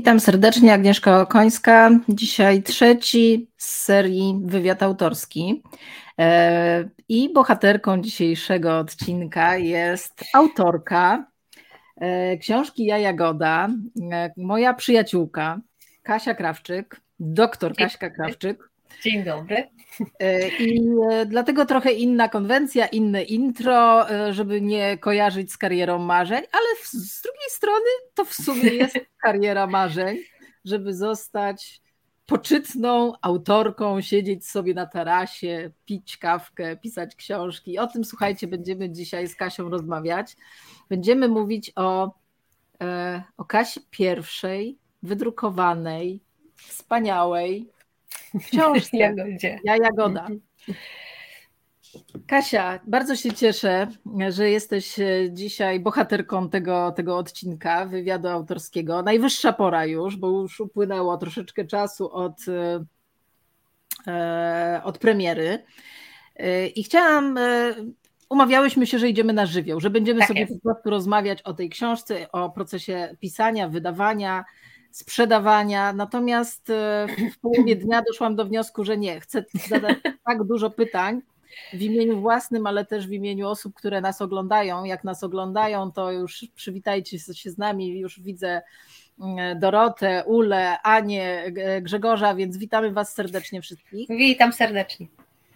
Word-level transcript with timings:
Witam 0.00 0.20
serdecznie, 0.20 0.72
Agnieszka 0.74 1.20
Okońska. 1.20 1.90
Dzisiaj 2.08 2.62
trzeci 2.62 3.50
z 3.56 3.66
serii 3.84 4.40
Wywiad 4.44 4.82
Autorski. 4.82 5.62
E, 6.18 6.88
I 7.08 7.32
bohaterką 7.32 8.00
dzisiejszego 8.00 8.78
odcinka 8.78 9.56
jest 9.56 10.24
autorka 10.34 11.26
e, 11.96 12.36
książki 12.36 12.84
Ja 12.84 12.98
Jagoda, 12.98 13.68
e, 14.12 14.32
moja 14.36 14.74
przyjaciółka 14.74 15.60
Kasia 16.02 16.34
Krawczyk, 16.34 17.00
doktor 17.18 17.74
Kaśka 17.74 18.10
Krawczyk. 18.10 18.70
Dzień 19.02 19.24
dobry. 19.24 19.68
E, 20.20 20.48
I 20.48 20.88
e, 21.10 21.26
dlatego 21.26 21.66
trochę 21.66 21.92
inna 21.92 22.28
konwencja, 22.28 22.86
inne 22.86 23.22
intro, 23.22 24.10
e, 24.10 24.32
żeby 24.32 24.60
nie 24.60 24.98
kojarzyć 24.98 25.52
z 25.52 25.58
karierą 25.58 25.98
marzeń, 25.98 26.42
ale 26.52 26.66
z 26.84 27.22
drugiej 27.22 27.50
strony 27.50 27.90
to 28.14 28.24
w 28.24 28.34
sumie 28.34 28.70
jest 28.70 28.98
kariera 29.22 29.66
marzeń, 29.66 30.18
żeby 30.64 30.94
zostać 30.94 31.80
poczytną 32.26 33.12
autorką, 33.22 34.00
siedzieć 34.00 34.46
sobie 34.46 34.74
na 34.74 34.86
tarasie, 34.86 35.70
pić 35.84 36.16
kawkę, 36.16 36.76
pisać 36.76 37.16
książki. 37.16 37.78
O 37.78 37.86
tym, 37.86 38.04
słuchajcie, 38.04 38.46
będziemy 38.46 38.90
dzisiaj 38.90 39.28
z 39.28 39.36
Kasią 39.36 39.68
rozmawiać. 39.68 40.36
Będziemy 40.88 41.28
mówić 41.28 41.72
o, 41.76 42.14
o 43.36 43.44
Kasi 43.44 43.80
pierwszej, 43.90 44.78
wydrukowanej, 45.02 46.20
wspaniałej, 46.56 47.68
książce. 48.46 48.96
Jagodzie. 49.06 49.58
Ja 49.64 49.76
Jagoda. 49.76 50.20
Mhm. 50.20 50.40
Kasia, 52.26 52.80
bardzo 52.86 53.16
się 53.16 53.32
cieszę, 53.32 53.86
że 54.28 54.50
jesteś 54.50 54.98
e, 54.98 55.28
dzisiaj 55.30 55.80
bohaterką 55.80 56.48
tego, 56.48 56.92
tego 56.92 57.16
odcinka 57.16 57.86
wywiadu 57.86 58.28
autorskiego. 58.28 59.02
Najwyższa 59.02 59.52
pora 59.52 59.86
już, 59.86 60.16
bo 60.16 60.28
już 60.28 60.60
upłynęło 60.60 61.16
troszeczkę 61.16 61.64
czasu 61.64 62.12
od, 62.12 62.36
e, 64.06 64.80
od 64.84 64.98
premiery. 64.98 65.64
E, 66.36 66.66
I 66.66 66.82
chciałam, 66.82 67.38
umawiałyśmy 68.28 68.86
się, 68.86 68.98
że 68.98 69.08
idziemy 69.08 69.32
na 69.32 69.46
żywioł, 69.46 69.80
że 69.80 69.90
będziemy 69.90 70.18
tak 70.18 70.28
sobie 70.28 70.40
jest. 70.40 70.54
po 70.54 70.60
prostu 70.60 70.90
rozmawiać 70.90 71.42
o 71.42 71.54
tej 71.54 71.70
książce, 71.70 72.32
o 72.32 72.50
procesie 72.50 73.16
pisania, 73.20 73.68
wydawania, 73.68 74.44
sprzedawania. 74.90 75.92
Natomiast 75.92 76.70
e, 76.70 77.06
w 77.32 77.38
połowie 77.40 77.76
dnia 77.76 78.02
doszłam 78.02 78.36
do 78.36 78.44
wniosku, 78.44 78.84
że 78.84 78.98
nie, 78.98 79.20
chcę 79.20 79.44
zadać 79.68 79.98
tak 80.26 80.44
dużo 80.44 80.70
pytań 80.70 81.22
w 81.72 81.82
imieniu 81.82 82.20
własnym, 82.20 82.66
ale 82.66 82.84
też 82.84 83.06
w 83.06 83.12
imieniu 83.12 83.48
osób, 83.48 83.74
które 83.74 84.00
nas 84.00 84.22
oglądają. 84.22 84.84
Jak 84.84 85.04
nas 85.04 85.24
oglądają, 85.24 85.92
to 85.92 86.12
już 86.12 86.46
przywitajcie 86.54 87.18
się 87.18 87.50
z 87.50 87.58
nami, 87.58 87.98
już 87.98 88.20
widzę 88.20 88.62
mm, 89.20 89.58
Dorotę, 89.60 90.24
Ulę, 90.26 90.82
Anię, 90.82 91.52
Grzegorza, 91.82 92.34
więc 92.34 92.56
witamy 92.56 92.92
Was 92.92 93.14
serdecznie 93.14 93.62
wszystkich. 93.62 94.08
Witam 94.08 94.52
serdecznie. 94.52 95.06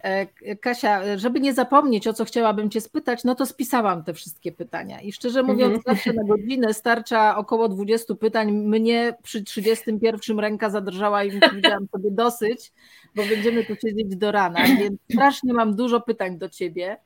E, 0.05 0.55
Kasia, 0.55 1.17
żeby 1.17 1.39
nie 1.39 1.53
zapomnieć, 1.53 2.07
o 2.07 2.13
co 2.13 2.25
chciałabym 2.25 2.69
Cię 2.69 2.81
spytać, 2.81 3.23
no 3.23 3.35
to 3.35 3.45
spisałam 3.45 4.03
te 4.03 4.13
wszystkie 4.13 4.51
pytania. 4.51 5.01
I 5.01 5.11
szczerze 5.11 5.43
mówiąc, 5.43 5.71
mm 5.71 5.81
-hmm. 5.81 5.85
zawsze 5.85 6.13
na 6.13 6.23
godzinę 6.23 6.73
starcza 6.73 7.37
około 7.37 7.69
20 7.69 8.15
pytań. 8.15 8.51
Mnie 8.51 9.15
przy 9.23 9.43
31 9.43 10.39
ręka 10.39 10.69
zadrżała 10.69 11.23
i 11.23 11.39
powiedziałam 11.39 11.87
sobie 11.91 12.11
dosyć, 12.11 12.71
bo 13.15 13.23
będziemy 13.23 13.63
tu 13.65 13.75
siedzieć 13.75 14.15
do 14.15 14.31
rana, 14.31 14.59
więc 14.79 15.01
strasznie 15.11 15.53
mam 15.53 15.75
dużo 15.75 16.01
pytań 16.01 16.37
do 16.37 16.49
Ciebie. 16.49 16.97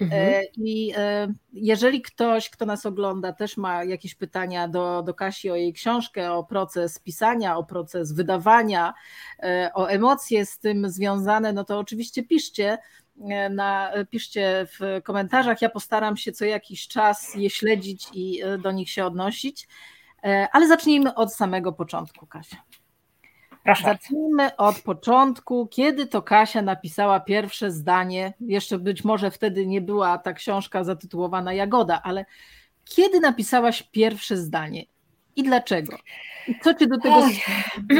Mhm. 0.00 0.34
E, 0.34 0.44
I 0.56 0.92
e, 0.96 1.34
jeżeli 1.52 2.02
ktoś, 2.02 2.50
kto 2.50 2.66
nas 2.66 2.86
ogląda, 2.86 3.32
też 3.32 3.56
ma 3.56 3.84
jakieś 3.84 4.14
pytania 4.14 4.68
do, 4.68 5.02
do 5.02 5.14
Kasi 5.14 5.50
o 5.50 5.56
jej 5.56 5.72
książkę, 5.72 6.32
o 6.32 6.44
proces 6.44 6.98
pisania, 6.98 7.56
o 7.56 7.64
proces 7.64 8.12
wydawania, 8.12 8.94
e, 9.42 9.70
o 9.74 9.86
emocje 9.86 10.46
z 10.46 10.58
tym 10.58 10.90
związane, 10.90 11.52
no 11.52 11.64
to 11.64 11.78
oczywiście 11.78 12.22
piszcie. 12.22 12.78
Na, 13.50 13.92
piszcie 14.10 14.66
w 14.66 15.02
komentarzach. 15.04 15.62
Ja 15.62 15.68
postaram 15.68 16.16
się 16.16 16.32
co 16.32 16.44
jakiś 16.44 16.88
czas 16.88 17.34
je 17.34 17.50
śledzić 17.50 18.08
i 18.14 18.42
do 18.62 18.72
nich 18.72 18.90
się 18.90 19.04
odnosić. 19.04 19.68
Ale 20.52 20.68
zacznijmy 20.68 21.14
od 21.14 21.34
samego 21.34 21.72
początku, 21.72 22.26
Kasia. 22.26 22.56
Proszę. 23.64 23.84
Zacznijmy 23.84 24.56
od 24.56 24.80
początku. 24.80 25.66
Kiedy 25.66 26.06
to 26.06 26.22
Kasia 26.22 26.62
napisała 26.62 27.20
pierwsze 27.20 27.70
zdanie? 27.70 28.32
Jeszcze 28.40 28.78
być 28.78 29.04
może 29.04 29.30
wtedy 29.30 29.66
nie 29.66 29.80
była 29.80 30.18
ta 30.18 30.32
książka 30.32 30.84
zatytułowana 30.84 31.52
Jagoda, 31.52 32.00
ale 32.04 32.24
kiedy 32.84 33.20
napisałaś 33.20 33.82
pierwsze 33.82 34.36
zdanie 34.36 34.84
i 35.36 35.42
dlaczego? 35.42 35.98
I 36.48 36.58
co 36.60 36.74
cię 36.74 36.86
do 36.86 36.98
tego 36.98 37.22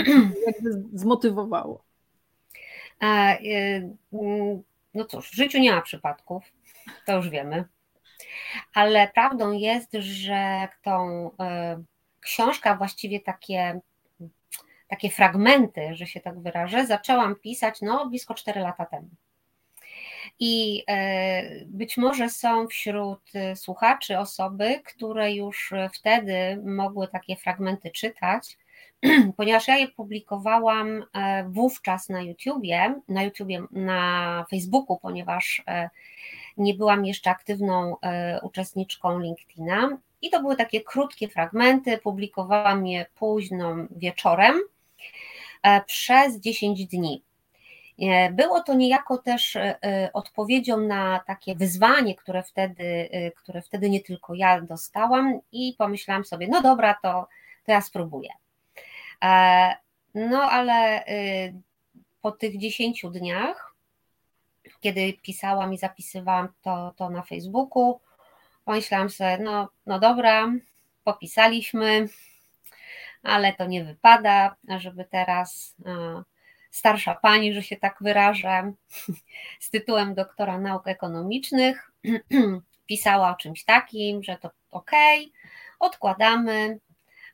zmotywowało? 0.93 1.85
Y, 3.03 3.07
mm, 4.13 4.63
no 4.95 5.05
cóż, 5.05 5.31
w 5.31 5.35
życiu 5.35 5.59
nie 5.59 5.73
ma 5.73 5.83
przypadków, 5.83 6.45
to 7.07 7.17
już 7.17 7.29
wiemy. 7.29 7.65
Ale 8.75 9.09
prawdą 9.09 9.53
jest, 9.53 9.93
że 9.93 10.69
tą 10.83 11.29
y, 11.29 11.33
książka, 12.21 12.77
właściwie 12.77 13.21
takie 13.21 13.81
takie 14.93 15.11
fragmenty, 15.11 15.95
że 15.95 16.07
się 16.07 16.21
tak 16.21 16.41
wyrażę, 16.41 16.87
zaczęłam 16.87 17.37
pisać 17.37 17.81
no, 17.83 18.07
blisko 18.07 18.35
4 18.35 18.61
lata 18.61 18.87
temu. 18.87 19.09
I 20.39 20.85
e, 20.89 21.65
być 21.67 21.97
może 21.97 22.29
są 22.29 22.67
wśród 22.67 23.21
e, 23.35 23.57
słuchaczy 23.57 24.19
osoby, 24.19 24.81
które 24.85 25.33
już 25.33 25.73
wtedy 25.95 26.63
mogły 26.65 27.09
takie 27.09 27.37
fragmenty 27.37 27.91
czytać, 27.91 28.59
ponieważ 29.37 29.69
ja 29.69 29.77
je 29.77 29.89
publikowałam 29.89 31.05
e, 31.13 31.45
wówczas 31.49 32.09
na 32.09 32.23
YouTubie, 32.23 32.95
na 33.09 33.23
YouTubie, 33.23 33.63
na 33.71 34.45
Facebooku, 34.51 34.99
ponieważ 34.99 35.63
nie 36.57 36.75
byłam 36.75 37.07
jeszcze 37.07 37.31
aktywną 37.31 37.97
uczestniczką 38.43 39.19
LinkedIna. 39.19 39.99
I 40.23 40.31
to 40.31 40.41
były 40.41 40.57
takie 40.57 40.81
krótkie 40.81 41.29
fragmenty, 41.29 41.99
publikowałam 41.99 42.87
je 42.87 43.07
późno 43.15 43.77
wieczorem 43.91 44.55
przez 45.87 46.41
10 46.41 46.87
dni. 46.87 47.23
E, 48.01 48.31
było 48.31 48.63
to 48.63 48.75
niejako 48.75 49.19
też 49.19 49.57
e, 49.57 49.79
odpowiedzią 50.13 50.77
na 50.77 51.21
takie 51.27 51.55
wyzwanie, 51.55 52.15
które 52.15 52.43
wtedy, 52.43 53.11
które 53.37 53.63
wtedy 53.63 53.91
nie 53.91 54.01
tylko 54.01 54.35
ja 54.35 54.61
dostałam, 54.61 55.41
i 55.53 55.75
pomyślałam 55.79 56.25
sobie, 56.25 56.49
no 56.49 56.63
dobra, 56.63 56.99
to, 57.03 57.29
to 57.65 57.73
ja 57.73 57.81
spróbuję. 57.81 58.31
No 60.15 60.43
ale 60.43 61.05
po 62.23 62.33
tych 62.33 62.59
10 62.59 63.05
dniach, 63.11 63.75
kiedy 64.81 65.13
pisałam 65.23 65.73
i 65.73 65.79
zapisywałam 65.79 66.49
to, 66.63 66.95
to 66.97 67.11
na 67.11 67.23
Facebooku, 67.23 68.01
pomyślałam 68.65 69.11
sobie, 69.11 69.39
no, 69.39 69.69
no 69.87 70.01
dobra, 70.01 70.53
popisaliśmy, 71.05 72.09
ale 73.23 73.53
to 73.53 73.67
nie 73.67 73.85
wypada, 73.85 74.57
żeby 74.79 75.05
teraz 75.05 75.77
e, 75.87 76.23
starsza 76.71 77.15
pani, 77.15 77.55
że 77.55 77.63
się 77.63 77.77
tak 77.77 77.97
wyrażę, 78.01 78.73
z 79.61 79.71
tytułem 79.71 80.15
doktora 80.15 80.59
nauk 80.59 80.89
ekonomicznych 80.89 81.91
pisała 82.87 83.31
o 83.31 83.35
czymś 83.35 83.65
takim, 83.65 84.23
że 84.23 84.37
to 84.37 84.51
ok, 84.71 84.91
odkładamy 85.81 86.79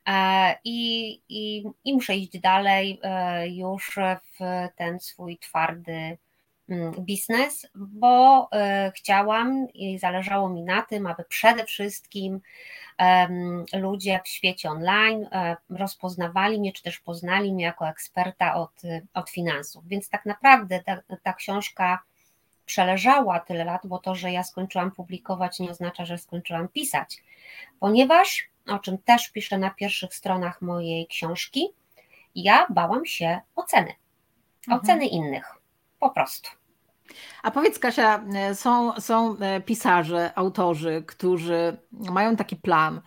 e, 0.07 0.55
i, 0.63 1.11
i, 1.29 1.63
i 1.85 1.93
muszę 1.93 2.15
iść 2.15 2.39
dalej 2.39 2.99
e, 3.03 3.49
już 3.49 3.99
w 4.39 4.45
ten 4.75 4.99
swój 4.99 5.37
twardy 5.37 6.17
mm, 6.69 6.91
biznes, 6.99 7.67
bo 7.75 8.49
chciałam 8.95 9.67
i 9.73 9.99
zależało 9.99 10.49
mi 10.49 10.63
na 10.63 10.81
tym, 10.81 11.07
aby 11.07 11.23
przede 11.23 11.65
wszystkim 11.65 12.41
ludzie 13.73 14.19
w 14.25 14.27
świecie 14.27 14.69
online 14.69 15.27
e, 15.31 15.57
rozpoznawali 15.69 16.59
mnie, 16.59 16.73
czy 16.73 16.83
też 16.83 16.99
poznali 16.99 17.53
mnie 17.53 17.65
jako 17.65 17.87
eksperta 17.87 18.55
od, 18.55 18.81
od 19.13 19.29
finansów. 19.29 19.87
Więc 19.87 20.09
tak 20.09 20.25
naprawdę 20.25 20.83
ta, 20.83 20.97
ta 21.23 21.33
książka 21.33 21.99
przeleżała 22.65 23.39
tyle 23.39 23.65
lat, 23.65 23.87
bo 23.87 23.99
to, 23.99 24.15
że 24.15 24.31
ja 24.31 24.43
skończyłam 24.43 24.91
publikować, 24.91 25.59
nie 25.59 25.69
oznacza, 25.69 26.05
że 26.05 26.17
skończyłam 26.17 26.67
pisać, 26.67 27.23
ponieważ, 27.79 28.49
o 28.67 28.79
czym 28.79 28.97
też 28.97 29.29
piszę 29.29 29.57
na 29.57 29.69
pierwszych 29.69 30.13
stronach 30.13 30.61
mojej 30.61 31.07
książki, 31.07 31.67
ja 32.35 32.67
bałam 32.69 33.05
się 33.05 33.39
oceny, 33.55 33.93
mhm. 34.67 34.81
oceny 34.81 35.07
innych, 35.07 35.55
po 35.99 36.09
prostu. 36.09 36.58
A 37.43 37.51
powiedz 37.51 37.79
Kasia, 37.79 38.23
e, 38.35 38.55
są, 38.55 38.93
są 38.99 39.37
e, 39.37 39.61
pisarze, 39.61 40.31
autorzy, 40.35 41.03
którzy 41.07 41.77
mają 41.91 42.35
taki 42.35 42.55
plan, 42.55 43.01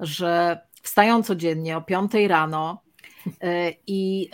że 0.00 0.60
wstają 0.82 1.22
codziennie 1.22 1.76
o 1.76 1.82
5 1.82 2.12
rano 2.28 2.82
e, 3.40 3.72
i 3.86 4.30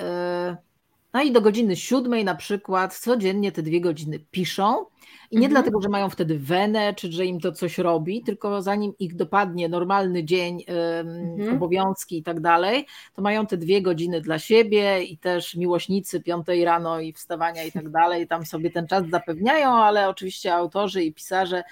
No 1.13 1.23
i 1.23 1.33
do 1.33 1.41
godziny 1.41 1.77
siódmej 1.77 2.25
na 2.25 2.35
przykład 2.35 2.99
codziennie 2.99 3.53
te 3.53 3.63
dwie 3.63 3.81
godziny 3.81 4.19
piszą. 4.19 4.87
I 5.31 5.37
nie 5.37 5.47
mhm. 5.47 5.53
dlatego, 5.53 5.83
że 5.83 5.89
mają 5.89 6.11
wtedy 6.11 6.39
wenę, 6.39 6.95
czy 6.95 7.13
że 7.13 7.27
im 7.27 7.41
to 7.41 7.53
coś 7.53 7.79
robi, 7.79 8.23
tylko 8.23 8.63
zanim 8.63 8.93
ich 8.99 9.17
dopadnie 9.17 9.69
normalny 9.69 10.25
dzień, 10.25 10.65
mhm. 10.67 11.57
obowiązki 11.57 12.19
i 12.19 12.23
tak 12.23 12.41
dalej, 12.41 12.87
to 13.15 13.23
mają 13.23 13.47
te 13.47 13.57
dwie 13.57 13.83
godziny 13.83 14.21
dla 14.21 14.39
siebie 14.39 15.03
i 15.03 15.19
też 15.19 15.55
miłośnicy 15.55 16.21
piątej 16.21 16.65
rano 16.65 17.01
i 17.01 17.13
wstawania 17.13 17.65
i 17.65 17.73
tak 17.73 17.91
dalej, 17.91 18.29
tam 18.29 18.47
sobie 18.47 18.71
ten 18.71 18.87
czas 18.87 19.05
zapewniają, 19.11 19.69
ale 19.71 20.09
oczywiście 20.09 20.55
autorzy 20.55 21.05
i 21.05 21.13
pisarze 21.13 21.63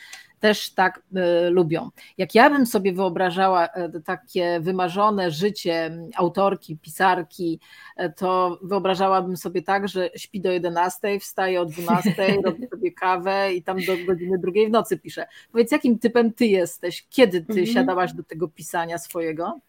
też 0.41 0.75
tak 0.75 1.03
y, 1.47 1.51
lubią. 1.51 1.91
Jak 2.19 2.35
ja 2.35 2.51
bym 2.51 2.67
sobie 2.67 2.93
wyobrażała 2.93 3.67
y, 3.67 4.01
takie 4.05 4.61
wymarzone 4.61 5.31
życie 5.31 5.99
autorki, 6.17 6.77
pisarki, 6.77 7.61
y, 8.01 8.13
to 8.17 8.59
wyobrażałabym 8.63 9.37
sobie 9.37 9.63
tak, 9.63 9.89
że 9.89 10.11
śpi 10.17 10.41
do 10.41 10.53
11, 10.53 11.21
wstaje 11.21 11.61
o 11.61 11.65
12, 11.65 12.15
robi 12.45 12.67
sobie 12.67 12.93
kawę 12.93 13.55
i 13.55 13.63
tam 13.63 13.79
do 13.79 13.93
godziny 14.07 14.39
drugiej 14.39 14.69
w 14.69 14.71
nocy 14.71 14.99
pisze. 14.99 15.27
Powiedz, 15.53 15.73
jakim 15.73 15.99
typem 15.99 16.33
ty 16.33 16.47
jesteś? 16.47 17.07
Kiedy 17.11 17.41
ty 17.41 17.53
mhm. 17.53 17.67
siadałaś 17.67 18.13
do 18.13 18.23
tego 18.23 18.49
pisania 18.49 18.99
swojego? 18.99 19.61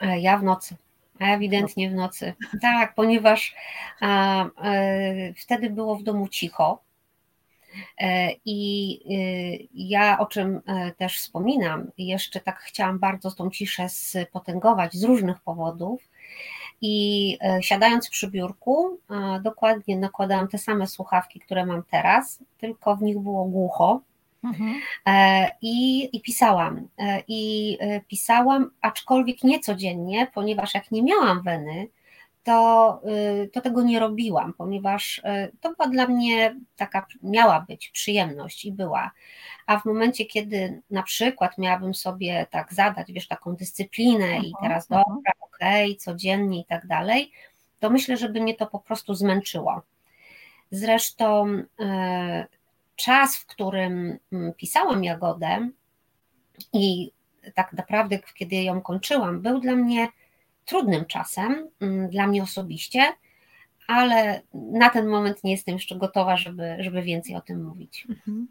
E, 0.00 0.20
ja 0.20 0.38
w 0.38 0.42
nocy. 0.42 0.76
Ewidentnie 1.18 1.90
w 1.90 1.94
nocy. 1.94 2.32
Tak, 2.62 2.94
ponieważ 2.94 3.54
a, 4.00 4.46
wtedy 5.36 5.70
było 5.70 5.96
w 5.96 6.02
domu 6.02 6.28
cicho 6.28 6.84
E, 6.93 6.93
I 8.44 9.00
y, 9.10 9.68
ja, 9.74 10.18
o 10.18 10.26
czym 10.26 10.60
e, 10.66 10.92
też 10.92 11.18
wspominam, 11.18 11.90
jeszcze 11.98 12.40
tak 12.40 12.58
chciałam 12.58 12.98
bardzo 12.98 13.30
tą 13.30 13.50
ciszę 13.50 13.88
spotęgować 13.88 14.94
z 14.94 15.04
różnych 15.04 15.40
powodów. 15.40 16.02
I 16.80 17.38
e, 17.40 17.62
siadając 17.62 18.08
przy 18.08 18.30
biurku, 18.30 18.98
dokładnie 19.42 19.96
nakładałam 19.96 20.48
te 20.48 20.58
same 20.58 20.86
słuchawki, 20.86 21.40
które 21.40 21.66
mam 21.66 21.82
teraz, 21.90 22.38
tylko 22.58 22.96
w 22.96 23.02
nich 23.02 23.18
było 23.18 23.44
głucho. 23.44 24.00
Mhm. 24.44 24.74
I, 25.62 26.08
I 26.16 26.20
pisałam. 26.20 26.88
I 27.28 27.78
pisałam, 28.08 28.70
aczkolwiek 28.80 29.44
nie 29.44 29.60
codziennie, 29.60 30.26
ponieważ 30.34 30.74
jak 30.74 30.90
nie 30.90 31.02
miałam 31.02 31.42
weny, 31.42 31.88
to, 32.44 33.00
y, 33.44 33.48
to 33.48 33.60
tego 33.60 33.82
nie 33.82 34.00
robiłam, 34.00 34.52
ponieważ 34.52 35.18
y, 35.18 35.22
to 35.60 35.74
była 35.74 35.88
dla 35.88 36.06
mnie 36.06 36.56
taka, 36.76 37.06
miała 37.22 37.60
być 37.60 37.88
przyjemność 37.88 38.64
i 38.64 38.72
była. 38.72 39.10
A 39.66 39.80
w 39.80 39.84
momencie, 39.84 40.24
kiedy 40.24 40.82
na 40.90 41.02
przykład 41.02 41.58
miałabym 41.58 41.94
sobie 41.94 42.46
tak 42.50 42.74
zadać, 42.74 43.12
wiesz, 43.12 43.28
taką 43.28 43.56
dyscyplinę 43.56 44.26
i 44.26 44.46
mhm, 44.46 44.54
teraz 44.62 44.90
mhm. 44.90 45.04
dobra, 45.08 45.32
okej, 45.40 45.90
okay, 45.90 45.96
codziennie 45.96 46.60
i 46.60 46.64
tak 46.64 46.86
dalej, 46.86 47.32
to 47.80 47.90
myślę, 47.90 48.16
że 48.16 48.28
by 48.28 48.40
mnie 48.40 48.54
to 48.54 48.66
po 48.66 48.78
prostu 48.78 49.14
zmęczyło. 49.14 49.82
Zresztą 50.70 51.48
y, 51.48 51.64
czas, 52.96 53.36
w 53.36 53.46
którym 53.46 54.18
mm, 54.32 54.52
pisałam 54.52 55.04
Jagodę 55.04 55.68
i 56.72 57.12
tak 57.54 57.72
naprawdę, 57.72 58.18
kiedy 58.34 58.56
ją 58.56 58.80
kończyłam, 58.80 59.40
był 59.40 59.60
dla 59.60 59.74
mnie 59.74 60.08
trudnym 60.64 61.04
czasem 61.06 61.68
mm, 61.80 62.10
dla 62.10 62.26
mnie 62.26 62.42
osobiście, 62.42 63.12
ale 63.86 64.42
na 64.52 64.90
ten 64.90 65.06
moment 65.06 65.44
nie 65.44 65.52
jestem 65.52 65.74
jeszcze 65.74 65.96
gotowa, 65.96 66.36
żeby, 66.36 66.76
żeby 66.78 67.02
więcej 67.02 67.36
o 67.36 67.40
tym 67.40 67.64
mówić. 67.64 68.06
Mhm. 68.08 68.48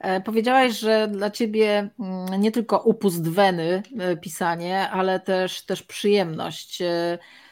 E, 0.00 0.20
powiedziałaś, 0.20 0.78
że 0.78 1.08
dla 1.08 1.30
ciebie 1.30 1.90
mm, 2.00 2.40
nie 2.40 2.52
tylko 2.52 2.78
upust 2.78 3.28
weny 3.28 3.82
e, 3.98 4.16
pisanie, 4.16 4.90
ale 4.90 5.20
też, 5.20 5.66
też 5.66 5.82
przyjemność. 5.82 6.82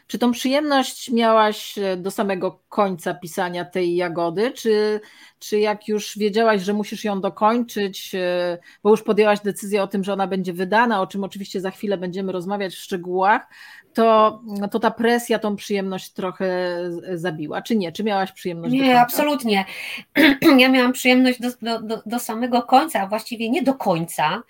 E, 0.09 0.11
czy 0.11 0.19
tą 0.19 0.33
przyjemność 0.33 1.11
miałaś 1.11 1.75
do 1.97 2.11
samego 2.11 2.63
końca 2.69 3.15
pisania 3.15 3.65
tej 3.65 3.97
jagody, 3.97 4.53
czy, 4.53 5.01
czy 5.39 5.59
jak 5.59 5.89
już 5.89 6.19
wiedziałaś, 6.19 6.63
że 6.63 6.73
musisz 6.73 7.05
ją 7.05 7.21
dokończyć, 7.21 8.13
bo 8.83 8.91
już 8.91 9.03
podjęłaś 9.03 9.41
decyzję 9.41 9.83
o 9.83 9.87
tym, 9.87 10.05
że 10.05 10.13
ona 10.13 10.27
będzie 10.27 10.53
wydana, 10.53 11.01
o 11.01 11.07
czym 11.07 11.25
oczywiście 11.25 11.61
za 11.61 11.71
chwilę 11.71 11.99
będziemy 11.99 12.33
rozmawiać 12.33 12.75
w 12.75 12.79
szczegółach, 12.79 13.47
to, 13.99 14.41
to 14.71 14.79
ta 14.79 14.91
presja 14.91 15.39
tą 15.39 15.57
przyjemność 15.57 16.13
trochę 16.13 16.79
zabiła, 17.15 17.63
czy 17.63 17.77
nie? 17.77 17.93
Czy 17.93 18.05
miałaś 18.05 18.33
przyjemność? 18.33 18.75
Nie, 18.75 19.01
absolutnie. 19.01 19.65
Ja 20.59 20.69
miałam 20.69 20.93
przyjemność 20.93 21.41
do, 21.41 21.81
do, 21.83 22.03
do 22.07 22.19
samego 22.19 22.63
końca, 22.63 23.01
a 23.01 23.07
właściwie 23.07 23.51
nie 23.51 23.63
do 23.63 23.75
końca, 23.75 24.43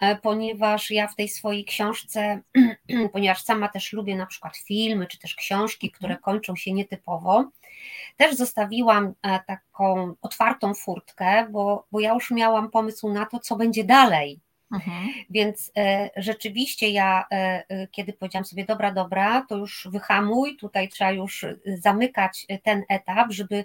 e, 0.00 0.16
ponieważ 0.16 0.90
ja 0.90 1.08
w 1.08 1.14
tej 1.14 1.28
swojej 1.28 1.64
książce, 1.64 2.40
ponieważ 3.12 3.42
sama 3.42 3.68
też 3.68 3.92
lubię 3.92 4.16
na 4.16 4.26
przykład 4.26 4.56
filmy, 4.56 5.06
czy 5.06 5.18
też 5.18 5.34
książki, 5.34 5.90
które 5.90 6.14
mhm. 6.14 6.22
kończą 6.22 6.56
się 6.56 6.72
nietypowo, 6.72 7.50
też 8.16 8.34
zostawiłam 8.34 9.14
e, 9.22 9.40
taką 9.46 10.14
otwartą 10.22 10.74
furtkę, 10.74 11.46
bo, 11.50 11.86
bo 11.92 12.00
ja 12.00 12.14
już 12.14 12.30
miałam 12.30 12.70
pomysł 12.70 13.12
na 13.12 13.26
to, 13.26 13.38
co 13.38 13.56
będzie 13.56 13.84
dalej 13.84 14.40
Mhm. 14.72 15.08
Więc 15.30 15.72
e, 15.76 16.10
rzeczywiście 16.16 16.90
ja, 16.90 17.24
e, 17.32 17.64
e, 17.68 17.86
kiedy 17.88 18.12
powiedziałam 18.12 18.44
sobie, 18.44 18.64
dobra, 18.64 18.92
dobra, 18.92 19.46
to 19.48 19.56
już 19.56 19.88
wyhamuj, 19.90 20.56
tutaj 20.56 20.88
trzeba 20.88 21.10
już 21.10 21.46
zamykać 21.78 22.46
ten 22.62 22.82
etap, 22.88 23.32
żeby 23.32 23.64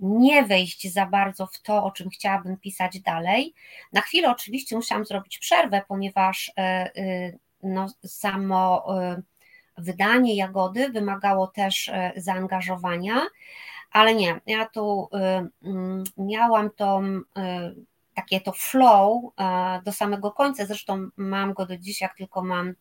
nie 0.00 0.42
wejść 0.42 0.92
za 0.92 1.06
bardzo 1.06 1.46
w 1.46 1.62
to, 1.62 1.84
o 1.84 1.90
czym 1.90 2.10
chciałabym 2.10 2.56
pisać 2.56 3.00
dalej. 3.00 3.54
Na 3.92 4.00
chwilę 4.00 4.30
oczywiście 4.30 4.76
musiałam 4.76 5.04
zrobić 5.04 5.38
przerwę, 5.38 5.82
ponieważ 5.88 6.52
no, 7.62 7.86
samo 8.06 8.86
wydanie 9.78 10.36
Jagody 10.36 10.88
wymagało 10.88 11.46
też 11.46 11.90
zaangażowania, 12.16 13.20
ale 13.92 14.14
nie, 14.14 14.40
ja 14.46 14.66
tu 14.66 15.08
miałam 16.18 16.70
tą 16.70 17.20
takie 18.18 18.40
to 18.40 18.52
flow 18.52 19.32
e, 19.40 19.80
do 19.84 19.92
samego 19.92 20.30
końca. 20.30 20.66
Zresztą 20.66 21.08
mam 21.16 21.52
go 21.52 21.66
do 21.66 21.76
dziś, 21.76 22.00
jak 22.00 22.16
tylko 22.16 22.44
mam 22.44 22.74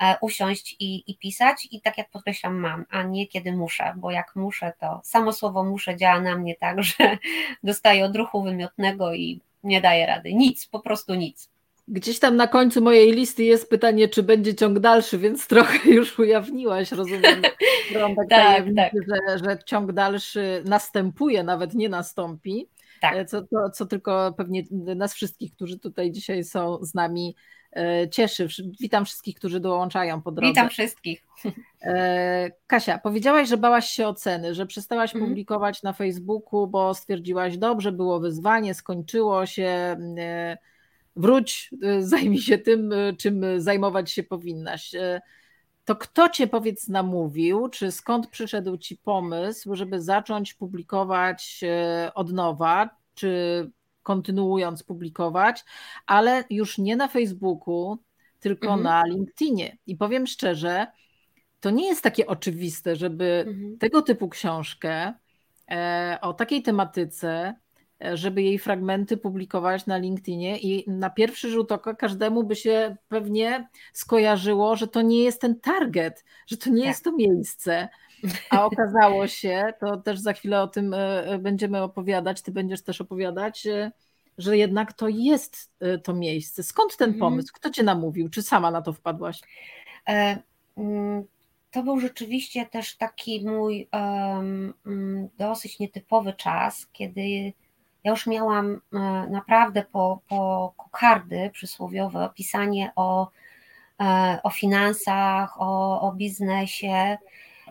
e, 0.00 0.16
usiąść 0.20 0.76
i, 0.80 1.10
i, 1.10 1.18
pisać 1.18 1.68
i 1.70 1.80
tak 1.80 1.98
jak 1.98 2.10
podkreślam 2.10 2.58
mam, 2.58 2.84
a 2.90 3.02
nie 3.02 3.26
kiedy 3.26 3.52
muszę, 3.52 3.94
bo 3.96 4.10
jak 4.10 4.36
muszę, 4.36 4.72
to 4.80 5.00
samo 5.04 5.32
słowo 5.32 5.64
muszę 5.64 5.96
działa 5.96 6.20
na 6.20 6.36
mnie 6.36 6.54
tak, 6.54 6.82
że 6.82 7.18
dostaję 7.62 8.04
odruchu 8.04 8.42
wymiotnego 8.42 9.14
i 9.14 9.40
nie 9.64 9.80
daję 9.80 10.06
rady. 10.06 10.34
Nic, 10.34 10.66
po 10.66 10.80
prostu 10.80 11.14
nic. 11.14 11.50
Gdzieś 11.88 12.18
tam 12.18 12.36
na 12.36 12.46
końcu 12.46 12.82
mojej 12.82 13.12
listy 13.12 13.44
jest 13.44 13.70
pytanie, 13.70 14.08
czy 14.08 14.22
będzie 14.22 14.54
ciąg 14.54 14.78
dalszy, 14.78 15.18
więc 15.18 15.46
trochę 15.48 15.90
już 15.90 16.18
ujawniłaś, 16.18 16.92
rozumiem, 16.92 17.42
tak, 18.30 18.64
tak. 18.76 18.92
Że, 19.08 19.38
że 19.38 19.58
ciąg 19.66 19.92
dalszy 19.92 20.62
następuje, 20.64 21.42
nawet 21.42 21.74
nie 21.74 21.88
nastąpi. 21.88 22.68
Tak. 23.00 23.16
E, 23.16 23.24
co, 23.24 23.42
to, 23.42 23.70
co 23.70 23.86
tylko 23.86 24.34
pewnie 24.36 24.62
nas 24.70 25.14
wszystkich, 25.14 25.52
którzy 25.52 25.78
tutaj 25.78 26.12
dzisiaj 26.12 26.44
są 26.44 26.78
z 26.82 26.94
nami, 26.94 27.36
e, 27.76 28.08
cieszy. 28.08 28.48
Witam 28.80 29.04
wszystkich, 29.04 29.36
którzy 29.36 29.60
dołączają 29.60 30.22
po 30.22 30.32
drodze. 30.32 30.50
Witam 30.50 30.68
wszystkich. 30.68 31.22
E, 31.82 32.50
Kasia, 32.66 32.98
powiedziałaś, 32.98 33.48
że 33.48 33.56
bałaś 33.56 33.88
się 33.88 34.08
oceny, 34.08 34.54
że 34.54 34.66
przestałaś 34.66 35.14
mhm. 35.14 35.30
publikować 35.30 35.82
na 35.82 35.92
Facebooku, 35.92 36.66
bo 36.66 36.94
stwierdziłaś, 36.94 37.58
dobrze, 37.58 37.92
było 37.92 38.20
wyzwanie, 38.20 38.74
skończyło 38.74 39.46
się, 39.46 39.96
wróć, 41.16 41.70
zajmij 42.00 42.38
się 42.38 42.58
tym, 42.58 42.94
czym 43.18 43.60
zajmować 43.60 44.10
się 44.10 44.22
powinnaś 44.22 44.92
to 45.86 45.96
kto 45.96 46.28
cię 46.28 46.46
powiedz 46.46 46.88
namówił, 46.88 47.68
czy 47.68 47.92
skąd 47.92 48.26
przyszedł 48.26 48.76
ci 48.76 48.96
pomysł, 48.96 49.74
żeby 49.74 50.02
zacząć 50.02 50.54
publikować 50.54 51.60
e, 51.62 52.14
od 52.14 52.32
nowa, 52.32 52.90
czy 53.14 53.70
kontynuując 54.02 54.82
publikować, 54.82 55.64
ale 56.06 56.44
już 56.50 56.78
nie 56.78 56.96
na 56.96 57.08
Facebooku, 57.08 57.98
tylko 58.40 58.66
mhm. 58.66 58.82
na 58.82 59.04
LinkedInie. 59.06 59.78
I 59.86 59.96
powiem 59.96 60.26
szczerze, 60.26 60.86
to 61.60 61.70
nie 61.70 61.86
jest 61.86 62.02
takie 62.02 62.26
oczywiste, 62.26 62.96
żeby 62.96 63.44
mhm. 63.46 63.78
tego 63.78 64.02
typu 64.02 64.28
książkę 64.28 65.14
e, 65.70 66.18
o 66.22 66.34
takiej 66.34 66.62
tematyce 66.62 67.54
żeby 68.14 68.42
jej 68.42 68.58
fragmenty 68.58 69.16
publikować 69.16 69.86
na 69.86 69.96
LinkedInie 69.96 70.58
i 70.58 70.90
na 70.90 71.10
pierwszy 71.10 71.50
rzut 71.50 71.72
oka 71.72 71.94
każdemu 71.94 72.44
by 72.44 72.56
się 72.56 72.96
pewnie 73.08 73.68
skojarzyło, 73.92 74.76
że 74.76 74.88
to 74.88 75.02
nie 75.02 75.22
jest 75.24 75.40
ten 75.40 75.60
target, 75.60 76.24
że 76.46 76.56
to 76.56 76.70
nie 76.70 76.80
tak. 76.80 76.88
jest 76.88 77.04
to 77.04 77.12
miejsce. 77.12 77.88
A 78.50 78.64
okazało 78.64 79.26
się, 79.26 79.72
to 79.80 79.96
też 79.96 80.18
za 80.18 80.32
chwilę 80.32 80.62
o 80.62 80.66
tym 80.66 80.94
e, 80.94 81.26
e, 81.26 81.38
będziemy 81.38 81.82
opowiadać, 81.82 82.42
ty 82.42 82.52
będziesz 82.52 82.82
też 82.82 83.00
opowiadać, 83.00 83.66
e, 83.66 83.92
że 84.38 84.56
jednak 84.56 84.92
to 84.92 85.08
jest 85.08 85.72
to 86.04 86.14
miejsce. 86.14 86.62
Skąd 86.62 86.96
ten 86.96 87.10
mhm. 87.10 87.20
pomysł? 87.20 87.52
Kto 87.54 87.70
cię 87.70 87.82
namówił? 87.82 88.28
Czy 88.28 88.42
sama 88.42 88.70
na 88.70 88.82
to 88.82 88.92
wpadłaś? 88.92 89.40
Mm, 90.76 91.24
to 91.70 91.82
był 91.82 92.00
rzeczywiście 92.00 92.66
też 92.66 92.96
taki 92.96 93.46
mój 93.46 93.88
um, 93.92 94.74
dosyć 95.38 95.78
nietypowy 95.78 96.32
czas, 96.32 96.86
kiedy 96.92 97.52
ja 98.06 98.10
już 98.10 98.26
miałam 98.26 98.80
e, 98.92 98.98
naprawdę 99.30 99.84
po, 99.92 100.20
po 100.28 100.72
kokardy 100.76 101.50
przysłowiowe 101.52 102.24
opisanie 102.24 102.92
o, 102.96 103.30
e, 104.00 104.38
o 104.42 104.50
finansach, 104.50 105.60
o, 105.60 106.00
o 106.00 106.12
biznesie 106.12 107.18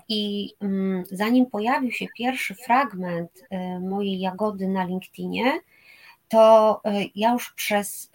I 0.07 0.53
mm, 0.61 1.03
zanim 1.11 1.45
pojawił 1.45 1.91
się 1.91 2.05
pierwszy 2.17 2.55
fragment 2.55 3.31
mojej 3.81 4.19
jagody 4.19 4.67
na 4.67 4.83
LinkedInie, 4.83 5.59
to 6.29 6.81
ja 7.15 7.31
już 7.31 7.53
przez 7.53 8.11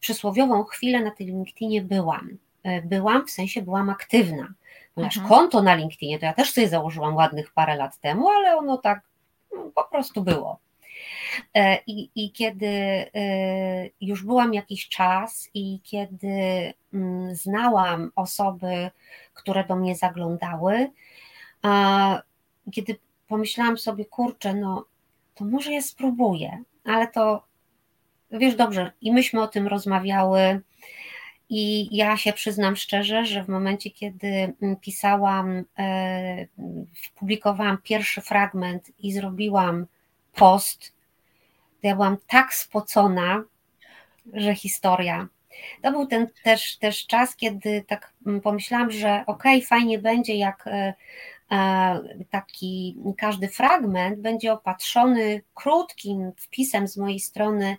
przysłowiową 0.00 0.64
chwilę 0.64 1.00
na 1.00 1.10
tym 1.10 1.26
LinkedInie 1.26 1.82
byłam. 1.82 2.38
Byłam, 2.84 3.26
w 3.26 3.30
sensie 3.30 3.62
byłam 3.62 3.90
aktywna. 3.90 4.48
Ponieważ 4.94 5.16
mhm. 5.16 5.28
konto 5.34 5.62
na 5.62 5.74
LinkedInie 5.74 6.18
to 6.18 6.26
ja 6.26 6.32
też 6.32 6.52
sobie 6.52 6.68
założyłam 6.68 7.16
ładnych 7.16 7.52
parę 7.52 7.76
lat 7.76 7.98
temu, 7.98 8.28
ale 8.28 8.56
ono 8.56 8.78
tak 8.78 9.00
no, 9.52 9.70
po 9.74 9.84
prostu 9.84 10.22
było. 10.22 10.63
E, 11.54 11.78
I, 11.86 12.10
I 12.14 12.32
kiedy 12.32 12.66
e, 12.66 13.06
już 14.00 14.24
byłam 14.24 14.54
jakiś 14.54 14.88
czas 14.88 15.50
i 15.54 15.80
kiedy 15.82 16.28
mm, 16.94 17.34
znałam 17.34 18.10
osoby, 18.16 18.90
które 19.34 19.64
do 19.64 19.76
mnie 19.76 19.96
zaglądały, 19.96 20.90
kiedy 22.72 22.96
pomyślałam 23.28 23.78
sobie, 23.78 24.04
kurczę, 24.04 24.54
no 24.54 24.84
to 25.34 25.44
może 25.44 25.72
ja 25.72 25.82
spróbuję, 25.82 26.62
ale 26.84 27.08
to 27.08 27.44
wiesz 28.30 28.54
dobrze, 28.54 28.92
i 29.00 29.12
myśmy 29.12 29.42
o 29.42 29.48
tym 29.48 29.66
rozmawiały. 29.66 30.60
I 31.48 31.96
ja 31.96 32.16
się 32.16 32.32
przyznam 32.32 32.76
szczerze, 32.76 33.26
że 33.26 33.44
w 33.44 33.48
momencie, 33.48 33.90
kiedy 33.90 34.54
mm, 34.62 34.76
pisałam, 34.76 35.64
e, 35.78 36.46
publikowałam 37.14 37.78
pierwszy 37.82 38.20
fragment 38.20 38.90
i 38.98 39.12
zrobiłam 39.12 39.86
post, 40.34 40.93
ja 41.88 41.94
byłam 41.94 42.16
tak 42.26 42.54
spocona, 42.54 43.44
że 44.32 44.54
historia. 44.54 45.28
To 45.82 45.92
był 45.92 46.06
ten 46.06 46.26
też, 46.42 46.78
też 46.78 47.06
czas, 47.06 47.36
kiedy 47.36 47.84
tak 47.88 48.12
mm, 48.26 48.40
pomyślałam, 48.40 48.90
że 48.90 49.24
okej, 49.26 49.56
okay, 49.56 49.66
fajnie 49.66 49.98
będzie, 49.98 50.34
jak 50.34 50.66
e, 50.66 50.94
e, 51.52 52.00
taki 52.30 52.96
każdy 53.18 53.48
fragment 53.48 54.20
będzie 54.20 54.52
opatrzony 54.52 55.42
krótkim 55.54 56.32
wpisem 56.36 56.88
z 56.88 56.96
mojej 56.96 57.20
strony, 57.20 57.76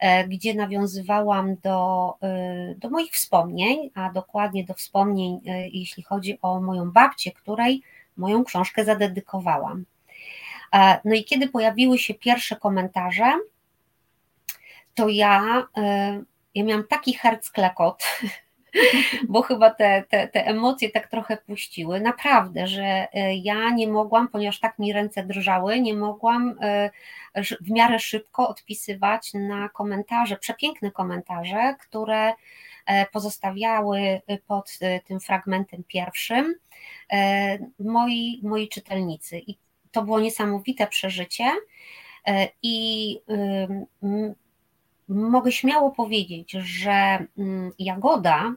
e, 0.00 0.28
gdzie 0.28 0.54
nawiązywałam 0.54 1.56
do, 1.56 2.14
do 2.76 2.90
moich 2.90 3.12
wspomnień, 3.12 3.90
a 3.94 4.10
dokładnie 4.12 4.64
do 4.64 4.74
wspomnień, 4.74 5.40
jeśli 5.72 6.02
chodzi 6.02 6.38
o 6.42 6.60
moją 6.60 6.92
babcię, 6.92 7.32
której 7.32 7.82
moją 8.16 8.44
książkę 8.44 8.84
zadedykowałam. 8.84 9.84
E, 10.72 11.00
no 11.04 11.14
i 11.14 11.24
kiedy 11.24 11.48
pojawiły 11.48 11.98
się 11.98 12.14
pierwsze 12.14 12.56
komentarze, 12.56 13.38
to 14.94 15.08
ja, 15.08 15.66
e, 15.76 16.22
ja 16.54 16.64
miałam 16.64 16.86
taki 16.86 17.14
hercklekot, 17.14 18.04
bo 19.28 19.42
chyba 19.42 19.70
te, 19.70 20.04
te, 20.08 20.28
te 20.28 20.46
emocje 20.46 20.90
tak 20.90 21.08
trochę 21.08 21.36
puściły. 21.36 22.00
Naprawdę, 22.00 22.66
że 22.66 22.82
e, 23.12 23.34
ja 23.34 23.70
nie 23.70 23.88
mogłam, 23.88 24.28
ponieważ 24.28 24.60
tak 24.60 24.78
mi 24.78 24.92
ręce 24.92 25.22
drżały, 25.22 25.80
nie 25.80 25.94
mogłam 25.94 26.54
w 27.60 27.70
miarę 27.70 27.98
szybko 27.98 28.48
odpisywać 28.48 29.34
na 29.34 29.68
komentarze, 29.68 30.36
przepiękne 30.36 30.90
komentarze, 30.90 31.76
które 31.80 32.32
pozostawiały 33.12 34.20
pod 34.46 34.78
tym 35.04 35.20
fragmentem 35.20 35.84
pierwszym 35.88 36.54
moi, 37.78 38.40
moi 38.42 38.68
czytelnicy. 38.68 39.38
I 39.38 39.56
to 39.94 40.02
było 40.02 40.20
niesamowite 40.20 40.86
przeżycie. 40.86 41.44
E, 42.26 42.48
i 42.62 43.18
mogę 45.08 45.52
śmiało 45.52 45.90
powiedzieć, 45.90 46.52
że 46.52 47.26
Jagoda, 47.78 48.54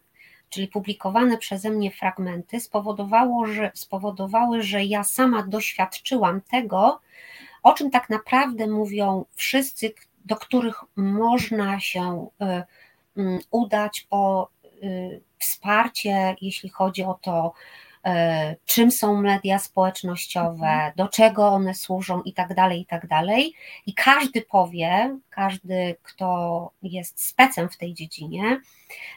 czyli 0.50 0.68
publikowane 0.68 1.38
przeze 1.38 1.70
mnie 1.70 1.92
fragmenty, 1.92 2.60
spowodowało, 2.60 3.46
że, 3.46 3.72
spowodowały, 3.74 4.62
że 4.62 4.84
ja 4.84 5.04
sama 5.04 5.44
doświadczyłam 5.44 6.42
tego, 6.42 7.02
o 7.64 7.74
czym 7.74 7.92
tak 7.92 8.10
naprawdę 8.10 8.68
mówią 8.68 9.26
wszyscy, 9.36 9.94
do 10.26 10.36
których 10.36 10.84
można 10.96 11.80
się 11.80 12.28
mm, 13.16 13.40
udać 13.52 14.02
po 14.10 14.50
e, 14.64 14.88
wsparcie, 15.38 16.36
jeśli 16.42 16.70
chodzi 16.70 17.04
o 17.04 17.14
to, 17.22 17.54
czym 18.66 18.92
są 18.92 19.22
media 19.22 19.60
społecznościowe, 19.60 20.68
mhm. 20.68 20.94
do 20.96 21.08
czego 21.08 21.48
one 21.48 21.74
służą 21.74 22.22
i 22.22 22.34
tak 22.34 22.54
dalej, 22.54 22.82
i 22.82 22.86
tak 22.86 23.08
dalej. 23.08 23.54
I 23.86 23.94
każdy 23.94 24.42
powie, 24.42 25.18
każdy, 25.30 25.96
kto 26.04 26.72
jest 26.84 27.26
specem 27.26 27.70
w 27.70 27.78
tej 27.78 27.94
dziedzinie, 27.94 28.62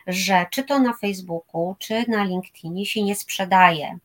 że 0.06 0.46
czy 0.50 0.62
to 0.62 0.78
na 0.78 0.92
Facebooku, 0.92 1.76
czy 1.78 2.04
na 2.08 2.24
LinkedInie 2.24 2.86
się 2.86 3.02
nie 3.02 3.14
sprzedaje, 3.14 3.98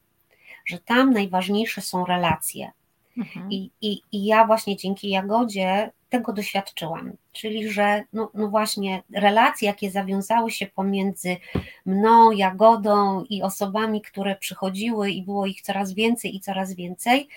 że 0.65 0.80
tam 0.80 1.13
najważniejsze 1.13 1.82
są 1.82 2.06
relacje. 2.06 2.72
Mhm. 3.17 3.51
I, 3.51 3.72
i, 3.81 4.01
I 4.12 4.25
ja 4.25 4.45
właśnie 4.45 4.75
dzięki 4.75 5.10
Jagodzie 5.10 5.91
tego 6.10 6.34
doświadczyłam. 6.34 7.12
Czyli, 7.31 7.69
że 7.69 8.03
no, 8.13 8.31
no 8.34 8.48
właśnie 8.48 9.03
relacje, 9.13 9.67
jakie 9.67 9.91
zawiązały 9.91 10.51
się 10.51 10.65
pomiędzy 10.65 11.38
mną, 11.86 12.31
Jagodą 12.31 13.24
i 13.29 13.43
osobami, 13.43 14.01
które 14.01 14.36
przychodziły 14.36 15.12
i 15.12 15.24
było 15.24 15.45
ich 15.45 15.62
coraz 15.62 15.93
więcej 15.93 16.36
i 16.36 16.39
coraz 16.39 16.74
więcej, 16.74 17.27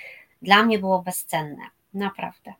dla 0.43 0.63
mnie 0.63 0.79
było 0.79 1.03
bezcenne. 1.03 1.63
Naprawdę. 1.95 2.55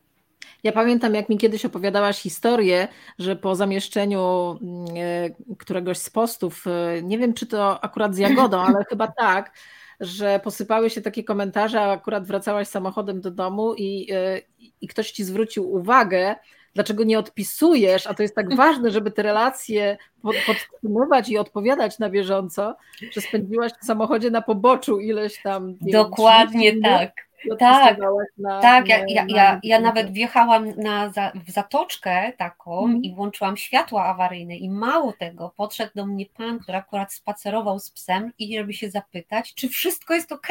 Ja 0.63 0.71
pamiętam, 0.71 1.15
jak 1.15 1.29
mi 1.29 1.37
kiedyś 1.37 1.65
opowiadałaś 1.65 2.21
historię, 2.21 2.87
że 3.19 3.35
po 3.35 3.55
zamieszczeniu 3.55 4.57
mm, 4.61 4.85
e, 4.97 5.55
któregoś 5.55 5.97
z 5.97 6.09
postów, 6.09 6.65
e, 6.67 7.03
nie 7.03 7.17
wiem 7.17 7.33
czy 7.33 7.45
to 7.45 7.83
akurat 7.83 8.15
z 8.15 8.17
Jagodą, 8.17 8.61
ale 8.67 8.85
chyba 8.89 9.07
tak, 9.07 9.53
że 9.99 10.39
posypały 10.43 10.89
się 10.89 11.01
takie 11.01 11.23
komentarze, 11.23 11.81
a 11.81 11.91
akurat 11.91 12.27
wracałaś 12.27 12.67
samochodem 12.67 13.21
do 13.21 13.31
domu 13.31 13.73
i, 13.77 14.07
e, 14.11 14.41
i 14.81 14.87
ktoś 14.87 15.11
ci 15.11 15.23
zwrócił 15.23 15.73
uwagę, 15.73 16.35
dlaczego 16.73 17.03
nie 17.03 17.19
odpisujesz, 17.19 18.07
a 18.07 18.13
to 18.13 18.23
jest 18.23 18.35
tak 18.35 18.55
ważne, 18.63 18.91
żeby 18.91 19.11
te 19.11 19.23
relacje 19.23 19.97
podtrzymywać 20.21 21.29
i 21.29 21.37
odpowiadać 21.37 21.99
na 21.99 22.09
bieżąco, 22.09 22.75
że 23.11 23.21
spędziłaś 23.21 23.71
w 23.81 23.85
samochodzie 23.85 24.31
na 24.31 24.41
poboczu 24.41 24.99
ileś 24.99 25.41
tam. 25.41 25.77
Dokładnie 25.81 26.71
wiem, 26.71 26.81
tak. 26.81 27.28
Tak, 27.59 27.97
na, 28.37 28.61
tak, 28.61 28.87
ja, 28.87 29.05
ja, 29.07 29.25
ja, 29.27 29.59
ja 29.63 29.79
nawet 29.79 30.11
wjechałam 30.11 30.69
na, 30.77 31.09
za, 31.09 31.31
w 31.47 31.51
zatoczkę 31.51 32.33
taką 32.37 32.85
mm. 32.85 33.03
i 33.03 33.15
włączyłam 33.15 33.57
światła 33.57 34.05
awaryjne 34.05 34.55
i 34.55 34.69
mało 34.69 35.13
tego, 35.13 35.53
podszedł 35.57 35.91
do 35.95 36.05
mnie 36.05 36.25
pan, 36.25 36.59
który 36.59 36.77
akurat 36.77 37.13
spacerował 37.13 37.79
z 37.79 37.91
psem 37.91 38.31
i 38.39 38.57
żeby 38.57 38.73
się 38.73 38.89
zapytać, 38.89 39.53
czy 39.53 39.69
wszystko 39.69 40.13
jest 40.13 40.31
ok, 40.31 40.47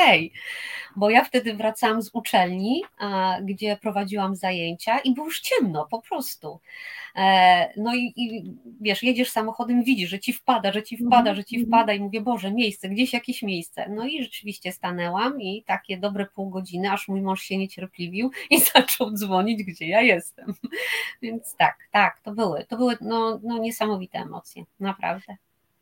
bo 0.96 1.10
ja 1.10 1.24
wtedy 1.24 1.54
wracałam 1.54 2.02
z 2.02 2.10
uczelni, 2.12 2.82
a, 2.98 3.38
gdzie 3.42 3.76
prowadziłam 3.76 4.36
zajęcia 4.36 4.98
i 4.98 5.14
było 5.14 5.26
już 5.26 5.40
ciemno 5.40 5.86
po 5.90 6.02
prostu. 6.02 6.60
E, 7.18 7.72
no 7.76 7.94
i, 7.94 8.12
i, 8.16 8.54
wiesz, 8.80 9.02
jedziesz 9.02 9.30
samochodem, 9.30 9.84
widzisz, 9.84 10.10
że 10.10 10.18
ci 10.18 10.32
wpada, 10.32 10.72
że 10.72 10.82
ci 10.82 10.96
wpada, 10.96 11.30
mm. 11.30 11.36
że 11.36 11.44
ci 11.44 11.56
mhm. 11.56 11.70
wpada 11.70 11.92
i 11.92 12.00
mówię, 12.00 12.20
Boże, 12.20 12.52
miejsce, 12.52 12.88
gdzieś 12.88 13.12
jakieś 13.12 13.42
miejsce. 13.42 13.88
No 13.88 14.06
i 14.06 14.22
rzeczywiście 14.22 14.72
stanęłam 14.72 15.40
i 15.40 15.62
takie 15.62 15.98
dobre 15.98 16.26
pół 16.26 16.50
godziny 16.50 16.68
godziny, 16.68 16.92
aż 16.92 17.08
mój 17.08 17.20
mąż 17.20 17.42
się 17.42 17.58
niecierpliwił 17.58 18.30
i 18.50 18.60
zaczął 18.74 19.10
dzwonić, 19.10 19.64
gdzie 19.64 19.88
ja 19.88 20.00
jestem. 20.00 20.54
Więc 21.22 21.56
tak, 21.56 21.78
tak, 21.90 22.20
to 22.20 22.32
były, 22.32 22.64
to 22.64 22.76
były 22.76 22.96
no, 23.00 23.40
no 23.42 23.58
niesamowite 23.58 24.18
emocje, 24.18 24.64
naprawdę. 24.80 25.36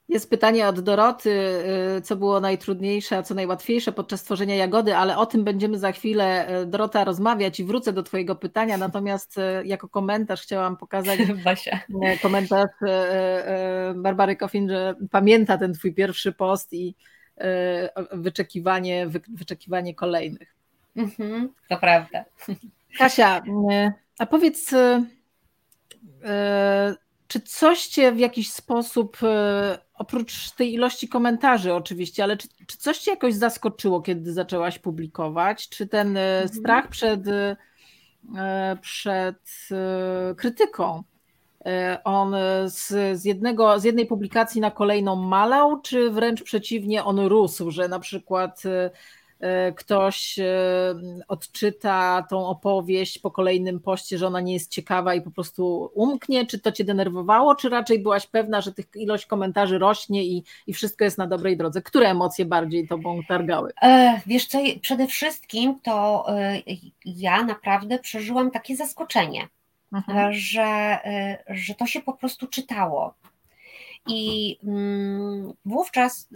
Jest 0.09 0.31
pytanie 0.31 0.69
od 0.69 0.81
Doroty, 0.81 1.31
y, 1.99 2.01
co 2.01 2.17
było 2.17 2.41
najtrudniejsze, 2.41 3.17
a 3.17 3.23
co 3.23 3.35
najłatwiejsze 3.35 3.93
podczas 3.93 4.23
tworzenia 4.23 4.55
jagody, 4.55 4.97
ale 4.97 5.17
o 5.17 5.27
tym 5.27 5.45
będziemy 5.45 5.79
za 5.79 5.93
chwilę, 5.93 6.59
y, 6.63 6.67
Dorota, 6.67 7.05
rozmawiać 7.05 7.61
i 7.61 7.65
wrócę 7.65 7.93
do 7.93 8.03
Twojego 8.03 8.37
pytania. 8.37 8.79
Natomiast 8.79 9.39
y, 9.39 9.43
jako 9.65 9.89
komentarz 9.89 10.43
chciałam 10.43 10.77
pokazać 10.77 11.19
Basia. 11.45 11.81
komentarz 12.23 12.71
Barbary 13.95 14.37
Kofin, 14.37 14.69
że 14.69 14.95
pamięta 15.11 15.59
ten 15.59 15.75
Twój 15.75 15.95
pierwszy 15.95 16.33
post 16.33 16.73
i 16.73 16.95
wyczekiwanie, 18.13 19.07
wyczekiwanie 19.29 19.95
kolejnych. 19.95 20.57
Mhm, 20.97 21.49
to 21.69 21.77
prawda. 21.77 22.25
Kasia, 22.99 23.43
a 24.19 24.27
powiedz, 24.27 24.75
czy 27.29 27.41
coś 27.41 27.87
cię 27.87 28.13
w 28.13 28.19
jakiś 28.19 28.53
sposób, 28.53 29.17
oprócz 29.95 30.51
tej 30.51 30.75
ilości 30.75 31.09
komentarzy 31.09 31.75
oczywiście, 31.75 32.25
ale 32.25 32.37
czy, 32.37 32.49
czy 32.67 32.77
coś 32.77 32.99
cię 32.99 33.11
jakoś 33.11 33.35
zaskoczyło, 33.35 34.01
kiedy 34.01 34.33
zaczęłaś 34.33 34.79
publikować? 34.79 35.69
Czy 35.69 35.87
ten 35.87 36.17
mhm. 36.17 36.49
strach 36.49 36.89
przed, 36.89 37.21
przed 38.81 39.69
krytyką, 40.37 41.03
on 42.05 42.35
z, 42.67 42.89
z, 43.21 43.25
jednego, 43.25 43.81
z 43.81 43.85
jednej 43.85 44.07
publikacji 44.07 44.61
na 44.61 44.71
kolejną 44.71 45.17
malał, 45.17 45.81
czy 45.81 46.11
wręcz 46.11 46.43
przeciwnie, 46.43 47.05
on 47.05 47.21
rósł, 47.21 47.71
że 47.71 47.89
na 47.89 47.99
przykład 48.01 48.63
e, 48.67 48.91
ktoś 49.77 50.39
e, 50.39 50.45
odczyta 51.29 52.27
tą 52.31 52.47
opowieść 52.47 53.19
po 53.19 53.31
kolejnym 53.31 53.81
poście, 53.81 54.19
że 54.19 54.27
ona 54.27 54.41
nie 54.41 54.53
jest 54.53 54.71
ciekawa 54.71 55.15
i 55.15 55.23
po 55.23 55.31
prostu 55.31 55.91
umknie? 55.95 56.47
Czy 56.47 56.59
to 56.59 56.73
cię 56.73 56.85
denerwowało, 56.85 57.55
czy 57.55 57.69
raczej 57.69 57.99
byłaś 57.99 58.27
pewna, 58.27 58.61
że 58.61 58.73
tych 58.73 58.87
ilość 58.95 59.27
komentarzy 59.27 59.79
rośnie 59.79 60.25
i, 60.25 60.45
i 60.67 60.75
wszystko 60.75 61.05
jest 61.05 61.19
na 61.19 61.27
dobrej 61.27 61.57
drodze? 61.57 61.83
Które 61.83 62.09
emocje 62.09 62.45
bardziej 62.45 62.89
tobą 62.89 63.21
targały? 63.29 63.73
Wiesz 64.27 64.47
co, 64.47 64.59
przede 64.81 65.07
wszystkim 65.07 65.81
to 65.83 66.27
ja 67.05 67.43
naprawdę 67.43 67.99
przeżyłam 67.99 68.51
takie 68.51 68.77
zaskoczenie, 68.77 69.49
mhm. 69.93 70.33
że, 70.33 70.99
że 71.49 71.75
to 71.75 71.87
się 71.87 72.01
po 72.01 72.13
prostu 72.13 72.47
czytało. 72.47 73.15
I 74.09 74.57
mm, 74.65 75.53
wówczas 75.65 76.29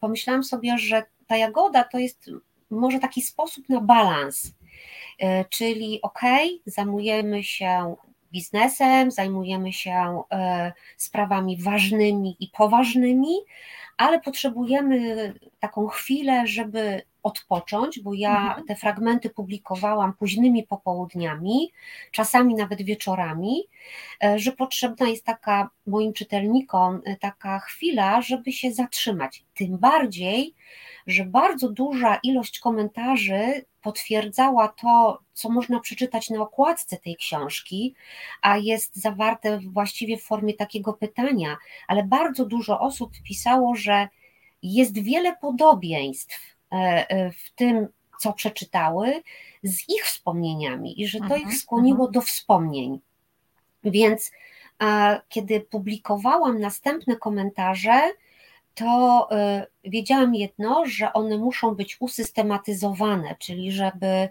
pomyślałam 0.00 0.44
sobie, 0.44 0.78
że 0.78 1.02
ta 1.30 1.36
jagoda 1.36 1.84
to 1.84 1.98
jest 1.98 2.30
może 2.70 2.98
taki 2.98 3.22
sposób 3.22 3.68
na 3.68 3.80
balans, 3.80 4.46
y, 4.46 5.44
czyli 5.50 6.02
ok, 6.02 6.20
zajmujemy 6.66 7.44
się 7.44 7.94
biznesem, 8.32 9.10
zajmujemy 9.10 9.72
się 9.72 10.22
sprawami 10.96 11.62
ważnymi 11.62 12.36
i 12.40 12.48
poważnymi, 12.48 13.34
ale 13.96 14.20
potrzebujemy 14.20 15.34
taką 15.60 15.86
chwilę, 15.86 16.46
żeby 16.46 17.02
odpocząć, 17.22 18.00
bo 18.00 18.14
ja 18.14 18.40
mhm. 18.40 18.66
te 18.66 18.76
fragmenty 18.76 19.30
publikowałam 19.30 20.12
późnymi 20.14 20.62
popołudniami, 20.62 21.72
czasami 22.10 22.54
nawet 22.54 22.82
wieczorami, 22.82 23.62
e, 24.24 24.38
że 24.38 24.52
potrzebna 24.52 25.08
jest 25.08 25.24
taka 25.24 25.70
moim 25.86 26.12
czytelnikom 26.12 27.00
e, 27.04 27.16
taka 27.16 27.58
chwila, 27.58 28.22
żeby 28.22 28.52
się 28.52 28.72
zatrzymać. 28.72 29.44
Tym 29.54 29.78
bardziej, 29.78 30.54
że 31.06 31.24
bardzo 31.24 31.68
duża 31.68 32.18
ilość 32.22 32.58
komentarzy 32.58 33.64
potwierdzała 33.82 34.68
to, 34.68 35.20
co 35.32 35.50
można 35.50 35.80
przeczytać 35.80 36.30
na 36.30 36.40
okładce 36.40 36.96
tej 36.96 37.16
książki, 37.16 37.94
a 38.42 38.56
jest 38.56 38.96
zawarte 38.96 39.60
właściwie 39.60 40.16
w 40.16 40.22
formie 40.22 40.54
takiego 40.54 40.92
pytania, 40.92 41.56
ale 41.88 42.04
bardzo 42.04 42.46
dużo 42.46 42.80
osób 42.80 43.12
pisało, 43.24 43.74
że 43.74 44.08
jest 44.62 44.98
wiele 44.98 45.36
podobieństw 45.36 46.50
E, 46.72 47.08
e, 47.08 47.32
w 47.32 47.50
tym, 47.54 47.88
co 48.20 48.32
przeczytały, 48.32 49.22
z 49.62 49.88
ich 49.88 50.04
wspomnieniami 50.04 51.02
i 51.02 51.06
że 51.06 51.18
to 51.18 51.36
ich 51.36 51.42
mhm, 51.42 51.56
skłoniło 51.56 52.06
mhm. 52.06 52.12
do 52.12 52.20
wspomnień. 52.20 53.00
Więc 53.84 54.32
kiedy 55.28 55.60
publikowałam 55.60 56.60
następne 56.60 57.16
komentarze, 57.16 58.00
to 58.80 59.28
e, 59.30 59.66
wiedziałam 59.84 60.34
jedno, 60.34 60.86
że 60.86 61.12
one 61.12 61.38
muszą 61.38 61.74
być 61.74 61.96
usystematyzowane, 62.00 63.36
czyli 63.38 63.72
żeby 63.72 64.28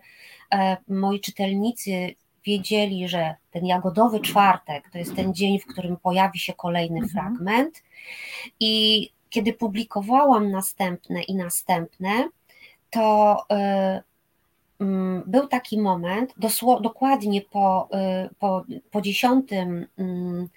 moi 0.87 1.19
czytelnicy 1.19 2.15
wiedzieli, 2.45 3.07
że 3.07 3.35
ten 3.51 3.65
jagodowy 3.65 4.19
czwartek 4.19 4.89
to 4.91 4.97
jest 4.97 5.15
ten 5.15 5.33
dzień, 5.33 5.59
w 5.59 5.65
którym 5.65 5.97
pojawi 5.97 6.39
się 6.39 6.53
kolejny 6.53 6.99
mhm. 6.99 7.09
fragment. 7.09 7.83
I 8.59 9.09
kiedy 9.29 9.53
publikowałam 9.53 10.51
następne 10.51 11.21
i 11.21 11.35
następne, 11.35 12.29
to 12.89 13.37
y, 13.51 14.83
mm, 14.83 15.23
był 15.25 15.47
taki 15.47 15.79
moment, 15.79 16.33
dokładnie 16.81 17.41
po, 17.41 17.89
y, 18.25 18.35
po, 18.39 18.65
po 18.91 19.01
dziesiątym 19.01 19.87
mm, 19.97 20.49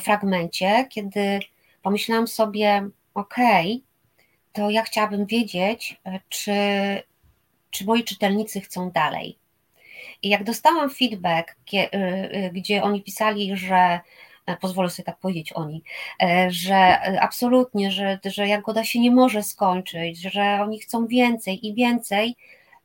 fragmencie, 0.00 0.86
kiedy 0.90 1.40
pomyślałam 1.82 2.28
sobie, 2.28 2.88
okej, 3.14 3.72
okay, 3.72 3.80
to 4.52 4.70
ja 4.70 4.82
chciałabym 4.82 5.26
wiedzieć, 5.26 6.00
czy, 6.28 6.52
czy 7.70 7.84
moi 7.84 8.04
czytelnicy 8.04 8.60
chcą 8.60 8.90
dalej. 8.90 9.38
I 10.22 10.28
jak 10.28 10.44
dostałam 10.44 10.90
feedback, 10.90 11.56
y, 11.74 12.50
gdzie 12.52 12.82
oni 12.82 13.02
pisali, 13.02 13.56
że 13.56 14.00
E, 14.46 14.56
pozwolę 14.56 14.90
sobie 14.90 15.04
tak 15.06 15.18
powiedzieć 15.18 15.52
oni, 15.52 15.82
e, 16.22 16.50
że 16.50 17.00
absolutnie, 17.20 17.90
że, 17.90 18.18
że 18.24 18.48
Jagoda 18.48 18.84
się 18.84 19.00
nie 19.00 19.10
może 19.10 19.42
skończyć, 19.42 20.20
że 20.20 20.58
oni 20.62 20.80
chcą 20.80 21.06
więcej 21.06 21.66
i 21.66 21.74
więcej, 21.74 22.36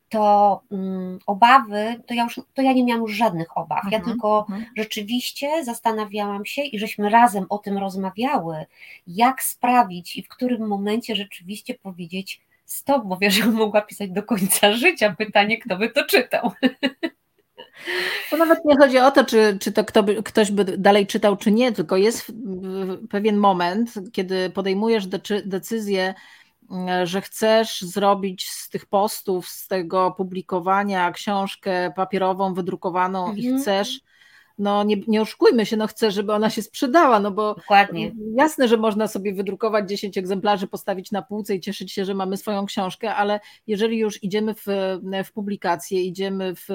to 0.09 0.61
um, 0.69 1.19
obawy, 1.25 2.01
to 2.07 2.13
ja 2.13 2.23
już 2.23 2.41
to 2.53 2.61
ja 2.61 2.73
nie 2.73 2.83
miałam 2.83 3.01
już 3.01 3.13
żadnych 3.13 3.57
obaw. 3.57 3.83
ja 3.91 3.97
mhm, 3.97 4.03
tylko 4.03 4.45
mhm. 4.49 4.65
rzeczywiście 4.77 5.63
zastanawiałam 5.63 6.45
się 6.45 6.61
i 6.61 6.79
żeśmy 6.79 7.09
razem 7.09 7.45
o 7.49 7.57
tym 7.57 7.77
rozmawiały, 7.77 8.65
jak 9.07 9.43
sprawić 9.43 10.17
i 10.17 10.23
w 10.23 10.27
którym 10.27 10.67
momencie 10.67 11.15
rzeczywiście 11.15 11.73
powiedzieć 11.73 12.41
stop, 12.65 13.05
bo 13.05 13.17
wiesz, 13.17 13.33
że 13.39 13.45
mogła 13.45 13.81
pisać 13.81 14.11
do 14.11 14.23
końca 14.23 14.73
życia. 14.73 15.15
Pytanie, 15.17 15.57
kto 15.57 15.77
by 15.77 15.89
to 15.89 16.05
czytał. 16.05 16.51
To 18.29 18.37
nawet 18.37 18.65
nie 18.65 18.77
chodzi 18.77 18.97
o 18.97 19.11
to, 19.11 19.25
czy, 19.25 19.57
czy 19.61 19.71
to 19.71 19.85
kto 19.85 20.03
by, 20.03 20.23
ktoś 20.23 20.51
by 20.51 20.65
dalej 20.65 21.07
czytał, 21.07 21.37
czy 21.37 21.51
nie, 21.51 21.71
tylko 21.71 21.97
jest 21.97 22.31
pewien 23.09 23.37
moment, 23.37 23.93
kiedy 24.11 24.49
podejmujesz 24.49 25.07
decyzję, 25.45 26.13
że 27.03 27.21
chcesz 27.21 27.81
zrobić 27.81 28.49
z 28.49 28.69
tych 28.69 28.85
postów, 28.85 29.47
z 29.47 29.67
tego 29.67 30.11
publikowania 30.11 31.11
książkę 31.11 31.91
papierową, 31.95 32.53
wydrukowaną 32.53 33.19
mhm. 33.19 33.37
i 33.37 33.61
chcesz 33.61 33.99
no 34.59 34.83
nie, 34.83 34.95
nie 35.07 35.21
oszukujmy 35.21 35.65
się, 35.65 35.77
no 35.77 35.87
chcę, 35.87 36.11
żeby 36.11 36.33
ona 36.33 36.49
się 36.49 36.61
sprzedała, 36.61 37.19
no 37.19 37.31
bo 37.31 37.55
Dokładnie. 37.55 38.11
jasne, 38.35 38.67
że 38.67 38.77
można 38.77 39.07
sobie 39.07 39.33
wydrukować 39.33 39.89
10 39.89 40.17
egzemplarzy, 40.17 40.67
postawić 40.67 41.11
na 41.11 41.21
półce 41.21 41.55
i 41.55 41.59
cieszyć 41.59 41.91
się, 41.91 42.05
że 42.05 42.13
mamy 42.13 42.37
swoją 42.37 42.65
książkę, 42.65 43.15
ale 43.15 43.39
jeżeli 43.67 43.97
już 43.97 44.23
idziemy 44.23 44.53
w, 44.53 44.65
w 45.25 45.31
publikację, 45.31 46.03
idziemy 46.03 46.55
w, 46.55 46.65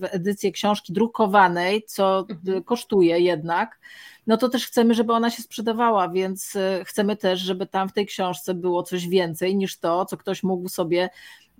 w 0.00 0.08
edycję 0.10 0.52
książki 0.52 0.92
drukowanej, 0.92 1.82
co 1.86 2.26
mhm. 2.30 2.64
kosztuje 2.64 3.20
jednak, 3.20 3.78
no 4.26 4.36
to 4.36 4.48
też 4.48 4.66
chcemy, 4.66 4.94
żeby 4.94 5.12
ona 5.12 5.30
się 5.30 5.42
sprzedawała, 5.42 6.08
więc 6.08 6.54
chcemy 6.84 7.16
też, 7.16 7.40
żeby 7.40 7.66
tam 7.66 7.88
w 7.88 7.92
tej 7.92 8.06
książce 8.06 8.54
było 8.54 8.82
coś 8.82 9.08
więcej 9.08 9.56
niż 9.56 9.78
to, 9.78 10.04
co 10.04 10.16
ktoś 10.16 10.42
mógł 10.42 10.68
sobie 10.68 11.10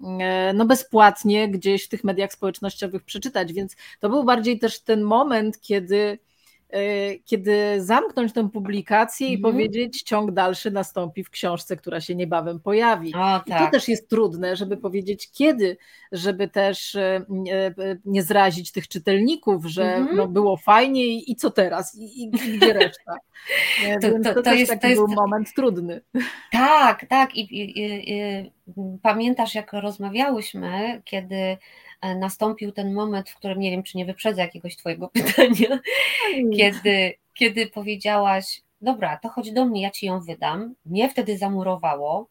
E, 0.05 0.53
no 0.53 0.67
bezpłatnie 0.67 1.49
gdzieś 1.51 1.85
w 1.85 1.89
tych 1.89 2.05
mediach 2.05 2.33
społecznościowych 2.33 3.05
przeczytać, 3.05 3.53
więc 3.53 3.77
to 4.01 4.09
był 4.09 4.25
bardziej 4.25 4.59
też 4.59 4.81
ten 4.81 5.03
moment, 5.03 5.61
kiedy 5.61 6.19
kiedy 7.25 7.83
zamknąć 7.83 8.33
tę 8.33 8.51
publikację 8.51 9.29
i 9.29 9.35
mhm. 9.35 9.55
powiedzieć, 9.55 10.03
ciąg 10.03 10.31
dalszy 10.31 10.71
nastąpi 10.71 11.25
w 11.25 11.31
książce, 11.31 11.77
która 11.77 12.01
się 12.01 12.15
niebawem 12.15 12.61
pojawi. 12.61 13.15
O, 13.15 13.19
tak. 13.19 13.47
I 13.47 13.51
to 13.51 13.59
tak. 13.59 13.73
też 13.73 13.89
jest 13.89 14.09
trudne, 14.09 14.57
żeby 14.57 14.77
powiedzieć 14.77 15.31
kiedy, 15.31 15.77
żeby 16.13 16.49
też 16.49 16.95
e, 16.95 17.25
e, 17.51 17.75
nie 18.05 18.23
zrazić 18.23 18.73
tych 18.73 18.89
czytelników, 18.89 19.65
że 19.65 19.95
mhm. 19.95 20.17
no 20.17 20.29
było 20.29 20.57
fajnie 20.57 21.07
i, 21.07 21.33
i 21.33 21.37
co 21.37 21.51
teraz, 21.51 21.95
I, 21.95 22.25
i, 22.25 22.31
gdzie 22.31 22.73
reszta. 22.73 23.15
To, 24.01 24.11
Więc 24.11 24.27
to, 24.27 24.35
to, 24.35 24.43
to 24.43 24.55
jest, 24.55 24.71
taki 24.71 24.81
to 24.81 24.89
jest... 24.89 25.01
był 25.01 25.09
moment 25.09 25.55
trudny. 25.55 26.01
Tak, 26.53 27.07
tak. 27.09 27.37
I, 27.37 27.49
i, 27.51 28.53
pamiętasz, 29.03 29.55
jak 29.55 29.73
rozmawiałyśmy, 29.73 31.03
kiedy 31.05 31.37
E, 31.37 31.59
nastąpił 32.15 32.73
ten 32.73 32.95
moment, 32.95 33.31
w 33.31 33.37
którym 33.37 33.61
nie 33.61 33.71
wiem, 33.71 33.83
czy 33.83 33.99
nie 33.99 34.05
wyprzedzę 34.05 34.41
jakiegoś 34.43 34.77
Twojego 34.77 35.09
pytania, 35.15 35.79
kiedy, 36.57 37.15
kiedy 37.35 37.67
powiedziałaś, 37.67 38.63
dobra, 38.81 39.17
to 39.17 39.29
chodź 39.29 39.53
do 39.53 39.65
mnie, 39.65 39.83
ja 39.83 39.91
Ci 39.91 40.07
ją 40.07 40.21
wydam. 40.21 40.75
Mnie 40.87 41.09
wtedy 41.09 41.39
zamurowało 41.39 42.29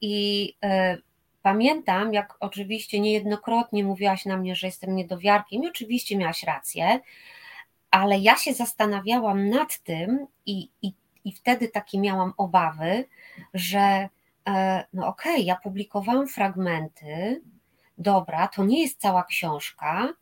i 0.00 0.54
e, 0.64 0.98
pamiętam, 1.42 2.12
jak 2.12 2.36
oczywiście 2.40 3.00
niejednokrotnie 3.00 3.84
mówiłaś 3.84 4.24
na 4.24 4.36
mnie, 4.36 4.56
że 4.56 4.66
jestem 4.66 4.96
niedowiarkiem 4.96 5.62
i 5.62 5.68
oczywiście 5.68 6.16
miałaś 6.16 6.42
rację, 6.42 7.00
ale 7.90 8.18
ja 8.18 8.36
się 8.36 8.54
zastanawiałam 8.54 9.48
nad 9.48 9.78
tym 9.78 10.26
i, 10.46 10.68
i, 10.82 10.92
i 11.24 11.32
wtedy 11.32 11.68
takie 11.68 12.00
miałam 12.00 12.32
obawy, 12.36 13.04
że 13.54 14.08
e, 14.48 14.84
no 14.92 15.06
okej, 15.06 15.34
okay, 15.34 15.44
ja 15.44 15.56
publikowałam 15.56 16.28
fragmenty, 16.28 17.42
dobra, 17.98 18.48
to 18.48 18.64
nie 18.64 18.82
jest 18.82 19.00
cała 19.00 19.24
książka, 19.24 20.14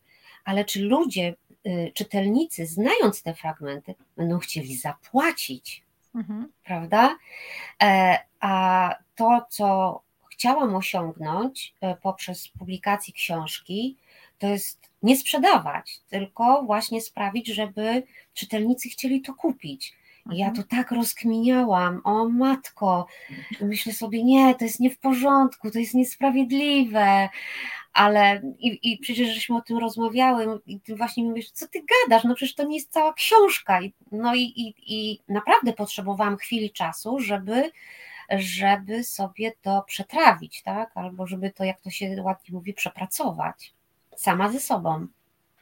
ale 0.45 0.65
czy 0.65 0.83
ludzie, 0.83 1.35
y, 1.67 1.93
czytelnicy, 1.95 2.67
znając 2.67 3.23
te 3.23 3.35
fragmenty, 3.35 3.95
będą 4.17 4.39
chcieli 4.39 4.77
zapłacić, 4.77 5.83
mhm. 6.15 6.53
prawda? 6.65 7.17
E, 7.83 8.19
a 8.41 8.95
to, 9.17 9.47
co 9.51 10.01
chciałam 10.33 10.75
osiągnąć 10.75 11.75
e, 11.81 11.97
poprzez 11.97 12.49
publikację 12.49 13.15
książki, 13.15 13.97
to 14.39 14.47
jest 14.47 14.91
nie 15.03 15.17
sprzedawać, 15.17 16.01
tylko 16.09 16.63
właśnie 16.63 17.01
sprawić, 17.01 17.47
żeby 17.47 18.03
czytelnicy 18.35 18.89
chcieli 18.89 19.23
to 19.23 19.35
kupić. 19.35 19.95
Ja 20.27 20.49
mhm. 20.49 20.55
to 20.57 20.77
tak 20.77 20.91
rozkminiałam, 20.91 22.01
o 22.05 22.29
matko, 22.29 23.07
myślę 23.61 23.93
sobie, 23.93 24.25
nie, 24.25 24.55
to 24.55 24.65
jest 24.65 24.81
nie 24.81 24.91
w 24.91 24.99
porządku, 24.99 25.71
to 25.71 25.79
jest 25.79 25.95
niesprawiedliwe, 25.95 27.29
ale 27.93 28.43
i, 28.59 28.93
i 28.93 28.99
przecież 28.99 29.35
żeśmy 29.35 29.57
o 29.57 29.61
tym 29.61 29.79
rozmawiały 29.79 30.61
i 30.67 30.81
ty 30.81 30.97
właśnie 30.97 31.25
mówisz, 31.25 31.51
co 31.51 31.69
ty 31.69 31.81
gadasz, 31.81 32.25
no 32.25 32.35
przecież 32.35 32.55
to 32.55 32.65
nie 32.65 32.77
jest 32.77 32.93
cała 32.93 33.13
książka. 33.13 33.81
No 34.13 34.35
i, 34.35 34.41
i, 34.41 34.75
i 34.87 35.21
naprawdę 35.29 35.73
potrzebowałam 35.73 36.37
chwili 36.37 36.71
czasu, 36.71 37.21
żeby 37.21 37.71
żeby 38.39 39.05
sobie 39.05 39.53
to 39.63 39.83
przetrawić, 39.87 40.63
tak? 40.63 40.91
Albo 40.95 41.27
żeby 41.27 41.51
to, 41.51 41.65
jak 41.65 41.81
to 41.81 41.91
się 41.91 42.23
ładnie 42.23 42.55
mówi, 42.55 42.75
przepracować 42.75 43.75
sama 44.17 44.53
ze 44.53 44.61
sobą. 44.61 45.07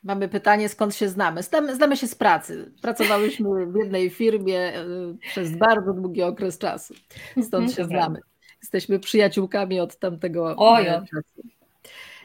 Mamy 0.02 0.28
pytanie, 0.28 0.68
skąd 0.68 0.94
się 0.94 1.08
znamy? 1.08 1.42
Znamy, 1.42 1.76
znamy 1.76 1.96
się 1.96 2.06
z 2.06 2.14
pracy. 2.14 2.72
Pracowałyśmy 2.82 3.66
w 3.66 3.76
jednej 3.76 4.10
firmie 4.10 4.80
y, 4.80 5.18
przez 5.30 5.56
bardzo 5.56 5.92
długi 5.92 6.22
okres 6.22 6.58
czasu. 6.58 6.94
Stąd 7.42 7.72
się 7.72 7.84
znamy. 7.84 8.20
Jesteśmy 8.62 8.98
przyjaciółkami 8.98 9.80
od 9.80 9.98
tamtego 9.98 10.54
Oj. 10.56 10.84
czasu. 10.84 11.42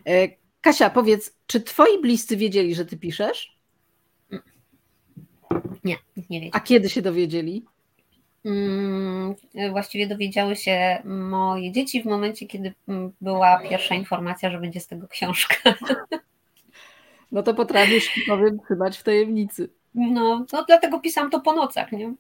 E, 0.08 0.28
Kasia, 0.62 0.90
powiedz, 0.90 1.36
czy 1.48 1.62
twoi 1.62 2.02
bliscy 2.02 2.38
wiedzieli, 2.38 2.76
że 2.76 2.86
ty 2.86 2.98
piszesz? 2.98 3.58
Nie, 5.84 5.96
nie 6.18 6.40
wiedzieli. 6.40 6.52
A 6.54 6.60
kiedy 6.60 6.90
się 6.90 7.02
dowiedzieli? 7.02 7.66
Mm, 8.46 9.36
właściwie 9.72 10.08
dowiedziały 10.08 10.56
się 10.56 11.02
moje 11.06 11.72
dzieci 11.72 12.02
w 12.02 12.06
momencie, 12.06 12.46
kiedy 12.48 12.74
mm, 12.88 13.12
była 13.22 13.60
pierwsza 13.60 13.96
informacja, 13.96 14.52
że 14.52 14.60
będzie 14.60 14.80
z 14.80 14.88
tego 14.88 15.08
książka. 15.08 15.56
No 17.36 17.44
to 17.44 17.54
potrafisz, 17.54 18.22
powiem, 18.28 18.60
trzymać 18.66 18.98
w 18.98 19.04
tajemnicy. 19.04 19.70
No, 19.96 20.46
no 20.54 20.66
dlatego 20.68 21.00
pisałam 21.00 21.32
to 21.32 21.40
po 21.40 21.54
nocach, 21.54 21.92
nie? 21.92 22.14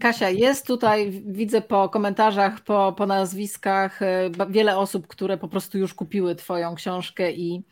Kasia, 0.00 0.30
jest 0.30 0.66
tutaj, 0.66 1.10
widzę 1.26 1.60
po 1.60 1.88
komentarzach, 1.88 2.60
po, 2.60 2.94
po 2.96 3.06
nazwiskach 3.06 4.02
e, 4.02 4.30
wiele 4.48 4.78
osób, 4.78 5.06
które 5.06 5.38
po 5.38 5.48
prostu 5.48 5.78
już 5.78 5.94
kupiły 5.94 6.34
Twoją 6.34 6.74
książkę 6.74 7.32
i, 7.32 7.62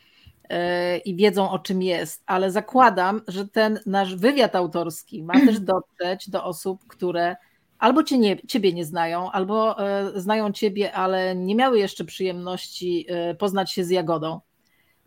e, 0.49 0.99
i 0.99 1.17
wiedzą 1.17 1.51
o 1.51 1.59
czym 1.59 1.83
jest, 1.83 2.23
ale 2.27 2.51
zakładam, 2.51 3.23
że 3.29 3.49
ten 3.49 3.81
nasz 3.87 4.17
wywiad 4.17 4.57
autorski 4.57 5.23
ma 5.23 5.35
też 5.35 5.61
dotrzeć 6.01 6.31
do 6.31 6.45
osób, 6.45 6.87
które 6.87 7.37
albo 7.79 8.03
cię 8.03 8.19
nie, 8.19 8.37
Ciebie 8.47 8.73
nie 8.73 8.85
znają, 8.85 9.31
albo 9.31 9.89
e, 9.89 10.21
znają 10.21 10.53
Ciebie, 10.53 10.93
ale 10.93 11.37
nie 11.37 11.55
miały 11.55 11.79
jeszcze 11.79 12.05
przyjemności 12.05 13.07
poznać 13.39 13.73
się 13.73 13.85
z 13.85 13.91
Jagodą. 13.91 14.41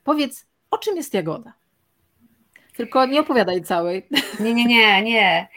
Powiedz, 0.03 0.48
o 0.71 0.77
czym 0.77 0.95
jest 0.95 1.13
Jagoda? 1.13 1.53
Tylko 2.75 3.05
nie 3.05 3.19
opowiadaj 3.19 3.63
całej. 3.63 4.07
Nie, 4.39 4.53
nie, 4.53 4.65
nie, 4.65 5.03
nie. 5.03 5.47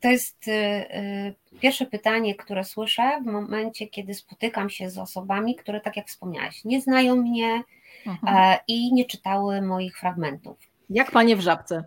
To 0.00 0.08
jest 0.08 0.48
y, 0.48 1.34
pierwsze 1.60 1.86
pytanie, 1.86 2.34
które 2.34 2.64
słyszę 2.64 3.20
w 3.22 3.26
momencie, 3.26 3.86
kiedy 3.86 4.14
spotykam 4.14 4.70
się 4.70 4.90
z 4.90 4.98
osobami, 4.98 5.56
które, 5.56 5.80
tak 5.80 5.96
jak 5.96 6.06
wspomniałaś, 6.06 6.64
nie 6.64 6.80
znają 6.80 7.16
mnie 7.16 7.62
mhm. 8.06 8.36
E, 8.36 8.58
i 8.68 8.94
nie 8.94 9.04
czytały 9.04 9.62
moich 9.62 9.98
fragmentów. 9.98 10.56
Jak 10.90 11.10
panie 11.10 11.36
w 11.36 11.40
żabce. 11.40 11.84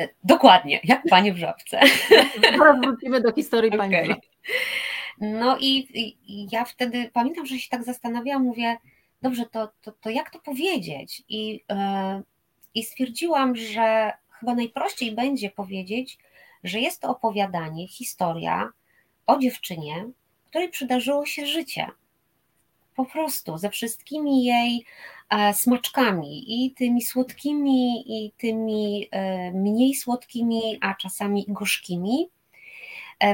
E, 0.00 0.08
dokładnie, 0.24 0.80
jak 0.84 1.02
panie 1.10 1.32
w 1.32 1.36
żabce. 1.36 1.80
Teraz 2.42 2.80
wrócimy 2.80 3.20
do 3.20 3.32
historii 3.32 3.70
pani 3.70 3.96
okay. 3.96 4.16
No 5.20 5.56
i, 5.60 6.00
i, 6.00 6.48
ja 6.52 6.64
wtedy 6.64 7.10
pamiętam, 7.12 7.46
że 7.46 7.58
się 7.58 7.68
tak 7.70 7.84
zastanawiałam, 7.84 8.42
mówię, 8.42 8.76
dobrze, 9.22 9.46
to, 9.46 9.68
to, 9.82 9.92
to 9.92 10.10
jak 10.10 10.30
to 10.30 10.38
powiedzieć? 10.38 11.22
I, 11.28 11.52
yy, 11.52 12.22
I 12.74 12.84
stwierdziłam, 12.84 13.56
że 13.56 14.12
chyba 14.30 14.54
najprościej 14.54 15.12
będzie 15.12 15.50
powiedzieć, 15.50 16.18
że 16.64 16.80
jest 16.80 17.00
to 17.00 17.08
opowiadanie, 17.08 17.88
historia 17.88 18.70
o 19.26 19.38
dziewczynie, 19.38 20.10
której 20.46 20.68
przydarzyło 20.68 21.26
się 21.26 21.46
życie. 21.46 21.86
Po 22.94 23.04
prostu 23.04 23.58
ze 23.58 23.70
wszystkimi 23.70 24.44
jej 24.44 24.84
e, 25.30 25.54
smaczkami 25.54 26.64
i 26.64 26.74
tymi 26.74 27.02
słodkimi, 27.02 28.04
i 28.06 28.32
tymi 28.32 29.08
e, 29.10 29.52
mniej 29.52 29.94
słodkimi, 29.94 30.78
a 30.80 30.94
czasami 30.94 31.44
gorzkimi, 31.48 32.22
e, 32.22 32.28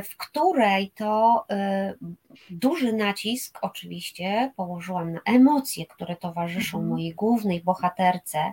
w 0.04 0.16
której 0.16 0.90
to 0.90 1.46
duży 2.50 2.92
nacisk 2.92 3.58
oczywiście 3.62 4.52
położyłam 4.56 5.12
na 5.12 5.20
emocje, 5.24 5.86
które 5.86 6.16
towarzyszą 6.16 6.78
mhm. 6.78 6.92
mojej 6.92 7.14
głównej 7.14 7.60
bohaterce, 7.60 8.52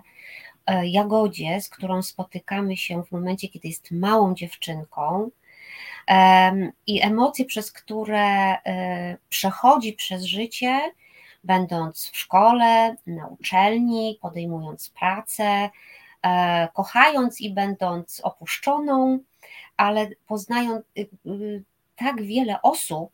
E, 0.66 0.88
Jagodzie, 0.88 1.60
z 1.60 1.68
którą 1.68 2.02
spotykamy 2.02 2.76
się 2.76 3.04
w 3.04 3.12
momencie, 3.12 3.48
kiedy 3.48 3.68
jest 3.68 3.90
małą 3.90 4.34
dziewczynką, 4.34 5.30
i 6.86 7.02
emocje, 7.02 7.44
przez 7.44 7.72
które 7.72 8.56
e, 8.64 9.16
przechodzi 9.28 9.92
przez 9.92 10.24
życie, 10.24 10.80
będąc 11.44 12.10
w 12.10 12.16
szkole, 12.16 12.96
na 13.06 13.26
uczelni, 13.26 14.18
podejmując 14.22 14.90
pracę, 14.90 15.70
e, 16.22 16.68
kochając 16.74 17.40
i 17.40 17.50
będąc 17.50 18.20
opuszczoną, 18.24 19.18
ale 19.76 20.10
poznając 20.26 20.84
y, 20.98 21.08
y, 21.26 21.62
tak 21.96 22.22
wiele 22.22 22.62
osób, 22.62 23.12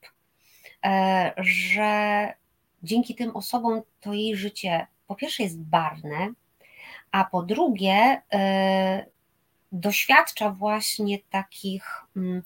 że 1.36 2.32
dzięki 2.82 3.14
tym 3.14 3.36
osobom 3.36 3.82
to 4.00 4.12
jej 4.12 4.36
życie 4.36 4.86
po 5.06 5.14
pierwsze 5.14 5.42
jest 5.42 5.60
barwne, 5.60 6.32
a 7.12 7.24
po 7.24 7.42
drugie 7.42 8.22
e, 8.32 9.06
doświadcza 9.72 10.50
właśnie 10.50 11.18
takich, 11.30 11.84
mm, 12.16 12.42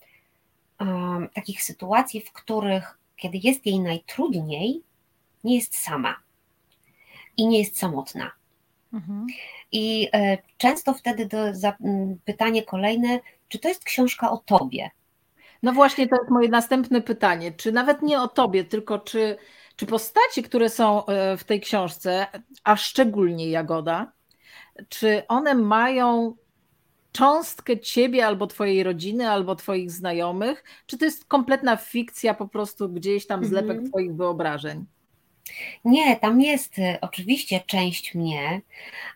takich 1.35 1.63
sytuacji, 1.63 2.21
w 2.21 2.33
których 2.33 2.99
kiedy 3.23 3.39
jest 3.43 3.67
jej 3.67 3.81
najtrudniej, 3.81 4.83
nie 5.45 5.57
jest 5.57 5.77
sama 5.77 6.17
i 7.37 7.47
nie 7.47 7.59
jest 7.59 7.79
samotna. 7.79 8.33
Mhm. 8.93 9.27
I 9.73 10.09
e, 10.13 10.39
często 10.57 10.95
wtedy 10.95 11.27
do, 11.27 11.55
za, 11.55 11.77
pytanie 12.25 12.63
kolejne, 12.63 13.21
czy 13.53 13.59
to 13.59 13.69
jest 13.69 13.85
książka 13.85 14.31
o 14.31 14.37
tobie? 14.37 14.91
No 15.63 15.73
właśnie, 15.73 16.09
to 16.09 16.17
jest 16.17 16.31
moje 16.31 16.49
następne 16.49 17.01
pytanie. 17.01 17.53
Czy 17.53 17.73
nawet 17.73 18.03
nie 18.03 18.21
o 18.21 18.29
tobie, 18.29 18.65
tylko 18.65 18.99
czy, 18.99 19.37
czy 19.77 19.87
postaci, 19.87 20.43
które 20.43 20.69
są 20.69 21.07
e, 21.07 21.37
w 21.37 21.45
tej 21.45 21.61
książce, 21.61 22.27
a 22.65 22.77
szczególnie 22.77 23.51
Jagoda, 23.51 24.13
czy 24.89 25.23
one 25.29 25.55
mają 25.55 26.37
cząstkę 27.13 27.79
ciebie 27.81 28.27
albo 28.27 28.47
twojej 28.47 28.83
rodziny, 28.83 29.31
albo 29.31 29.57
twoich 29.57 29.91
znajomych, 29.91 30.65
czy 30.87 30.99
to 30.99 31.05
jest 31.05 31.25
kompletna 31.25 31.77
fikcja, 31.77 32.35
po 32.35 32.49
prostu 32.49 32.89
gdzieś 32.89 33.27
tam 33.27 33.45
zlepek 33.45 33.79
mm. 33.79 33.91
twoich 33.91 34.17
wyobrażeń? 34.17 34.85
Nie, 35.85 36.17
tam 36.17 36.41
jest 36.41 36.79
y, 36.79 36.99
oczywiście 37.01 37.61
część 37.61 38.15
mnie, 38.15 38.61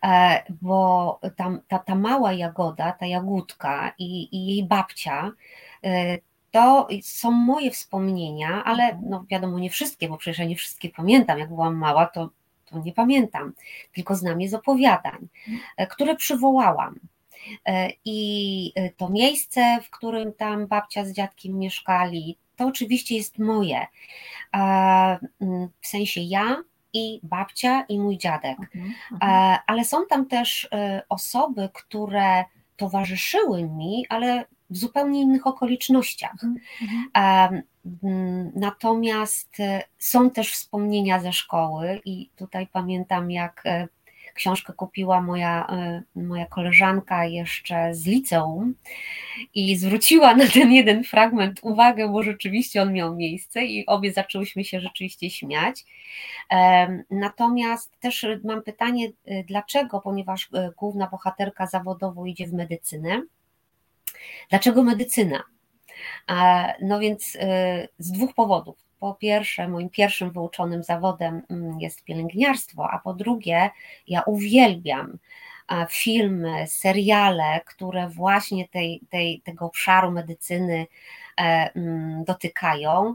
e, 0.04 0.42
bo 0.62 1.20
tam, 1.36 1.60
ta, 1.68 1.78
ta 1.78 1.94
mała 1.94 2.32
jagoda, 2.32 2.92
ta 2.92 3.06
jagódka 3.06 3.92
i, 3.98 4.36
i 4.36 4.46
jej 4.46 4.64
babcia, 4.64 5.32
y, 5.86 6.22
to 6.50 6.88
są 7.02 7.30
moje 7.30 7.70
wspomnienia, 7.70 8.64
ale 8.64 8.84
mhm. 8.84 9.02
no 9.10 9.24
wiadomo, 9.30 9.58
nie 9.58 9.70
wszystkie, 9.70 10.08
bo 10.08 10.16
przecież 10.16 10.38
ja 10.38 10.44
nie 10.44 10.56
wszystkie 10.56 10.88
pamiętam. 10.88 11.38
Jak 11.38 11.48
byłam 11.48 11.76
mała, 11.76 12.06
to 12.06 12.30
to 12.66 12.78
nie 12.78 12.92
pamiętam, 12.92 13.52
tylko 13.92 14.14
znam 14.14 14.40
je 14.40 14.48
z 14.48 14.54
opowiadań, 14.54 15.28
e, 15.76 15.86
które 15.86 16.16
przywołałam. 16.16 17.00
E, 17.66 17.90
I 18.04 18.72
e, 18.74 18.90
to 18.90 19.08
miejsce, 19.08 19.78
w 19.82 19.90
którym 19.90 20.32
tam 20.32 20.66
babcia 20.66 21.04
z 21.04 21.12
dziadkiem 21.12 21.58
mieszkali, 21.58 22.38
to 22.56 22.66
oczywiście 22.66 23.16
jest 23.16 23.38
moje. 23.38 23.86
Mm, 24.52 25.68
w 25.80 25.86
sensie 25.86 26.20
ja 26.20 26.56
i 26.92 27.20
babcia 27.22 27.84
i 27.88 27.98
mój 27.98 28.18
dziadek. 28.18 28.58
Mhm, 28.60 28.94
mhm. 29.12 29.58
Ale 29.66 29.84
są 29.84 30.06
tam 30.06 30.26
też 30.26 30.68
osoby, 31.08 31.68
które 31.72 32.44
towarzyszyły 32.76 33.62
mi, 33.62 34.06
ale 34.08 34.44
w 34.70 34.76
zupełnie 34.76 35.20
innych 35.20 35.46
okolicznościach. 35.46 36.44
Mhm. 36.82 37.62
Mm, 38.02 38.52
natomiast 38.54 39.60
e, 39.60 39.82
są 39.98 40.30
też 40.30 40.52
wspomnienia 40.52 41.20
ze 41.20 41.32
szkoły, 41.32 42.00
i 42.04 42.30
tutaj 42.36 42.66
pamiętam, 42.66 43.30
jak 43.30 43.62
e, 43.64 43.88
książkę 44.36 44.72
kupiła 44.72 45.20
moja, 45.20 45.66
e, 45.66 46.02
moja 46.14 46.46
koleżanka 46.46 47.24
jeszcze 47.24 47.94
z 47.94 48.06
liceum 48.06 48.74
i 49.54 49.76
zwróciła 49.76 50.34
na 50.34 50.48
ten 50.48 50.72
jeden 50.72 51.04
fragment 51.04 51.60
uwagę, 51.62 52.08
bo 52.08 52.22
rzeczywiście 52.22 52.82
on 52.82 52.92
miał 52.92 53.16
miejsce 53.16 53.64
i 53.64 53.86
obie 53.86 54.12
zaczęłyśmy 54.12 54.64
się 54.64 54.80
rzeczywiście 54.80 55.30
śmiać. 55.30 55.84
Natomiast 57.10 58.00
też 58.00 58.26
mam 58.44 58.62
pytanie, 58.62 59.08
dlaczego, 59.46 60.00
ponieważ 60.00 60.48
główna 60.76 61.06
bohaterka 61.06 61.66
zawodowo 61.66 62.26
idzie 62.26 62.46
w 62.46 62.52
medycynę, 62.52 63.22
dlaczego 64.50 64.82
medycyna? 64.82 65.44
No 66.82 66.98
więc 66.98 67.38
z 67.98 68.12
dwóch 68.12 68.34
powodów. 68.34 68.85
Po 69.00 69.14
pierwsze, 69.14 69.68
moim 69.68 69.90
pierwszym 69.90 70.30
wyuczonym 70.30 70.82
zawodem 70.82 71.42
mm, 71.50 71.80
jest 71.80 72.04
pielęgniarstwo, 72.04 72.90
a 72.90 72.98
po 72.98 73.14
drugie, 73.14 73.70
ja 74.08 74.22
uwielbiam 74.22 75.18
filmy, 75.90 76.66
seriale, 76.66 77.60
które 77.66 78.08
właśnie 78.08 78.68
tej, 78.68 79.00
tej, 79.10 79.40
tego 79.40 79.66
obszaru 79.66 80.10
medycyny 80.10 80.86
e, 81.38 81.70
mm, 81.74 82.24
dotykają. 82.24 83.14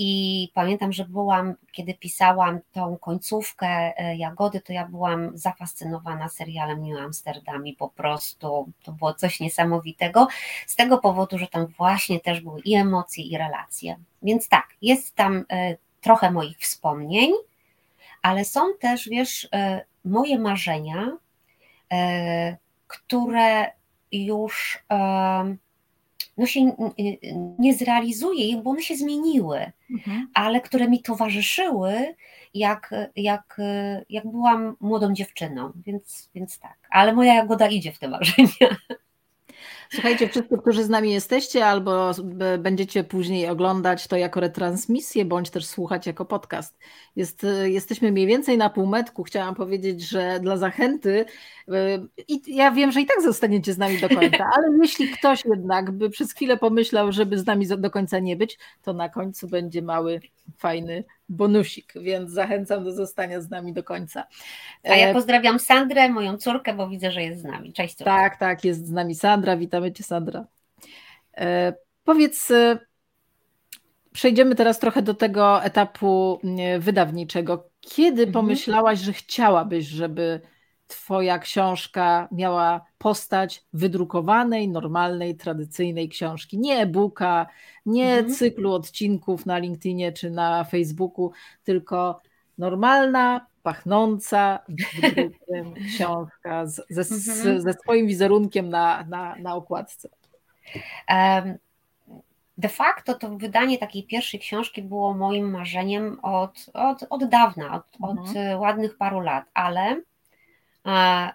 I 0.00 0.50
pamiętam, 0.54 0.92
że 0.92 1.04
byłam, 1.04 1.54
kiedy 1.72 1.94
pisałam 1.94 2.60
tą 2.72 2.98
końcówkę 2.98 3.66
e, 3.66 4.16
Jagody, 4.16 4.60
to 4.60 4.72
ja 4.72 4.86
byłam 4.86 5.38
zafascynowana 5.38 6.28
serialem 6.28 6.88
New 6.88 7.00
Amsterdam 7.00 7.66
i 7.66 7.72
po 7.72 7.88
prostu 7.88 8.72
to 8.82 8.92
było 8.92 9.14
coś 9.14 9.40
niesamowitego. 9.40 10.28
Z 10.66 10.76
tego 10.76 10.98
powodu, 10.98 11.38
że 11.38 11.46
tam 11.46 11.66
właśnie 11.66 12.20
też 12.20 12.40
były 12.40 12.60
i 12.60 12.74
emocje, 12.74 13.24
i 13.24 13.38
relacje. 13.38 13.96
Więc 14.22 14.48
tak, 14.48 14.68
jest 14.82 15.14
tam 15.14 15.44
e, 15.50 15.76
trochę 16.00 16.30
moich 16.30 16.58
wspomnień, 16.58 17.32
ale 18.22 18.44
są 18.44 18.60
też, 18.80 19.08
wiesz, 19.08 19.48
e, 19.52 19.84
moje 20.04 20.38
marzenia, 20.38 21.16
które 22.86 23.72
już 24.12 24.84
no 26.38 26.46
się 26.46 26.72
nie 27.58 27.74
zrealizuje, 27.74 28.56
bo 28.62 28.70
one 28.70 28.82
się 28.82 28.96
zmieniły, 28.96 29.72
mhm. 29.90 30.28
ale 30.34 30.60
które 30.60 30.88
mi 30.88 31.02
towarzyszyły, 31.02 32.14
jak, 32.54 32.94
jak, 33.16 33.60
jak 34.08 34.26
byłam 34.26 34.76
młodą 34.80 35.12
dziewczyną, 35.14 35.72
więc, 35.86 36.30
więc 36.34 36.58
tak. 36.58 36.78
Ale 36.90 37.12
moja 37.12 37.34
jagoda 37.34 37.68
idzie 37.68 37.92
w 37.92 37.98
te 37.98 38.08
marzenia. 38.18 38.76
Słuchajcie, 39.92 40.28
wszyscy, 40.28 40.58
którzy 40.58 40.84
z 40.84 40.88
nami 40.88 41.12
jesteście 41.12 41.66
albo 41.66 42.12
będziecie 42.58 43.04
później 43.04 43.48
oglądać 43.48 44.06
to 44.06 44.16
jako 44.16 44.40
retransmisję, 44.40 45.24
bądź 45.24 45.50
też 45.50 45.66
słuchać 45.66 46.06
jako 46.06 46.24
podcast. 46.24 46.78
Jest, 47.16 47.46
jesteśmy 47.64 48.12
mniej 48.12 48.26
więcej 48.26 48.58
na 48.58 48.70
półmetku. 48.70 49.22
Chciałam 49.22 49.54
powiedzieć, 49.54 50.08
że 50.08 50.40
dla 50.40 50.56
zachęty 50.56 51.24
y, 51.68 51.74
i 52.28 52.56
ja 52.56 52.70
wiem, 52.70 52.92
że 52.92 53.00
i 53.00 53.06
tak 53.06 53.22
zostaniecie 53.22 53.72
z 53.72 53.78
nami 53.78 53.98
do 53.98 54.08
końca, 54.08 54.50
ale 54.56 54.68
jeśli 54.82 55.08
ktoś 55.10 55.44
jednak 55.44 55.90
by 55.90 56.10
przez 56.10 56.32
chwilę 56.32 56.56
pomyślał, 56.56 57.12
żeby 57.12 57.38
z 57.38 57.46
nami 57.46 57.66
do 57.66 57.90
końca 57.90 58.18
nie 58.18 58.36
być, 58.36 58.58
to 58.82 58.92
na 58.92 59.08
końcu 59.08 59.48
będzie 59.48 59.82
mały, 59.82 60.20
fajny 60.58 61.04
bonusik, 61.28 61.92
więc 61.96 62.30
zachęcam 62.30 62.84
do 62.84 62.92
zostania 62.92 63.40
z 63.40 63.50
nami 63.50 63.72
do 63.72 63.84
końca. 63.84 64.26
A 64.84 64.96
ja 64.96 65.08
e, 65.08 65.14
pozdrawiam 65.14 65.58
Sandrę, 65.58 66.08
moją 66.08 66.36
córkę, 66.36 66.74
bo 66.74 66.88
widzę, 66.88 67.12
że 67.12 67.22
jest 67.22 67.40
z 67.40 67.44
nami. 67.44 67.72
Cześć. 67.72 67.94
Córka. 67.94 68.16
Tak, 68.16 68.36
tak, 68.36 68.64
jest 68.64 68.86
z 68.86 68.90
nami 68.90 69.14
Sandra. 69.14 69.56
Witamy 69.56 69.92
Cię, 69.92 70.04
Sandra. 70.04 70.44
E, 71.36 71.72
powiedz, 72.04 72.50
e, 72.50 72.78
przejdziemy 74.12 74.54
teraz 74.54 74.78
trochę 74.78 75.02
do 75.02 75.14
tego 75.14 75.64
etapu 75.64 76.40
wydawniczego. 76.78 77.68
Kiedy 77.80 78.22
mhm. 78.22 78.32
pomyślałaś, 78.32 78.98
że 78.98 79.12
chciałabyś, 79.12 79.86
żeby 79.86 80.40
Twoja 80.88 81.38
książka 81.38 82.28
miała 82.32 82.84
postać 82.98 83.64
wydrukowanej, 83.72 84.68
normalnej, 84.68 85.36
tradycyjnej 85.36 86.08
książki. 86.08 86.58
Nie 86.58 86.78
e-booka, 86.78 87.46
nie 87.86 88.12
mhm. 88.12 88.34
cyklu 88.34 88.72
odcinków 88.72 89.46
na 89.46 89.58
LinkedInie 89.58 90.12
czy 90.12 90.30
na 90.30 90.64
Facebooku, 90.64 91.32
tylko 91.64 92.20
normalna, 92.58 93.46
pachnąca 93.62 94.58
książka 95.94 96.66
z, 96.66 96.86
ze, 96.90 97.02
mhm. 97.02 97.60
ze 97.60 97.72
swoim 97.72 98.06
wizerunkiem 98.06 98.68
na, 98.68 99.04
na, 99.08 99.36
na 99.36 99.54
okładce. 99.54 100.08
De 102.58 102.68
facto 102.68 103.14
to 103.14 103.36
wydanie 103.36 103.78
takiej 103.78 104.06
pierwszej 104.06 104.40
książki 104.40 104.82
było 104.82 105.14
moim 105.14 105.50
marzeniem 105.50 106.18
od, 106.22 106.66
od, 106.74 107.06
od 107.10 107.24
dawna, 107.24 107.74
od, 108.00 108.18
mhm. 108.18 108.54
od 108.54 108.60
ładnych 108.60 108.96
paru 108.96 109.20
lat, 109.20 109.44
ale 109.54 110.02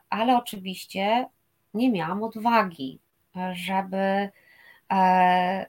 ale 0.10 0.38
oczywiście 0.38 1.26
nie 1.74 1.92
miałam 1.92 2.24
odwagi, 2.24 3.00
żeby 3.54 4.30
e, 4.92 5.66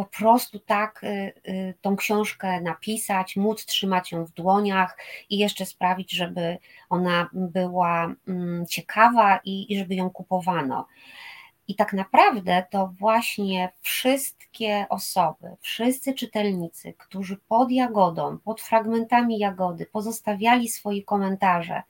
po 0.00 0.04
prostu 0.04 0.58
tak 0.58 1.04
y, 1.04 1.32
y, 1.48 1.74
tą 1.80 1.96
książkę 1.96 2.60
napisać, 2.60 3.36
móc 3.36 3.66
trzymać 3.66 4.12
ją 4.12 4.24
w 4.24 4.32
dłoniach 4.32 4.98
i 5.30 5.38
jeszcze 5.38 5.66
sprawić, 5.66 6.12
żeby 6.12 6.58
ona 6.88 7.28
była 7.32 8.14
mm, 8.28 8.66
ciekawa 8.66 9.40
i, 9.44 9.72
i 9.72 9.78
żeby 9.78 9.94
ją 9.94 10.10
kupowano. 10.10 10.86
I 11.68 11.74
tak 11.74 11.92
naprawdę 11.92 12.66
to 12.70 12.94
właśnie 12.98 13.72
wszystkie 13.80 14.86
osoby, 14.88 15.56
wszyscy 15.60 16.14
czytelnicy, 16.14 16.94
którzy 16.98 17.36
pod 17.36 17.70
jagodą, 17.70 18.38
pod 18.38 18.60
fragmentami 18.60 19.38
jagody 19.38 19.86
pozostawiali 19.86 20.68
swoje 20.68 21.02
komentarze, 21.02 21.82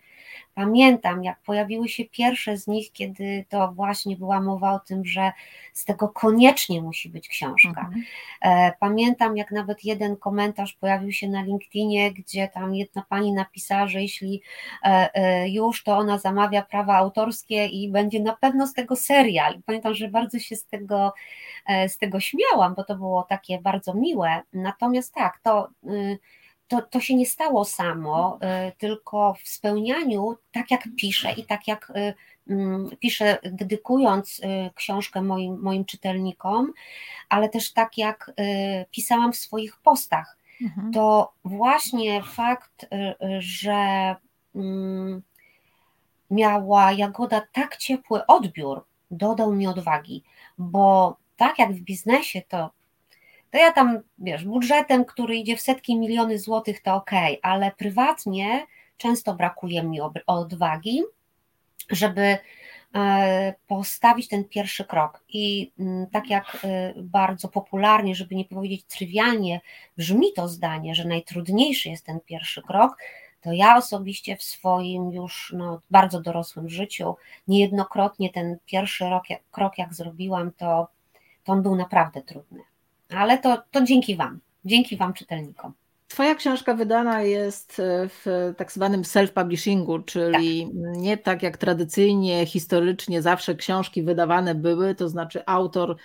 Pamiętam, 0.54 1.24
jak 1.24 1.40
pojawiły 1.40 1.88
się 1.88 2.04
pierwsze 2.04 2.56
z 2.56 2.66
nich, 2.66 2.92
kiedy 2.92 3.44
to 3.48 3.72
właśnie 3.72 4.16
była 4.16 4.40
mowa 4.40 4.72
o 4.72 4.78
tym, 4.78 5.04
że 5.04 5.32
z 5.72 5.84
tego 5.84 6.08
koniecznie 6.08 6.82
musi 6.82 7.08
być 7.08 7.28
książka. 7.28 7.68
Mhm. 7.68 8.04
E, 8.42 8.72
pamiętam, 8.80 9.36
jak 9.36 9.50
nawet 9.50 9.84
jeden 9.84 10.16
komentarz 10.16 10.72
pojawił 10.72 11.12
się 11.12 11.28
na 11.28 11.42
LinkedInie, 11.42 12.12
gdzie 12.12 12.48
tam 12.48 12.74
jedna 12.74 13.04
pani 13.08 13.32
napisała, 13.32 13.88
że 13.88 14.02
jeśli 14.02 14.42
e, 14.84 15.10
e, 15.14 15.48
już, 15.48 15.82
to 15.82 15.96
ona 15.96 16.18
zamawia 16.18 16.62
prawa 16.62 16.96
autorskie 16.96 17.66
i 17.66 17.90
będzie 17.90 18.20
na 18.20 18.36
pewno 18.36 18.66
z 18.66 18.72
tego 18.72 18.96
serial. 18.96 19.62
Pamiętam, 19.66 19.94
że 19.94 20.08
bardzo 20.08 20.38
się 20.38 20.56
z 20.56 20.66
tego, 20.66 21.12
z 21.88 21.98
tego 21.98 22.20
śmiałam, 22.20 22.74
bo 22.74 22.84
to 22.84 22.96
było 22.96 23.22
takie 23.22 23.58
bardzo 23.60 23.94
miłe. 23.94 24.42
Natomiast 24.52 25.14
tak, 25.14 25.38
to 25.42 25.68
y, 25.84 26.18
to, 26.70 26.82
to 26.82 27.00
się 27.00 27.14
nie 27.14 27.26
stało 27.26 27.64
samo, 27.64 28.38
y, 28.68 28.72
tylko 28.78 29.34
w 29.44 29.48
spełnianiu, 29.48 30.36
tak 30.52 30.70
jak 30.70 30.88
piszę 30.96 31.32
i 31.32 31.44
tak 31.44 31.68
jak 31.68 31.90
y, 31.90 32.14
mm, 32.48 32.90
piszę, 33.00 33.38
dedykując 33.42 34.40
y, 34.40 34.70
książkę 34.74 35.22
moim, 35.22 35.60
moim 35.60 35.84
czytelnikom, 35.84 36.72
ale 37.28 37.48
też 37.48 37.72
tak 37.72 37.98
jak 37.98 38.32
pisałam 38.90 39.32
w 39.32 39.36
swoich 39.36 39.76
postach, 39.76 40.38
mhm. 40.62 40.92
to 40.92 41.32
właśnie 41.44 42.22
fakt, 42.22 42.86
że 43.38 44.16
mm, 44.54 45.22
miała 46.30 46.92
Jagoda 46.92 47.42
tak 47.52 47.76
ciepły 47.76 48.26
odbiór, 48.26 48.84
dodał 49.10 49.52
mi 49.52 49.66
odwagi, 49.66 50.22
bo 50.58 51.16
tak 51.36 51.58
jak 51.58 51.72
w 51.72 51.80
biznesie, 51.80 52.42
to 52.48 52.70
to 53.50 53.58
ja 53.58 53.72
tam, 53.72 54.00
wiesz, 54.18 54.44
budżetem, 54.44 55.04
który 55.04 55.36
idzie 55.36 55.56
w 55.56 55.60
setki 55.60 55.98
miliony 55.98 56.38
złotych, 56.38 56.82
to 56.82 56.94
ok, 56.94 57.10
ale 57.42 57.70
prywatnie 57.70 58.66
często 58.96 59.34
brakuje 59.34 59.82
mi 59.82 60.00
odwagi, 60.26 61.02
żeby 61.90 62.38
e, 62.94 63.54
postawić 63.66 64.28
ten 64.28 64.44
pierwszy 64.44 64.84
krok. 64.84 65.24
I 65.28 65.72
mm, 65.78 66.06
tak 66.06 66.30
jak 66.30 66.58
e, 66.64 66.94
bardzo 66.96 67.48
popularnie, 67.48 68.14
żeby 68.14 68.34
nie 68.34 68.44
powiedzieć 68.44 68.84
trywialnie, 68.84 69.60
brzmi 69.96 70.32
to 70.36 70.48
zdanie, 70.48 70.94
że 70.94 71.08
najtrudniejszy 71.08 71.88
jest 71.88 72.06
ten 72.06 72.20
pierwszy 72.20 72.62
krok, 72.62 72.96
to 73.40 73.52
ja 73.52 73.76
osobiście 73.76 74.36
w 74.36 74.42
swoim 74.42 75.10
już 75.12 75.54
no, 75.56 75.80
bardzo 75.90 76.20
dorosłym 76.20 76.68
życiu 76.68 77.16
niejednokrotnie 77.48 78.30
ten 78.30 78.56
pierwszy 78.66 79.04
rok, 79.04 79.24
krok, 79.50 79.78
jak 79.78 79.94
zrobiłam, 79.94 80.52
to, 80.52 80.88
to 81.44 81.52
on 81.52 81.62
był 81.62 81.76
naprawdę 81.76 82.22
trudny 82.22 82.60
ale 83.16 83.38
to, 83.38 83.62
to 83.70 83.84
dzięki 83.84 84.16
Wam, 84.16 84.40
dzięki 84.64 84.96
Wam 84.96 85.12
czytelnikom. 85.12 85.72
Twoja 86.10 86.34
książka 86.34 86.74
wydana 86.74 87.22
jest 87.22 87.82
w 88.08 88.52
tak 88.56 88.72
zwanym 88.72 89.02
self-publishingu, 89.02 90.04
czyli 90.04 90.64
tak. 90.64 90.96
nie 90.96 91.16
tak 91.16 91.42
jak 91.42 91.56
tradycyjnie, 91.56 92.46
historycznie 92.46 93.22
zawsze 93.22 93.54
książki 93.54 94.02
wydawane 94.02 94.54
były, 94.54 94.94
to 94.94 95.08
znaczy 95.08 95.42
autor 95.46 95.96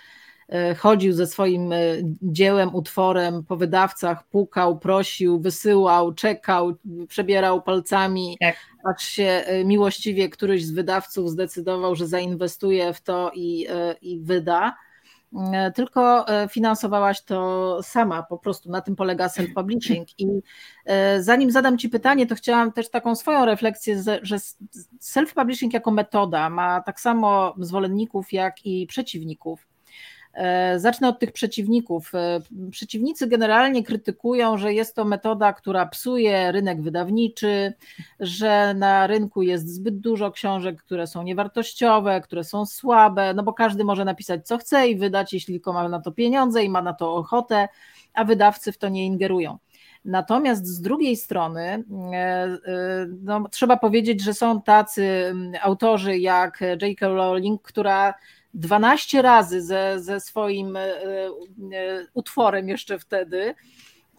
e, 0.48 0.74
chodził 0.74 1.12
ze 1.12 1.26
swoim 1.26 1.72
e, 1.72 1.76
dziełem, 2.22 2.74
utworem 2.74 3.44
po 3.44 3.56
wydawcach, 3.56 4.28
pukał, 4.28 4.78
prosił, 4.78 5.40
wysyłał, 5.40 6.14
czekał, 6.14 6.74
przebierał 7.08 7.62
palcami, 7.62 8.36
tak. 8.40 8.56
aż 8.94 9.02
się 9.02 9.24
e, 9.46 9.64
miłościwie 9.64 10.28
któryś 10.28 10.64
z 10.64 10.70
wydawców 10.70 11.30
zdecydował, 11.30 11.94
że 11.94 12.06
zainwestuje 12.06 12.92
w 12.92 13.00
to 13.00 13.30
i, 13.34 13.66
i 14.02 14.20
wyda. 14.20 14.76
E, 15.52 15.72
tylko 15.72 16.28
e, 16.28 16.48
finansowałaś 16.48 17.22
to 17.22 17.78
sama, 17.82 18.22
po 18.22 18.38
prostu 18.38 18.70
na 18.70 18.80
tym 18.80 18.96
polega 18.96 19.26
self-publishing. 19.26 20.04
I 20.18 20.26
e, 20.84 21.22
zanim 21.22 21.50
zadam 21.50 21.78
Ci 21.78 21.88
pytanie, 21.88 22.26
to 22.26 22.34
chciałam 22.34 22.72
też 22.72 22.90
taką 22.90 23.14
swoją 23.14 23.44
refleksję, 23.44 24.02
że 24.22 24.36
self-publishing 25.00 25.72
jako 25.72 25.90
metoda 25.90 26.50
ma 26.50 26.80
tak 26.80 27.00
samo 27.00 27.54
zwolenników, 27.58 28.32
jak 28.32 28.66
i 28.66 28.86
przeciwników. 28.86 29.66
E, 30.36 30.78
zacznę 30.78 31.08
od 31.08 31.18
tych 31.18 31.32
przeciwników. 31.32 32.14
E, 32.14 32.40
przeciwnicy 32.70 33.26
generalnie 33.26 33.84
krytykują, 33.84 34.58
że 34.58 34.74
jest 34.74 34.94
to 34.94 35.04
metoda, 35.04 35.52
która 35.52 35.86
psuje 35.86 36.52
rynek 36.52 36.82
wydawniczy, 36.82 37.72
że 38.20 38.74
na 38.74 39.06
rynku 39.06 39.42
jest 39.42 39.68
zbyt 39.68 39.98
dużo 40.00 40.30
książek, 40.30 40.82
które 40.82 41.06
są 41.06 41.22
niewartościowe, 41.22 42.20
które 42.20 42.44
są 42.44 42.66
słabe, 42.66 43.34
no 43.34 43.42
bo 43.42 43.52
każdy 43.52 43.84
może 43.84 44.04
napisać 44.04 44.46
co 44.46 44.58
chce 44.58 44.88
i 44.88 44.96
wydać, 44.96 45.32
jeśli 45.32 45.54
tylko 45.54 45.72
ma 45.72 45.88
na 45.88 46.00
to 46.00 46.12
pieniądze 46.12 46.64
i 46.64 46.68
ma 46.68 46.82
na 46.82 46.92
to 46.92 47.14
ochotę, 47.14 47.68
a 48.14 48.24
wydawcy 48.24 48.72
w 48.72 48.78
to 48.78 48.88
nie 48.88 49.06
ingerują. 49.06 49.58
Natomiast 50.04 50.66
z 50.66 50.80
drugiej 50.80 51.16
strony 51.16 51.84
e, 52.12 52.48
no, 53.22 53.48
trzeba 53.50 53.76
powiedzieć, 53.76 54.22
że 54.22 54.34
są 54.34 54.62
tacy 54.62 55.34
autorzy 55.62 56.18
jak 56.18 56.60
J.K. 56.82 57.08
Rowling, 57.08 57.62
która 57.62 58.14
12 58.56 59.22
razy 59.22 59.62
ze, 59.62 60.00
ze 60.00 60.20
swoim 60.20 60.76
e, 60.76 60.80
e, 60.80 61.30
utworem 62.14 62.68
jeszcze 62.68 62.98
wtedy 62.98 63.54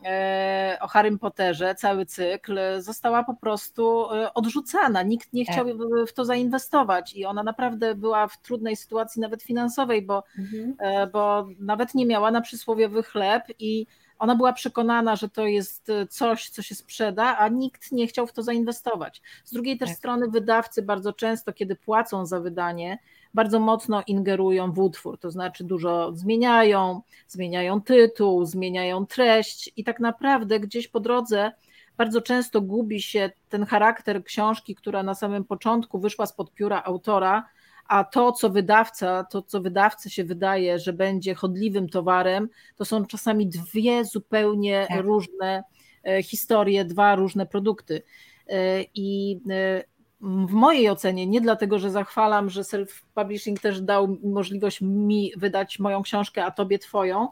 e, 0.06 0.78
o 0.82 0.88
Harrym 0.88 1.20
Potterze, 1.20 1.76
cały 1.76 2.06
cykl, 2.06 2.60
została 2.80 3.24
po 3.24 3.34
prostu 3.34 4.06
odrzucana. 4.34 5.04
Nikt 5.04 5.34
nie 5.34 5.46
chciał 5.46 5.66
tak. 5.66 5.78
w 6.08 6.14
to 6.14 6.26
zainwestować 6.26 7.16
i 7.16 7.26
ona 7.26 7.44
naprawdę 7.44 7.96
była 7.96 8.28
w 8.28 8.42
trudnej 8.42 8.76
sytuacji 8.76 9.22
nawet 9.22 9.44
finansowej, 9.44 10.02
bo, 10.02 10.24
mhm. 10.38 10.76
bo 11.12 11.48
nawet 11.60 11.96
nie 11.96 12.06
miała 12.06 12.32
na 12.32 12.42
przysłowiowy 12.42 13.04
chleb 13.04 13.44
i 13.60 13.88
ona 14.20 14.36
była 14.36 14.54
przekonana, 14.54 15.16
że 15.16 15.30
to 15.30 15.48
jest 15.48 15.92
coś, 16.10 16.50
co 16.50 16.62
się 16.62 16.76
sprzeda, 16.76 17.38
a 17.38 17.48
nikt 17.48 17.92
nie 17.92 18.08
chciał 18.08 18.28
w 18.28 18.34
to 18.34 18.44
zainwestować. 18.44 19.22
Z 19.46 19.54
drugiej 19.54 19.78
też 19.78 19.90
tak. 19.90 19.98
strony 19.98 20.28
wydawcy 20.28 20.82
bardzo 20.82 21.14
często, 21.14 21.54
kiedy 21.54 21.76
płacą 21.76 22.26
za 22.26 22.40
wydanie, 22.40 22.98
bardzo 23.38 23.60
mocno 23.60 24.04
ingerują 24.08 24.72
w 24.72 24.80
utwór, 24.80 25.20
to 25.20 25.32
znaczy 25.32 25.64
dużo 25.64 26.12
zmieniają, 26.16 27.02
zmieniają 27.28 27.82
tytuł, 27.82 28.46
zmieniają 28.46 29.06
treść 29.06 29.72
i 29.78 29.84
tak 29.84 30.00
naprawdę 30.00 30.60
gdzieś 30.60 30.88
po 30.88 31.00
drodze 31.00 31.52
bardzo 31.98 32.22
często 32.22 32.62
gubi 32.62 33.02
się 33.02 33.32
ten 33.50 33.66
charakter 33.66 34.24
książki, 34.24 34.76
która 34.76 35.04
na 35.04 35.16
samym 35.16 35.44
początku 35.44 36.00
wyszła 36.00 36.26
spod 36.26 36.54
pióra 36.54 36.84
autora, 36.86 37.50
a 37.88 38.04
to, 38.04 38.32
co 38.32 38.50
wydawca, 38.50 39.24
to, 39.24 39.42
co 39.42 39.62
wydawcy 39.62 40.10
się 40.10 40.24
wydaje, 40.24 40.80
że 40.80 40.94
będzie 40.94 41.36
chodliwym 41.36 41.90
towarem, 41.90 42.50
to 42.76 42.86
są 42.86 43.06
czasami 43.06 43.48
dwie 43.48 44.06
zupełnie 44.06 44.86
tak. 44.90 45.02
różne 45.02 45.64
e, 46.04 46.24
historie, 46.24 46.86
dwa 46.86 47.16
różne 47.16 47.46
produkty. 47.46 48.02
E, 48.50 48.84
I 48.96 49.40
e, 49.50 49.97
w 50.22 50.52
mojej 50.52 50.90
ocenie, 50.90 51.28
nie 51.28 51.42
dlatego, 51.42 51.80
że 51.80 51.92
zachwalam, 51.92 52.50
że 52.50 52.62
self-publishing 52.62 53.60
też 53.60 53.82
dał 53.82 54.18
możliwość 54.24 54.82
mi 54.82 55.32
wydać 55.38 55.80
moją 55.80 56.04
książkę, 56.04 56.46
a 56.46 56.52
tobie 56.52 56.80
twoją, 56.80 57.28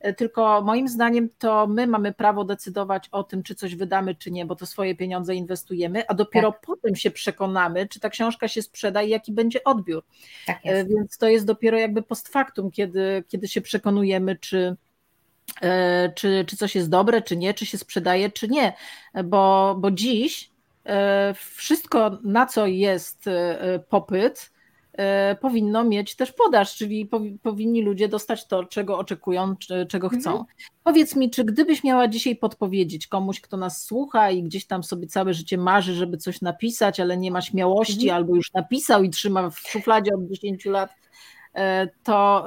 e, 0.00 0.14
tylko 0.14 0.62
moim 0.62 0.88
zdaniem 0.88 1.28
to 1.38 1.66
my 1.66 1.86
mamy 1.86 2.12
prawo 2.12 2.44
decydować 2.44 3.08
o 3.08 3.24
tym, 3.24 3.42
czy 3.42 3.54
coś 3.54 3.74
wydamy, 3.74 4.14
czy 4.14 4.30
nie, 4.30 4.46
bo 4.46 4.56
to 4.56 4.66
swoje 4.66 4.94
pieniądze 4.94 5.34
inwestujemy, 5.34 6.06
a 6.08 6.14
dopiero 6.14 6.52
tak. 6.52 6.60
potem 6.60 6.96
się 6.96 7.10
przekonamy, 7.10 7.88
czy 7.88 8.00
ta 8.00 8.10
książka 8.10 8.48
się 8.48 8.62
sprzeda 8.62 9.02
i 9.02 9.10
jaki 9.10 9.32
będzie 9.32 9.64
odbiór. 9.64 10.04
Tak 10.46 10.60
e, 10.64 10.84
Więc 10.84 11.18
to 11.18 11.28
jest 11.28 11.46
dopiero 11.46 11.78
jakby 11.78 12.02
post 12.02 12.28
factum, 12.28 12.70
kiedy, 12.70 13.24
kiedy 13.28 13.48
się 13.48 13.60
przekonujemy, 13.60 14.36
czy, 14.36 14.76
e, 15.62 16.12
czy, 16.16 16.44
czy 16.48 16.56
coś 16.56 16.74
jest 16.74 16.90
dobre, 16.90 17.22
czy 17.22 17.36
nie, 17.36 17.54
czy 17.54 17.66
się 17.66 17.78
sprzedaje, 17.78 18.30
czy 18.30 18.48
nie. 18.48 18.72
Bo, 19.24 19.76
bo 19.78 19.90
dziś 19.90 20.51
wszystko, 21.34 22.18
na 22.24 22.46
co 22.46 22.66
jest 22.66 23.26
e, 23.26 23.84
popyt, 23.88 24.52
e, 24.92 25.36
powinno 25.40 25.84
mieć 25.84 26.16
też 26.16 26.32
podaż, 26.32 26.76
czyli 26.76 27.10
powinni 27.42 27.82
ludzie 27.82 28.08
dostać 28.08 28.46
to, 28.46 28.64
czego 28.64 28.98
oczekują, 28.98 29.54
czego 29.88 30.08
chcą. 30.08 30.30
Mhm. 30.30 30.44
Powiedz 30.84 31.16
mi, 31.16 31.30
czy 31.30 31.44
gdybyś 31.44 31.84
miała 31.84 32.08
dzisiaj 32.08 32.36
podpowiedzieć 32.36 33.06
komuś, 33.06 33.40
kto 33.40 33.56
nas 33.56 33.84
słucha 33.84 34.30
i 34.30 34.42
gdzieś 34.42 34.66
tam 34.66 34.82
sobie 34.82 35.06
całe 35.06 35.34
życie 35.34 35.58
marzy, 35.58 35.94
żeby 35.94 36.16
coś 36.16 36.40
napisać, 36.40 37.00
ale 37.00 37.16
nie 37.16 37.30
ma 37.30 37.42
śmiałości, 37.42 38.08
mhm. 38.08 38.16
albo 38.16 38.34
już 38.34 38.52
napisał 38.52 39.02
i 39.02 39.10
trzyma 39.10 39.50
w 39.50 39.58
szufladzie 39.58 40.14
od 40.14 40.26
10 40.26 40.64
lat, 40.64 40.90
to 42.02 42.44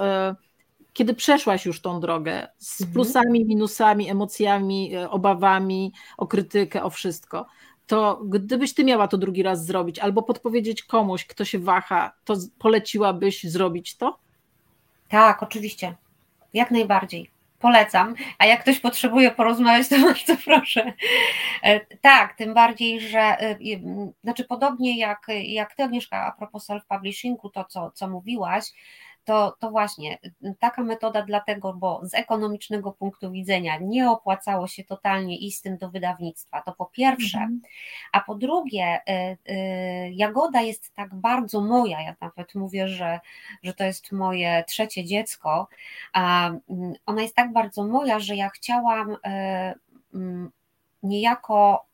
kiedy 0.94 1.14
przeszłaś 1.14 1.66
już 1.66 1.82
tą 1.82 2.00
drogę 2.00 2.48
z 2.58 2.82
mhm. 2.82 2.94
plusami, 2.94 3.46
minusami, 3.46 4.10
emocjami, 4.10 4.92
obawami 5.10 5.92
o 6.18 6.28
krytykę, 6.28 6.84
o 6.84 6.90
wszystko, 6.90 7.46
to 7.88 8.22
gdybyś 8.26 8.74
ty 8.74 8.84
miała 8.84 9.08
to 9.08 9.18
drugi 9.18 9.44
raz 9.44 9.66
zrobić, 9.66 10.00
albo 10.00 10.24
podpowiedzieć 10.24 10.84
komuś, 10.84 11.26
kto 11.26 11.46
się 11.46 11.60
waha, 11.60 12.12
to 12.26 12.36
poleciłabyś 12.60 13.44
zrobić 13.44 13.98
to? 13.98 14.20
Tak, 15.10 15.44
oczywiście. 15.44 15.96
Jak 16.54 16.72
najbardziej. 16.72 17.36
Polecam. 17.60 18.16
A 18.38 18.46
jak 18.46 18.62
ktoś 18.62 18.80
potrzebuje 18.80 19.32
porozmawiać, 19.32 19.90
to 19.90 20.00
bardzo 20.08 20.38
proszę. 20.46 20.94
E, 21.64 21.80
tak, 22.02 22.36
tym 22.38 22.54
bardziej, 22.54 23.02
że 23.02 23.20
e, 23.20 23.58
znaczy 24.24 24.44
podobnie 24.44 25.00
jak, 25.00 25.28
jak 25.44 25.76
ty, 25.76 25.84
Agnieszka, 25.84 26.26
a 26.26 26.32
propos 26.32 26.70
self-publishingu, 26.70 27.52
to 27.54 27.66
co, 27.66 27.92
co 27.92 28.08
mówiłaś, 28.08 28.66
to, 29.26 29.56
to 29.60 29.72
właśnie 29.72 30.18
taka 30.60 30.84
metoda 30.84 31.22
dlatego, 31.22 31.74
bo 31.74 32.02
z 32.04 32.14
ekonomicznego 32.14 32.92
punktu 32.92 33.32
widzenia 33.32 33.78
nie 33.82 34.12
opłacało 34.12 34.68
się 34.68 34.84
totalnie 34.84 35.38
iść 35.38 35.58
z 35.58 35.62
tym 35.62 35.78
do 35.78 35.90
wydawnictwa, 35.90 36.62
to 36.62 36.74
po 36.74 36.86
pierwsze, 36.86 37.38
mhm. 37.38 37.62
a 38.12 38.20
po 38.20 38.36
drugie, 38.36 39.02
y, 39.10 39.52
y, 39.54 40.12
Jagoda 40.14 40.62
jest 40.62 40.94
tak 40.94 41.16
bardzo 41.16 41.62
moja, 41.62 42.02
ja 42.02 42.16
nawet 42.22 42.56
mówię, 42.56 42.88
że, 42.88 43.20
że 43.64 43.74
to 43.74 43.84
jest 43.84 44.12
moje 44.12 44.64
trzecie 44.68 45.06
dziecko, 45.06 45.68
a 46.14 46.48
mm, 46.48 46.94
ona 47.06 47.22
jest 47.22 47.36
tak 47.36 47.54
bardzo 47.54 47.84
moja, 47.84 48.20
że 48.20 48.36
ja 48.36 48.50
chciałam 48.50 49.12
y, 49.12 49.18
mm, 50.14 50.52
niejako 51.04 51.86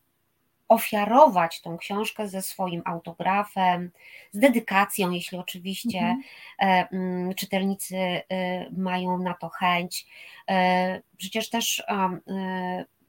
ofiarować 0.72 1.60
tą 1.60 1.78
książkę 1.78 2.28
ze 2.28 2.42
swoim 2.42 2.82
autografem, 2.84 3.90
z 4.32 4.38
dedykacją, 4.38 5.10
jeśli 5.10 5.38
oczywiście 5.38 5.98
mhm. 5.98 6.22
E, 6.58 6.88
mm, 6.92 7.34
czytelnicy 7.34 7.96
e, 7.96 8.22
mają 8.70 9.18
na 9.18 9.34
to 9.34 9.48
chęć. 9.48 10.06
E, 10.50 11.02
przecież 11.16 11.50
też 11.50 11.84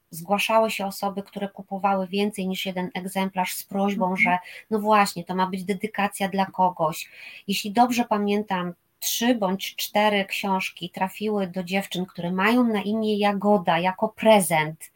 zgłaszały 0.09 0.71
się 0.71 0.85
osoby, 0.85 1.23
które 1.23 1.49
kupowały 1.49 2.07
więcej 2.07 2.47
niż 2.47 2.65
jeden 2.65 2.89
egzemplarz 2.93 3.53
z 3.53 3.63
prośbą, 3.63 4.05
mhm. 4.05 4.21
że 4.21 4.37
no 4.71 4.79
właśnie, 4.79 5.23
to 5.23 5.35
ma 5.35 5.47
być 5.47 5.63
dedykacja 5.63 6.29
dla 6.29 6.45
kogoś. 6.45 7.09
Jeśli 7.47 7.71
dobrze 7.71 8.05
pamiętam, 8.05 8.73
trzy 9.03 9.35
bądź 9.35 9.75
cztery 9.75 10.25
książki 10.25 10.89
trafiły 10.89 11.47
do 11.47 11.63
dziewczyn, 11.63 12.05
które 12.05 12.31
mają 12.31 12.63
na 12.63 12.81
imię 12.81 13.17
Jagoda 13.17 13.79
jako 13.79 14.09
prezent, 14.09 14.91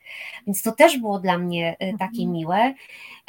więc 0.47 0.61
to 0.61 0.71
też 0.71 0.97
było 0.97 1.19
dla 1.19 1.37
mnie 1.37 1.73
y, 1.73 1.97
takie 1.99 2.21
mhm. 2.21 2.31
miłe. 2.31 2.73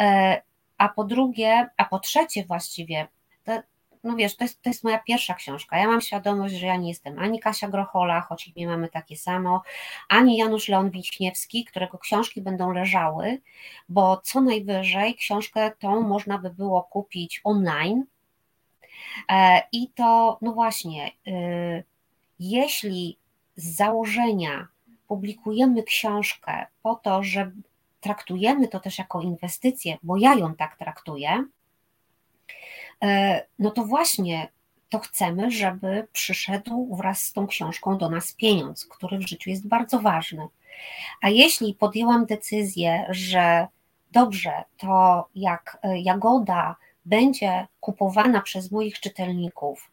E, 0.01 0.43
a 0.79 0.89
po 0.89 1.05
drugie, 1.05 1.69
a 1.77 1.85
po 1.85 1.99
trzecie 1.99 2.45
właściwie, 2.45 3.07
to, 3.45 3.63
no 4.05 4.17
wiesz, 4.17 4.37
to 4.37 4.45
jest, 4.45 4.63
to 4.63 4.71
jest 4.71 4.85
moja 4.85 4.99
pierwsza 4.99 5.35
książka. 5.35 5.79
Ja 5.79 5.87
mam 5.87 6.01
świadomość, 6.01 6.55
że 6.55 6.67
ja 6.67 6.77
nie 6.77 6.89
jestem 6.89 7.19
ani 7.19 7.41
Kasia 7.41 7.69
Grochola, 7.69 8.21
choć 8.21 8.49
imię 8.49 8.67
mamy 8.67 8.89
takie 8.89 9.17
samo, 9.17 9.63
ani 10.09 10.37
Janusz 10.37 10.69
Leon 10.69 10.91
Wiśniewski, 10.91 11.65
którego 11.65 11.99
książki 11.99 12.43
będą 12.43 12.73
leżały, 12.73 13.41
bo 13.89 14.21
co 14.25 14.41
najwyżej 14.41 15.15
książkę 15.15 15.73
tą 15.79 16.03
można 16.03 16.39
by 16.39 16.51
było 16.51 16.83
kupić 16.83 17.41
online, 17.45 18.05
I 19.73 19.89
to, 19.89 20.39
no 20.43 20.53
właśnie, 20.53 21.11
y, 21.27 21.85
jeśli 22.39 23.19
z 23.57 23.77
założenia 23.77 24.69
publikujemy 25.09 25.83
książkę 25.83 26.67
po 26.83 26.95
to, 26.95 27.23
że 27.23 27.51
traktujemy 28.01 28.69
to 28.69 28.81
też 28.81 28.99
jako 28.99 29.21
inwestycję, 29.21 29.97
bo 30.03 30.17
ja 30.17 30.35
ją 30.35 30.55
tak 30.55 30.77
traktuję, 30.77 31.45
e, 33.05 33.47
no 33.59 33.71
to 33.71 33.85
właśnie 33.85 34.49
to 34.89 34.99
chcemy, 34.99 35.51
żeby 35.51 36.07
przyszedł 36.13 36.97
wraz 36.97 37.23
z 37.23 37.33
tą 37.33 37.47
książką 37.47 37.99
do 37.99 38.11
nas 38.11 38.33
pieniądz, 38.33 38.87
który 38.87 39.19
w 39.19 39.29
życiu 39.29 39.51
jest 39.51 39.69
bardzo 39.69 40.01
ważny. 40.01 40.49
A 41.23 41.29
jeśli 41.29 41.75
podjęłam 41.75 42.27
decyzję, 42.27 43.07
że 43.11 43.69
dobrze, 44.13 44.65
to 44.77 45.29
jak 45.35 45.79
e, 45.83 45.99
Jagoda 46.01 46.77
będzie 47.09 47.67
kupowana 47.81 48.43
przez 48.43 48.71
moich 48.71 49.01
czytelników 49.01 49.91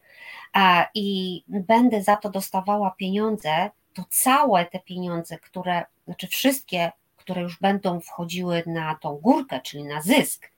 i 0.94 1.42
będę 1.48 2.02
za 2.02 2.16
to 2.16 2.30
dostawała 2.30 2.90
pieniądze, 2.90 3.70
to 3.94 4.04
całe 4.10 4.66
te 4.66 4.80
pieniądze, 4.80 5.38
które, 5.38 5.84
znaczy 6.04 6.26
wszystkie, 6.26 6.92
które 7.16 7.42
już 7.42 7.60
będą 7.60 8.00
wchodziły 8.00 8.62
na 8.66 8.94
tą 8.94 9.16
górkę, 9.16 9.60
czyli 9.60 9.84
na 9.84 10.02
zysk, 10.02 10.50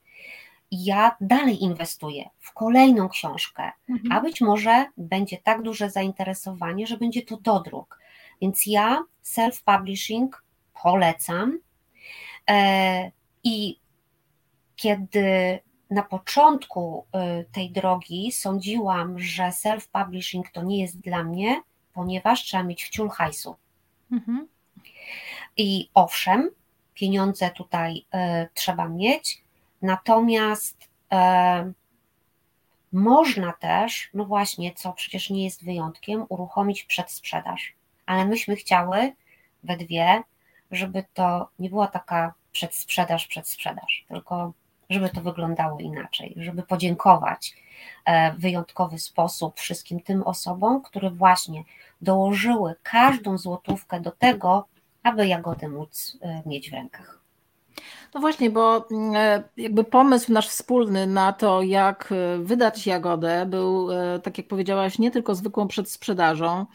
ja 0.70 1.16
dalej 1.20 1.62
inwestuję 1.62 2.30
w 2.38 2.52
kolejną 2.52 3.08
książkę, 3.08 3.72
mhm. 3.88 4.12
a 4.12 4.20
być 4.20 4.40
może 4.40 4.86
będzie 4.96 5.36
tak 5.36 5.62
duże 5.62 5.90
zainteresowanie, 5.90 6.86
że 6.86 6.96
będzie 6.96 7.22
to 7.22 7.36
dodruk. 7.36 7.98
Więc 8.40 8.66
ja 8.66 9.02
self-publishing 9.24 10.28
polecam. 10.82 11.58
E, 12.50 13.10
I 13.44 13.80
kiedy 14.76 15.58
na 15.90 16.02
początku 16.02 17.06
y, 17.40 17.44
tej 17.52 17.70
drogi 17.70 18.32
sądziłam, 18.32 19.20
że 19.20 19.42
self-publishing 19.42 20.42
to 20.52 20.62
nie 20.62 20.80
jest 20.80 21.00
dla 21.00 21.24
mnie, 21.24 21.62
ponieważ 21.92 22.42
trzeba 22.42 22.62
mieć 22.62 22.84
wciul 22.84 23.08
hajsu. 23.08 23.56
Mhm. 24.12 24.48
I 25.56 25.90
owszem, 25.94 26.50
pieniądze 26.94 27.50
tutaj 27.50 27.96
y, 28.14 28.48
trzeba 28.54 28.88
mieć, 28.88 29.42
natomiast 29.82 30.82
y, 30.82 31.72
można 32.92 33.52
też, 33.52 34.10
no 34.14 34.24
właśnie, 34.24 34.74
co 34.74 34.92
przecież 34.92 35.30
nie 35.30 35.44
jest 35.44 35.64
wyjątkiem, 35.64 36.26
uruchomić 36.28 36.84
przedsprzedaż. 36.84 37.74
Ale 38.06 38.24
myśmy 38.24 38.56
chciały 38.56 39.12
we 39.64 39.76
dwie, 39.76 40.22
żeby 40.70 41.04
to 41.14 41.48
nie 41.58 41.70
była 41.70 41.86
taka 41.86 42.34
przedsprzedaż, 42.52 43.26
przedsprzedaż, 43.26 44.04
tylko 44.08 44.52
żeby 44.90 45.10
to 45.10 45.20
wyglądało 45.20 45.78
inaczej, 45.78 46.34
żeby 46.36 46.62
podziękować 46.62 47.56
e, 48.04 48.32
w 48.32 48.40
wyjątkowy 48.40 48.98
sposób 48.98 49.60
wszystkim 49.60 50.00
tym 50.00 50.22
osobom, 50.22 50.82
które 50.82 51.10
właśnie 51.10 51.64
dołożyły 52.00 52.74
każdą 52.82 53.38
złotówkę 53.38 54.00
do 54.00 54.10
tego, 54.10 54.68
aby 55.02 55.26
jagodę 55.26 55.68
móc 55.68 56.18
mieć 56.46 56.70
w 56.70 56.72
rękach. 56.72 57.17
No 58.14 58.20
właśnie, 58.20 58.50
bo 58.50 58.86
mm, 58.90 59.16
e, 59.16 59.42
jakby 59.56 59.84
pomysł 59.84 60.32
nasz 60.32 60.48
wspólny 60.48 61.06
na 61.06 61.32
to, 61.32 61.62
jak 61.62 62.12
e, 62.12 62.38
wydać 62.38 62.86
jagodę, 62.86 63.46
był, 63.46 63.92
e, 63.92 64.18
tak 64.18 64.38
jak 64.38 64.48
powiedziałaś, 64.48 64.98
nie 64.98 65.10
tylko 65.10 65.34
zwykłą 65.34 65.68
przedsprzedażą, 65.68 66.66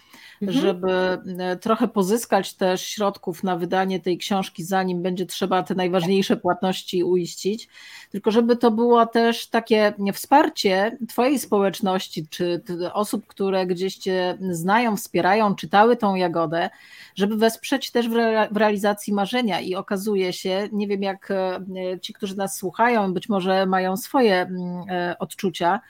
mhm. 0.42 0.62
żeby 0.62 1.18
trochę 1.62 1.88
pozyskać 1.88 2.54
też 2.54 2.88
środków 2.88 3.44
na 3.44 3.56
wydanie 3.58 4.00
tej 4.00 4.18
książki, 4.18 4.64
zanim 4.64 5.02
będzie 5.02 5.26
trzeba 5.26 5.64
te 5.64 5.76
najważniejsze 5.76 6.38
płatności 6.38 7.04
uiścić, 7.04 7.68
tylko 8.12 8.32
żeby 8.32 8.56
to 8.56 8.72
było 8.72 9.06
też 9.06 9.48
takie 9.48 9.94
wsparcie 10.14 10.98
Twojej 11.10 11.40
społeczności, 11.40 12.28
czy 12.28 12.62
osób, 12.94 13.28
które 13.28 13.66
gdzieś 13.66 13.96
Cię 13.96 14.38
znają, 14.50 14.98
wspierają, 14.98 15.56
czytały 15.56 15.96
tą 15.96 16.16
jagodę, 16.16 16.70
żeby 17.16 17.38
wesprzeć 17.38 17.92
też 17.92 18.10
w 18.52 18.58
realizacji 18.58 19.14
marzenia. 19.14 19.60
I 19.60 19.76
okazuje 19.76 20.34
się, 20.34 20.70
nie 20.72 20.88
wiem 20.88 21.04
jak 21.04 21.23
e, 21.32 21.60
ci, 22.02 22.14
którzy 22.14 22.38
nas 22.38 22.56
słuchają, 22.56 23.14
być 23.14 23.30
może 23.30 23.66
mają 23.66 23.98
swoje 23.98 24.42
mm, 24.42 24.84
e, 24.90 25.16
odczucia, 25.20 25.82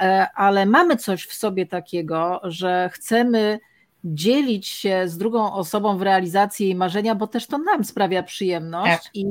e, 0.00 0.26
ale 0.34 0.66
mamy 0.66 0.96
coś 0.96 1.26
w 1.26 1.34
sobie 1.34 1.66
takiego, 1.66 2.40
że 2.44 2.90
chcemy 2.92 3.60
dzielić 4.04 4.66
się 4.66 5.02
z 5.06 5.18
drugą 5.18 5.52
osobą 5.52 5.98
w 5.98 6.02
realizacji 6.02 6.66
jej 6.66 6.74
marzenia, 6.74 7.14
bo 7.14 7.26
też 7.26 7.46
to 7.46 7.58
nam 7.58 7.84
sprawia 7.84 8.22
przyjemność. 8.22 9.02
Tak. 9.04 9.10
I, 9.14 9.26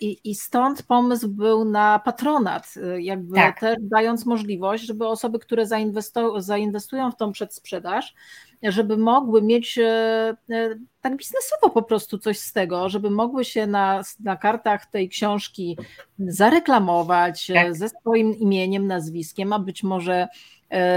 i, 0.00 0.18
I 0.24 0.34
stąd 0.34 0.82
pomysł 0.82 1.28
był 1.28 1.64
na 1.64 1.98
patronat, 1.98 2.74
jakby 2.98 3.34
tak. 3.34 3.60
też 3.60 3.76
dając 3.80 4.26
możliwość, 4.26 4.84
żeby 4.84 5.06
osoby, 5.06 5.38
które 5.38 5.66
zainwestują 6.36 7.10
w 7.10 7.16
tą 7.16 7.32
przedsprzedaż, 7.32 8.14
żeby 8.62 8.96
mogły 8.96 9.42
mieć 9.42 9.78
e, 9.78 9.84
e, 10.50 10.74
tak 11.00 11.16
biznesowo 11.16 11.70
po 11.70 11.82
prostu 11.82 12.18
coś 12.18 12.38
z 12.38 12.52
tego, 12.52 12.88
żeby 12.88 13.10
mogły 13.10 13.44
się 13.44 13.66
na, 13.66 14.02
na 14.20 14.36
kartach 14.36 14.86
tej 14.86 15.08
książki 15.08 15.76
zareklamować 16.18 17.50
e, 17.50 17.54
tak. 17.54 17.76
ze 17.76 17.88
swoim 17.88 18.34
imieniem, 18.34 18.86
nazwiskiem, 18.86 19.52
a 19.52 19.58
być 19.58 19.82
może 19.82 20.28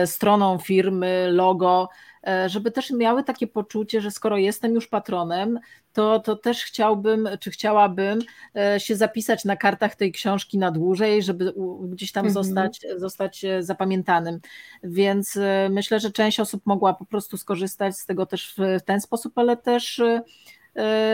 stroną 0.06 0.58
firmy, 0.58 1.28
logo, 1.32 1.90
E, 2.28 2.50
żeby 2.50 2.72
też 2.72 2.92
miały 2.92 3.24
takie 3.24 3.48
poczucie, 3.48 4.02
że 4.02 4.12
skoro 4.12 4.38
jestem 4.38 4.76
już 4.76 4.88
patronem, 4.88 5.60
to, 5.94 6.20
to 6.20 6.36
też 6.36 6.64
chciałbym, 6.64 7.30
czy 7.40 7.52
chciałabym 7.52 8.20
e, 8.56 8.80
się 8.80 8.96
zapisać 8.96 9.46
na 9.46 9.56
kartach 9.56 9.96
tej 9.96 10.12
książki 10.12 10.58
na 10.58 10.72
dłużej, 10.72 11.24
żeby 11.24 11.54
gdzieś 11.82 12.12
tam 12.12 12.26
mhm. 12.26 12.44
zostać, 12.44 12.86
zostać 12.98 13.46
e, 13.46 13.64
zapamiętanym. 13.64 14.40
Więc 14.84 15.40
myślę, 15.70 16.00
że 16.00 16.12
część 16.12 16.40
osób 16.40 16.66
mogła 16.66 16.94
po 16.94 17.06
prostu 17.06 17.38
skorzystać 17.38 17.98
z 17.98 18.06
tego 18.06 18.26
też 18.26 18.56
w 18.58 18.82
ten 18.86 19.02
sposób, 19.02 19.38
ale 19.38 19.58
też 19.58 20.02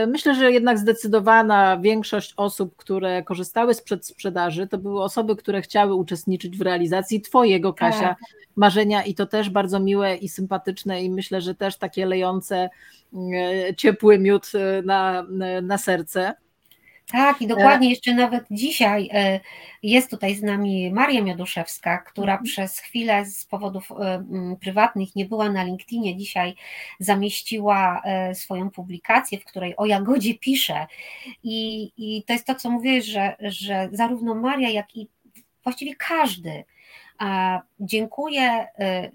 Myślę, 0.07 0.35
że 0.35 0.51
jednak 0.51 0.77
zdecydowana 0.77 1.77
większość 1.77 2.33
osób, 2.37 2.75
które 2.75 3.23
korzystały 3.23 3.73
z 3.73 3.81
przedsprzedaży, 3.81 4.67
to 4.67 4.77
były 4.77 5.03
osoby, 5.03 5.35
które 5.35 5.61
chciały 5.61 5.95
uczestniczyć 5.95 6.57
w 6.57 6.61
realizacji 6.61 7.21
Twojego, 7.21 7.73
Kasia, 7.73 8.07
tak 8.07 8.17
marzenia 8.55 9.03
i 9.03 9.15
to 9.15 9.25
też 9.25 9.49
bardzo 9.49 9.79
miłe 9.79 10.15
i 10.15 10.29
sympatyczne 10.29 11.03
i 11.03 11.09
myślę, 11.09 11.41
że 11.41 11.55
też 11.55 11.77
takie 11.77 12.05
lejące 12.05 12.69
e, 13.13 13.75
ciepły 13.75 14.19
miód 14.19 14.51
e, 14.55 14.81
na, 14.81 15.25
na 15.61 15.77
serce. 15.77 16.33
Tak, 17.11 17.41
i 17.41 17.47
dokładnie 17.47 17.89
jeszcze 17.89 18.13
nawet 18.13 18.43
dzisiaj 18.51 19.09
e, 19.13 19.39
jest 19.83 20.09
tutaj 20.09 20.35
z 20.35 20.43
nami 20.43 20.91
Maria 20.91 21.23
Mioduszewska, 21.23 21.97
która 21.97 22.33
mhm. 22.33 22.43
przez 22.43 22.79
chwilę 22.79 23.25
z 23.25 23.45
powodów 23.45 23.89
prywatnych 24.61 25.15
nie 25.15 25.25
była 25.25 25.49
na 25.49 25.63
LinkedInie. 25.63 26.17
Dzisiaj 26.17 26.55
zamieściła 26.99 28.01
swoją 28.33 28.69
publikację, 28.69 29.39
w 29.39 29.45
której 29.45 29.77
o 29.77 29.85
Jagodzie 29.85 30.35
pisze. 30.35 30.87
I, 31.43 31.91
i 31.97 32.23
to 32.23 32.33
jest 32.33 32.45
to, 32.45 32.55
co 32.55 32.69
mówię, 32.69 33.01
że, 33.01 33.35
że 33.39 33.89
zarówno 33.91 34.35
Maria, 34.35 34.69
jak 34.69 34.95
i 34.95 35.07
właściwie 35.63 35.95
każdy 35.95 36.63
Dziękuję, 37.79 38.67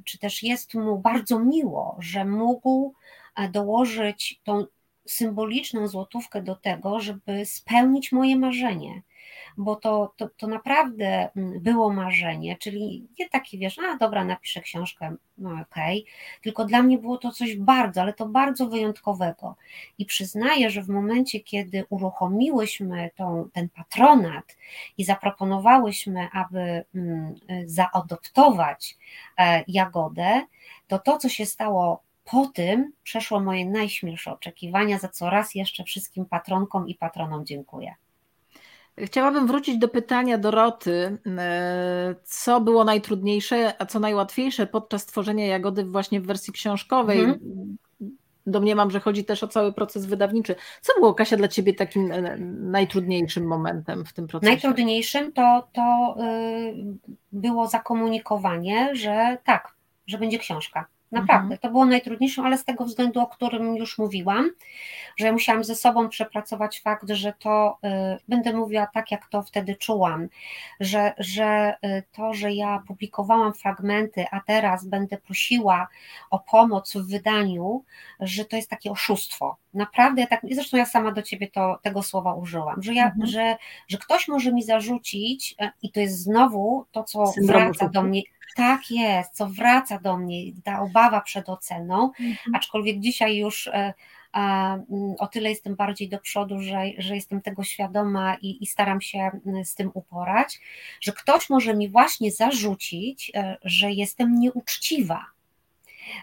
czy 0.04 0.18
też 0.18 0.42
jest 0.42 0.74
mu 0.74 0.98
bardzo 0.98 1.38
miło, 1.38 1.96
że 1.98 2.24
mógł 2.24 2.94
e, 3.36 3.48
dołożyć 3.48 4.40
tą 4.44 4.64
symboliczną 5.06 5.88
złotówkę 5.88 6.42
do 6.42 6.56
tego, 6.56 7.00
żeby 7.00 7.46
spełnić 7.46 8.12
moje 8.12 8.36
marzenie 8.36 9.02
bo 9.56 9.76
to, 9.76 10.12
to, 10.16 10.28
to 10.36 10.46
naprawdę 10.46 11.28
mm, 11.36 11.60
było 11.60 11.92
marzenie, 11.92 12.56
czyli 12.56 13.08
nie 13.18 13.28
taki 13.28 13.58
wiesz, 13.58 13.78
a 13.78 13.96
dobra, 13.96 14.24
napiszę 14.24 14.60
książkę, 14.60 15.16
no 15.38 15.50
okej, 15.50 16.02
okay. 16.02 16.40
tylko 16.42 16.64
dla 16.64 16.82
mnie 16.82 16.98
było 16.98 17.18
to 17.18 17.30
coś 17.30 17.56
bardzo, 17.56 18.00
ale 18.00 18.12
to 18.12 18.26
bardzo 18.26 18.68
wyjątkowego. 18.68 19.56
I 19.98 20.06
przyznaję, 20.06 20.70
że 20.70 20.82
w 20.82 20.88
momencie, 20.88 21.40
kiedy 21.40 21.84
uruchomiłyśmy 21.88 23.10
tą, 23.16 23.48
ten 23.52 23.68
patronat 23.68 24.56
i 24.98 25.04
zaproponowałyśmy, 25.04 26.28
aby 26.32 26.84
mm, 26.94 27.34
zaadoptować 27.64 28.96
e, 29.38 29.64
Jagodę, 29.68 30.42
to 30.86 30.98
to, 30.98 31.18
co 31.18 31.28
się 31.28 31.46
stało 31.46 32.05
po 32.30 32.46
tym, 32.46 32.92
przeszło 33.02 33.40
moje 33.40 33.66
najśmielsze 33.66 34.32
oczekiwania, 34.32 34.98
za 34.98 35.08
co 35.08 35.30
raz 35.30 35.54
jeszcze 35.54 35.84
wszystkim 35.84 36.26
patronkom 36.26 36.88
i 36.88 36.94
patronom 36.94 37.46
dziękuję. 37.46 37.94
Chciałabym 38.98 39.46
wrócić 39.46 39.78
do 39.78 39.88
pytania 39.88 40.38
Doroty. 40.38 41.18
E, 41.38 42.14
co 42.24 42.60
było 42.60 42.84
najtrudniejsze, 42.84 43.82
a 43.82 43.86
co 43.86 44.00
najłatwiejsze 44.00 44.66
podczas 44.66 45.06
tworzenia 45.06 45.46
Jagody 45.46 45.84
właśnie 45.84 46.20
w 46.20 46.26
wersji 46.26 46.52
książkowej? 46.52 47.20
Mhm. 47.20 47.76
Domniemam, 48.46 48.90
że 48.90 49.00
chodzi 49.00 49.24
też 49.24 49.42
o 49.42 49.48
cały 49.48 49.72
proces 49.72 50.06
wydawniczy. 50.06 50.54
Co 50.80 50.94
było, 50.94 51.14
Kasia, 51.14 51.36
dla 51.36 51.48
Ciebie 51.48 51.74
takim 51.74 52.12
e, 52.12 52.36
najtrudniejszym 52.60 53.46
momentem 53.46 54.04
w 54.04 54.12
tym 54.12 54.26
procesie? 54.26 54.50
Najtrudniejszym 54.52 55.32
to, 55.32 55.68
to 55.72 56.16
y, 56.20 56.74
było 57.32 57.66
zakomunikowanie, 57.66 58.94
że 58.94 59.38
tak, 59.44 59.74
że 60.06 60.18
będzie 60.18 60.38
książka. 60.38 60.86
Naprawdę, 61.20 61.54
mhm. 61.54 61.58
to 61.58 61.70
było 61.70 61.84
najtrudniejsze, 61.84 62.42
ale 62.42 62.58
z 62.58 62.64
tego 62.64 62.84
względu, 62.84 63.20
o 63.20 63.26
którym 63.26 63.76
już 63.76 63.98
mówiłam, 63.98 64.50
że 65.16 65.26
ja 65.26 65.32
musiałam 65.32 65.64
ze 65.64 65.74
sobą 65.74 66.08
przepracować 66.08 66.80
fakt, 66.80 67.10
że 67.10 67.32
to 67.38 67.78
y, 67.84 67.88
będę 68.28 68.52
mówiła 68.52 68.86
tak, 68.86 69.10
jak 69.10 69.26
to 69.26 69.42
wtedy 69.42 69.76
czułam, 69.76 70.28
że, 70.80 71.14
że 71.18 71.74
y, 71.84 72.02
to, 72.12 72.34
że 72.34 72.52
ja 72.52 72.82
publikowałam 72.86 73.54
fragmenty, 73.54 74.24
a 74.30 74.40
teraz 74.40 74.84
będę 74.84 75.18
prosiła 75.18 75.88
o 76.30 76.38
pomoc 76.38 76.92
w 76.96 77.10
wydaniu, 77.10 77.84
że 78.20 78.44
to 78.44 78.56
jest 78.56 78.70
takie 78.70 78.90
oszustwo. 78.90 79.56
Naprawdę, 79.74 80.20
ja 80.20 80.26
tak, 80.26 80.40
zresztą 80.50 80.76
ja 80.76 80.86
sama 80.86 81.12
do 81.12 81.22
ciebie 81.22 81.50
to, 81.50 81.78
tego 81.82 82.02
słowa 82.02 82.34
użyłam, 82.34 82.82
że, 82.82 82.94
ja, 82.94 83.06
mhm. 83.06 83.26
że, 83.26 83.56
że 83.88 83.98
ktoś 83.98 84.28
może 84.28 84.52
mi 84.52 84.62
zarzucić, 84.62 85.54
y, 85.62 85.70
i 85.82 85.92
to 85.92 86.00
jest 86.00 86.18
znowu 86.22 86.86
to, 86.92 87.04
co 87.04 87.32
wraca 87.46 87.88
do 87.88 88.02
mnie, 88.02 88.22
tak 88.56 88.90
jest, 88.90 89.34
co 89.34 89.46
wraca 89.46 89.98
do 89.98 90.16
mnie, 90.16 90.52
ta 90.64 90.80
obawa 90.80 91.20
przed 91.20 91.48
oceną, 91.48 92.04
mhm. 92.04 92.54
aczkolwiek 92.54 93.00
dzisiaj 93.00 93.36
już 93.36 93.66
e, 93.66 93.94
mm, 94.36 95.14
o 95.18 95.26
tyle 95.26 95.48
jestem 95.48 95.76
bardziej 95.76 96.08
do 96.08 96.18
przodu, 96.18 96.60
że, 96.60 96.84
że 96.98 97.14
jestem 97.14 97.40
tego 97.40 97.64
świadoma 97.64 98.34
i, 98.34 98.62
i, 98.62 98.66
staram 98.66 99.00
się 99.00 99.18
mm, 99.18 99.64
z 99.64 99.74
tym 99.74 99.90
uporać, 99.94 100.60
że 101.00 101.12
ktoś 101.12 101.50
może 101.50 101.74
mi 101.74 101.88
właśnie 101.88 102.32
zarzucić, 102.32 103.32
e, 103.34 103.56
że 103.64 103.92
jestem 103.92 104.38
nieuczciwa, 104.38 105.26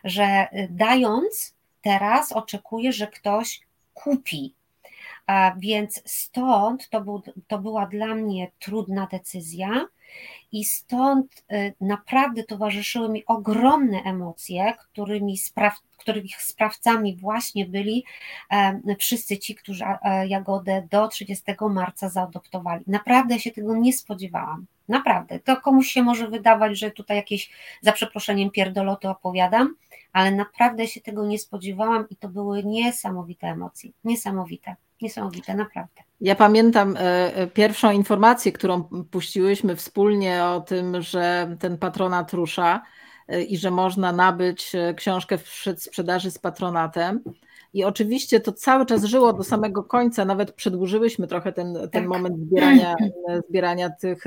że 0.03 0.24
e, 0.24 0.67
dając 0.69 1.55
teraz 1.82 2.32
oczekuję, 2.32 2.93
że 2.93 3.07
ktoś 3.07 3.61
kupi. 3.93 4.55
Więc 5.57 6.01
stąd 6.05 6.89
to, 6.89 7.01
był, 7.01 7.21
to 7.47 7.59
była 7.59 7.86
dla 7.86 8.15
mnie 8.15 8.51
trudna 8.59 9.07
decyzja, 9.11 9.88
i 10.51 10.66
stąd 10.66 11.45
y, 11.51 11.74
naprawdę 11.82 12.43
towarzyszyły 12.43 13.09
mi 13.09 13.26
ogromne 13.26 14.01
emocje, 14.03 14.74
którymi 14.78 15.38
spraw, 15.38 15.80
których 15.97 16.41
sprawcami 16.41 17.16
właśnie 17.16 17.66
byli 17.66 18.03
wszyscy 18.99 19.38
ci, 19.38 19.55
którzy 19.55 19.84
Jagodę 20.28 20.88
do 20.91 21.07
30 21.07 21.43
marca 21.70 22.09
zaadoptowali. 22.09 22.84
Naprawdę 22.88 23.39
się 23.39 23.51
tego 23.51 23.76
nie 23.76 23.93
spodziewałam. 23.93 24.66
Naprawdę. 24.88 25.39
To 25.39 25.61
komuś 25.61 25.88
się 25.88 26.03
może 26.03 26.28
wydawać, 26.28 26.80
że 26.80 26.91
tutaj 26.91 27.18
jakieś, 27.18 27.51
za 27.82 27.91
przeproszeniem, 27.91 28.51
pierdoloty 28.51 29.09
opowiadam, 29.09 29.76
ale 30.14 30.32
naprawdę 30.32 30.88
się 30.88 31.01
tego 31.01 31.26
nie 31.26 31.39
spodziewałam 31.39 32.09
i 32.09 32.16
to 32.16 32.30
były 32.30 32.64
niesamowite 32.64 33.47
emocje. 33.47 33.91
Niesamowite, 34.03 34.76
niesamowite, 35.01 35.55
naprawdę. 35.55 36.01
Ja 36.24 36.36
pamiętam 36.36 36.97
e, 36.97 36.99
e, 37.36 37.47
pierwszą 37.47 37.91
informację, 37.91 38.51
którą 38.51 38.84
puściłyśmy 39.11 39.76
wspólnie 39.76 40.45
o 40.45 40.61
tym, 40.61 41.01
że 41.01 41.55
ten 41.59 41.78
patronat 41.78 42.34
rusza 42.34 42.82
e, 43.28 43.41
i 43.43 43.57
że 43.57 43.71
można 43.71 44.11
nabyć 44.11 44.71
książkę 44.95 45.38
w 45.38 45.65
sprzedaży 45.78 46.32
z 46.32 46.39
patronatem. 46.39 47.24
I 47.74 47.84
oczywiście 47.84 48.39
to 48.39 48.51
cały 48.51 48.86
czas 48.86 49.03
żyło 49.03 49.34
do 49.34 49.43
samego 49.43 49.84
końca, 49.84 50.26
nawet 50.26 50.51
przedłużyłyśmy 50.51 51.28
trochę 51.28 51.53
ten, 51.53 51.74
ten 51.74 51.89
tak. 51.89 52.07
moment 52.07 52.39
zbierania, 52.39 52.95
zbierania 53.49 53.89
tych 53.89 54.24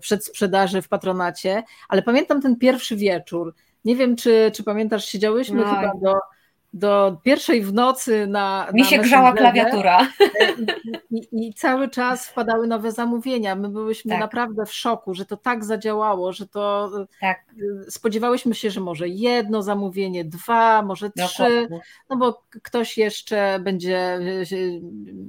przedsprzedaży 0.00 0.82
w 0.82 0.88
patronacie, 0.88 1.62
ale 1.88 2.02
pamiętam 2.02 2.42
ten 2.42 2.56
pierwszy 2.56 2.96
wieczór. 2.96 3.54
Nie 3.84 3.96
wiem, 3.96 4.16
czy, 4.16 4.50
czy 4.54 4.64
pamiętasz, 4.64 5.04
siedziałyśmy 5.04 5.56
no. 5.56 5.64
chyba 5.64 5.92
do 6.02 6.35
do 6.76 7.20
pierwszej 7.22 7.62
w 7.62 7.72
nocy 7.72 8.26
na. 8.26 8.68
Mi 8.72 8.82
na 8.82 8.88
się 8.88 8.98
grzała 8.98 9.32
klawiatura. 9.32 10.08
I, 11.10 11.16
i, 11.16 11.48
I, 11.48 11.54
cały 11.54 11.88
czas 11.88 12.26
wpadały 12.26 12.66
nowe 12.66 12.92
zamówienia. 12.92 13.54
My 13.54 13.68
byliśmy 13.68 14.10
tak. 14.10 14.20
naprawdę 14.20 14.66
w 14.66 14.72
szoku, 14.72 15.14
że 15.14 15.26
to 15.26 15.36
tak 15.36 15.64
zadziałało, 15.64 16.32
że 16.32 16.46
to. 16.46 16.90
Tak. 17.20 17.44
Spodziewałyśmy 17.88 18.54
się, 18.54 18.70
że 18.70 18.80
może 18.80 19.08
jedno 19.08 19.62
zamówienie, 19.62 20.24
dwa, 20.24 20.82
może 20.82 21.10
trzy, 21.10 21.68
no 22.10 22.16
bo 22.16 22.42
ktoś 22.62 22.98
jeszcze 22.98 23.58
będzie 23.60 24.20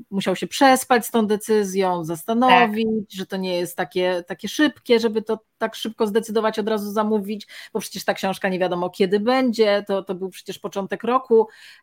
musiał 0.09 0.35
się 0.35 0.47
przespać 0.47 1.05
z 1.05 1.11
tą 1.11 1.27
decyzją, 1.27 2.03
zastanowić, 2.03 2.87
tak. 2.87 3.17
że 3.17 3.25
to 3.25 3.37
nie 3.37 3.57
jest 3.57 3.77
takie, 3.77 4.23
takie 4.27 4.47
szybkie, 4.47 4.99
żeby 4.99 5.21
to 5.21 5.39
tak 5.57 5.75
szybko 5.75 6.07
zdecydować, 6.07 6.59
od 6.59 6.67
razu 6.67 6.91
zamówić, 6.91 7.47
bo 7.73 7.79
przecież 7.79 8.05
ta 8.05 8.13
książka 8.13 8.49
nie 8.49 8.59
wiadomo 8.59 8.89
kiedy 8.89 9.19
będzie, 9.19 9.83
to, 9.87 10.03
to 10.03 10.15
był 10.15 10.29
przecież 10.29 10.59
początek 10.59 11.03
roku, 11.03 11.36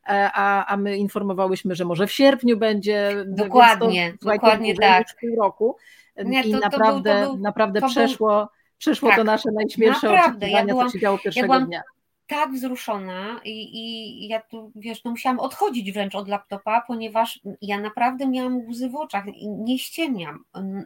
e, 0.09 0.31
a, 0.35 0.67
a 0.67 0.77
my 0.77 0.97
informowałyśmy, 0.97 1.75
że 1.75 1.85
może 1.85 2.07
w 2.07 2.13
sierpniu 2.13 2.57
będzie. 2.57 3.25
Dokładnie, 3.27 4.15
to, 4.21 4.31
dokładnie 4.31 4.75
tak. 4.75 5.07
Pół 5.21 5.37
roku. 5.37 5.77
Nie, 6.25 6.43
to, 6.43 6.49
I 6.49 6.53
naprawdę, 6.53 7.23
to 7.23 7.31
był, 7.31 7.39
naprawdę 7.43 7.83
przeszło, 7.83 8.49
przeszło 8.79 9.09
tak, 9.09 9.19
to 9.19 9.25
nasze 9.25 9.49
najśmielsze 9.53 10.07
naprawdę, 10.07 10.37
oczekiwania, 10.37 10.59
ja 10.59 10.67
byłam, 10.67 10.87
co 10.87 10.93
się 10.93 11.01
działo 11.01 11.19
pierwszego 11.19 11.55
ja 11.55 11.61
dnia 11.61 11.83
tak 12.27 12.53
wzruszona 12.53 13.41
i, 13.45 13.79
i 13.79 14.29
ja 14.29 14.41
tu, 14.41 14.73
wiesz, 14.77 15.05
no 15.05 15.11
musiałam 15.11 15.41
odchodzić 15.41 15.93
wręcz 15.93 16.15
od 16.15 16.29
laptopa, 16.29 16.81
ponieważ 16.87 17.41
ja 17.63 17.81
naprawdę 17.81 18.29
miałam 18.29 18.69
łzy 18.69 18.89
w 18.89 18.97
oczach 18.97 19.25
i 19.27 19.49
nie 19.49 19.79
ściemniam, 19.79 20.45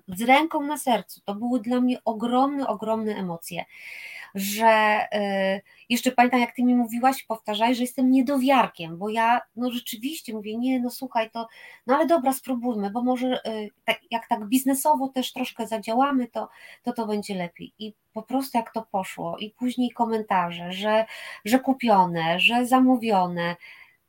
z 0.08 0.22
ręką 0.22 0.62
na 0.62 0.76
sercu. 0.76 1.20
To 1.24 1.34
były 1.34 1.60
dla 1.60 1.80
mnie 1.80 1.98
ogromne, 2.04 2.66
ogromne 2.66 3.16
emocje 3.16 3.64
że 4.34 4.98
y, 5.14 5.62
jeszcze 5.88 6.12
pamiętam, 6.12 6.40
jak 6.40 6.54
ty 6.54 6.64
mi 6.64 6.74
mówiłaś, 6.74 7.22
powtarzaj, 7.22 7.74
że 7.74 7.82
jestem 7.82 8.10
niedowiarkiem, 8.10 8.98
bo 8.98 9.08
ja 9.08 9.40
no 9.56 9.70
rzeczywiście 9.70 10.32
mówię, 10.34 10.56
nie, 10.56 10.80
no 10.80 10.90
słuchaj, 10.90 11.30
to, 11.30 11.48
no 11.86 11.96
ale 11.96 12.06
dobra, 12.06 12.32
spróbujmy, 12.32 12.90
bo 12.90 13.02
może 13.02 13.40
y, 13.46 13.70
tak, 13.84 13.98
jak 14.10 14.28
tak 14.28 14.48
biznesowo 14.48 15.08
też 15.08 15.32
troszkę 15.32 15.66
zadziałamy, 15.66 16.28
to, 16.28 16.48
to 16.82 16.92
to 16.92 17.06
będzie 17.06 17.34
lepiej. 17.34 17.72
I 17.78 17.94
po 18.12 18.22
prostu 18.22 18.58
jak 18.58 18.72
to 18.72 18.82
poszło, 18.82 19.36
i 19.38 19.50
później 19.50 19.90
komentarze, 19.90 20.72
że, 20.72 21.06
że 21.44 21.58
kupione, 21.58 22.40
że 22.40 22.66
zamówione, 22.66 23.56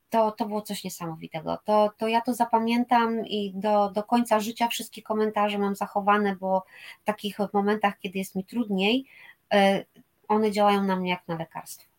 to, 0.09 0.32
to 0.32 0.45
było 0.45 0.61
coś 0.61 0.84
niesamowitego. 0.84 1.57
To, 1.65 1.91
to 1.97 2.07
ja 2.07 2.22
to 2.22 2.34
zapamiętam 2.34 3.26
i 3.26 3.51
do, 3.55 3.89
do 3.89 4.03
końca 4.03 4.39
życia 4.39 4.67
wszystkie 4.67 5.01
komentarze 5.01 5.57
mam 5.57 5.76
zachowane, 5.76 6.36
bo 6.36 6.63
w 7.01 7.03
takich 7.03 7.38
momentach, 7.53 7.99
kiedy 7.99 8.20
jest 8.20 8.36
mi 8.36 8.45
trudniej, 8.45 9.05
y, 9.53 9.86
one 10.30 10.51
działają 10.51 10.84
na 10.84 10.95
mnie 10.95 11.09
jak 11.09 11.27
na 11.27 11.36
lekarstwo. 11.36 11.89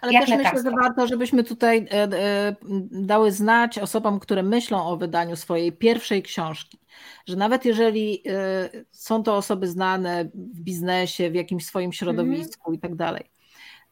Ale 0.00 0.12
też 0.12 0.30
lekarstwo. 0.30 0.56
myślę, 0.56 0.70
że 0.70 0.76
warto, 0.76 1.06
żebyśmy 1.06 1.44
tutaj 1.44 1.86
e, 1.90 2.02
e, 2.02 2.56
dały 2.90 3.32
znać 3.32 3.78
osobom, 3.78 4.20
które 4.20 4.42
myślą 4.42 4.86
o 4.86 4.96
wydaniu 4.96 5.36
swojej 5.36 5.72
pierwszej 5.72 6.22
książki, 6.22 6.78
że 7.26 7.36
nawet 7.36 7.64
jeżeli 7.64 8.22
e, 8.28 8.84
są 8.90 9.22
to 9.22 9.36
osoby 9.36 9.68
znane 9.68 10.24
w 10.34 10.60
biznesie, 10.60 11.30
w 11.30 11.34
jakimś 11.34 11.66
swoim 11.66 11.92
środowisku 11.92 12.70
mm. 12.70 12.78
i 12.78 12.80
tak 12.80 12.94
dalej, 12.94 13.30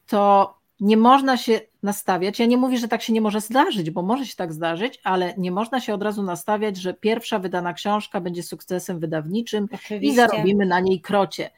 to 0.06 0.54
nie 0.80 0.96
można 0.96 1.36
się 1.36 1.60
nastawiać. 1.82 2.38
Ja 2.38 2.46
nie 2.46 2.56
mówię, 2.56 2.78
że 2.78 2.88
tak 2.88 3.02
się 3.02 3.12
nie 3.12 3.20
może 3.20 3.40
zdarzyć, 3.40 3.90
bo 3.90 4.02
może 4.02 4.26
się 4.26 4.36
tak 4.36 4.52
zdarzyć, 4.52 5.00
ale 5.04 5.34
nie 5.38 5.52
można 5.52 5.80
się 5.80 5.94
od 5.94 6.02
razu 6.02 6.22
nastawiać, 6.22 6.76
że 6.76 6.94
pierwsza 6.94 7.38
wydana 7.38 7.72
książka 7.72 8.20
będzie 8.20 8.42
sukcesem 8.42 9.00
wydawniczym 9.00 9.68
Oczywiście. 9.72 10.12
i 10.12 10.14
zarobimy 10.14 10.66
na 10.66 10.80
niej 10.80 11.00
krocie 11.00 11.50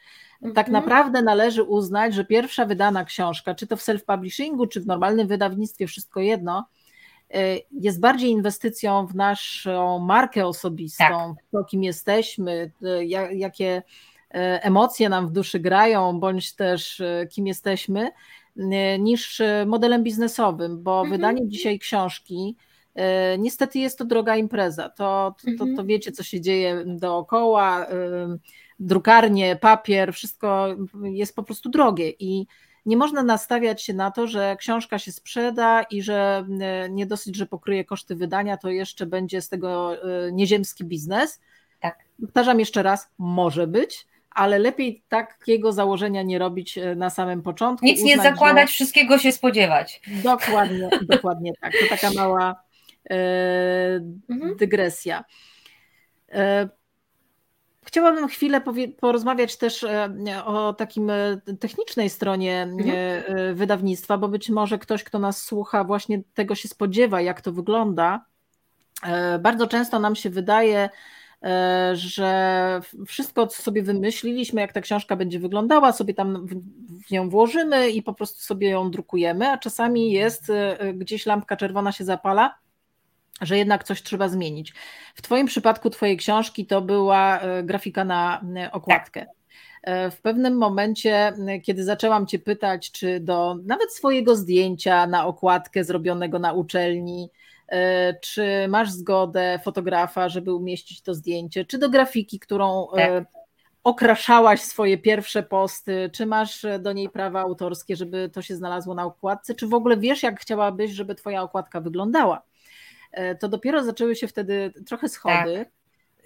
tak 0.43 0.69
mhm. 0.69 0.73
naprawdę 0.73 1.23
należy 1.23 1.63
uznać, 1.63 2.15
że 2.15 2.25
pierwsza 2.25 2.67
wydana 2.67 3.05
książka, 3.05 3.55
czy 3.55 3.67
to 3.67 3.77
w 3.77 3.81
self-publishingu, 3.81 4.69
czy 4.69 4.81
w 4.81 4.87
normalnym 4.87 5.29
wydawnictwie, 5.29 5.87
wszystko 5.87 6.21
jedno, 6.21 6.67
y, 7.35 7.61
jest 7.73 8.01
bardziej 8.01 8.31
inwestycją 8.31 9.07
w 9.07 9.15
naszą 9.15 9.99
markę 9.99 10.47
osobistą, 10.47 11.05
tak. 11.05 11.45
w 11.49 11.51
to, 11.51 11.65
kim 11.65 11.83
jesteśmy, 11.83 12.71
y, 12.83 13.07
jakie 13.35 13.83
y, 14.35 14.39
emocje 14.39 15.09
nam 15.09 15.29
w 15.29 15.33
duszy 15.33 15.61
grają, 15.61 16.21
bądź 16.21 16.55
też 16.55 17.03
kim 17.31 17.47
jesteśmy, 17.47 18.11
niż 18.99 19.43
modelem 19.67 20.03
biznesowym, 20.03 20.83
bo 20.83 21.01
mhm. 21.01 21.11
wydanie 21.11 21.49
dzisiaj 21.49 21.79
książki, 21.79 22.57
niestety 23.39 23.79
jest 23.79 23.99
to 23.99 24.05
droga 24.05 24.37
impreza. 24.37 24.89
To, 24.89 25.35
to, 25.45 25.51
to, 25.51 25.59
to 25.59 25.65
mhm. 25.65 25.87
wiecie, 25.87 26.13
co 26.13 26.23
się 26.23 26.41
dzieje 26.41 26.85
dookoła 26.87 27.87
drukarnie, 28.83 29.57
papier, 29.57 30.13
wszystko 30.13 30.69
jest 31.03 31.37
po 31.37 31.43
prostu 31.43 31.69
drogie 31.69 32.11
i 32.11 32.47
nie 32.87 32.97
można 32.97 33.23
nastawiać 33.23 33.83
się 33.83 33.95
na 33.95 34.11
to, 34.11 34.27
że 34.27 34.57
książka 34.59 34.99
się 34.99 35.13
sprzeda 35.13 35.83
i 35.83 36.03
że 36.03 36.47
e, 36.61 36.91
nie 36.91 37.07
dosyć, 37.07 37.37
że 37.37 37.47
pokryje 37.47 37.85
koszty 37.85 38.17
wydania, 38.17 38.57
to 38.57 38.71
jeszcze 38.71 39.07
będzie 39.07 39.43
z 39.43 39.49
tego 39.49 39.95
e, 39.95 40.33
nieziemski 40.33 40.85
biznes. 40.85 41.41
Tak. 41.81 41.99
Powtarzam 42.21 42.61
jeszcze 42.61 42.83
raz, 42.83 43.11
może 43.19 43.67
być, 43.67 44.07
ale 44.31 44.59
lepiej 44.59 45.03
takiego 45.09 45.73
założenia 45.73 46.23
nie 46.23 46.39
robić 46.39 46.79
e, 46.79 46.95
na 46.95 47.11
samym 47.11 47.43
początku. 47.43 47.87
Nic 47.87 47.99
uznać, 47.99 48.17
nie 48.17 48.23
zakładać, 48.23 48.69
że... 48.69 48.75
wszystkiego 48.75 49.19
się 49.19 49.33
spodziewać. 49.33 50.01
Dokładnie, 50.23 50.89
dokładnie 51.17 51.53
tak. 51.61 51.73
To 51.73 51.89
taka 51.89 52.11
mała 52.11 52.63
mhm. 54.29 54.57
dygresja. 54.57 55.25
Chciałabym 57.85 58.29
chwilę 58.29 58.61
porozmawiać 59.01 59.57
też 59.57 59.85
e, 59.85 60.45
o 60.45 60.73
takim 60.73 61.11
e, 61.11 61.41
technicznej 61.61 62.11
stronie 62.11 62.63
mhm. 62.63 62.91
E, 63.27 63.55
wydawnictwa, 63.55 64.19
bo 64.19 64.29
być 64.29 64.51
może 64.51 64.79
ktoś, 64.79 65.05
kto 65.05 65.19
nas 65.19 65.43
słucha, 65.43 65.85
właśnie 65.85 66.23
tego 66.35 66.55
się 66.55 66.69
spodziewa, 66.69 67.21
jak 67.21 67.41
to 67.41 67.53
wygląda. 67.53 68.25
Bardzo 69.41 69.67
często 69.67 69.99
nam 69.99 70.17
się 70.17 70.31
wydaje, 70.31 70.89
że 71.93 72.81
wszystko, 73.07 73.47
co 73.47 73.63
sobie 73.63 73.83
wymyśliliśmy, 73.83 74.61
jak 74.61 74.73
ta 74.73 74.81
książka 74.81 75.17
będzie 75.17 75.39
wyglądała, 75.39 75.93
sobie 75.93 76.15
tam 76.15 76.47
w 77.07 77.11
nią 77.11 77.29
włożymy 77.29 77.91
i 77.91 78.03
po 78.03 78.15
prostu 78.15 78.41
sobie 78.41 78.69
ją 78.69 78.91
drukujemy, 78.91 79.49
a 79.51 79.59
czasami 79.59 80.13
jest 80.13 80.53
gdzieś 80.95 81.27
lampka 81.27 81.57
czerwona 81.57 81.93
się 81.93 82.05
zapala 82.05 82.55
że 83.43 83.59
jednak 83.59 83.85
coś 83.85 84.03
trzeba 84.03 84.29
zmienić. 84.29 84.75
W 85.15 85.23
Twoim 85.23 85.47
przypadku 85.47 85.91
Twojej 85.91 86.17
książki 86.17 86.67
to 86.67 86.83
była 86.83 87.41
e, 87.41 87.63
grafika 87.63 88.05
na 88.05 88.43
e, 88.57 88.73
okładkę. 88.73 89.21
Tak. 89.21 89.35
E, 89.83 90.11
w 90.11 90.21
pewnym 90.21 90.57
momencie, 90.57 91.33
kiedy 91.63 91.85
zaczęłam 91.85 92.27
Cię 92.27 92.39
pytać, 92.39 92.91
czy 92.91 93.21
do 93.21 93.57
nawet 93.65 93.93
swojego 93.93 94.37
zdjęcia 94.37 95.07
na 95.07 95.27
okładkę 95.27 95.85
zrobionego 95.85 96.39
na 96.39 96.53
uczelni, 96.53 97.31
czy 98.21 98.69
masz 98.69 98.91
zgodę 98.91 99.61
fotografa, 99.65 100.29
żeby 100.29 100.55
umieścić 100.55 101.03
to 101.03 101.15
zdjęcie, 101.15 101.65
czy 101.65 101.79
do 101.79 101.89
grafiki, 101.89 102.39
którą 102.39 102.87
tak. 102.97 103.25
okraszałaś 103.85 104.61
swoje 104.61 104.99
pierwsze 104.99 105.43
posty, 105.43 106.11
czy 106.13 106.27
masz 106.27 106.67
do 106.81 106.93
niej 106.93 107.09
prawa 107.09 107.41
autorskie, 107.41 107.97
żeby 107.97 108.31
to 108.33 108.43
się 108.43 108.57
znalazło 108.57 108.95
na 108.95 109.05
okładce, 109.05 109.55
czy 109.55 109.67
w 109.67 109.75
ogóle 109.75 109.97
wiesz, 109.97 110.23
jak 110.23 110.41
chciałabyś, 110.41 110.91
żeby 110.91 111.15
Twoja 111.15 111.43
okładka 111.43 111.81
wyglądała? 111.81 112.43
E, 113.13 113.35
to 113.35 113.49
dopiero 113.49 113.85
zaczęły 113.85 114.17
się 114.17 114.29
wtedy 114.29 114.73
trochę 114.87 115.09
schody. 115.09 115.57
Tak. 115.57 115.69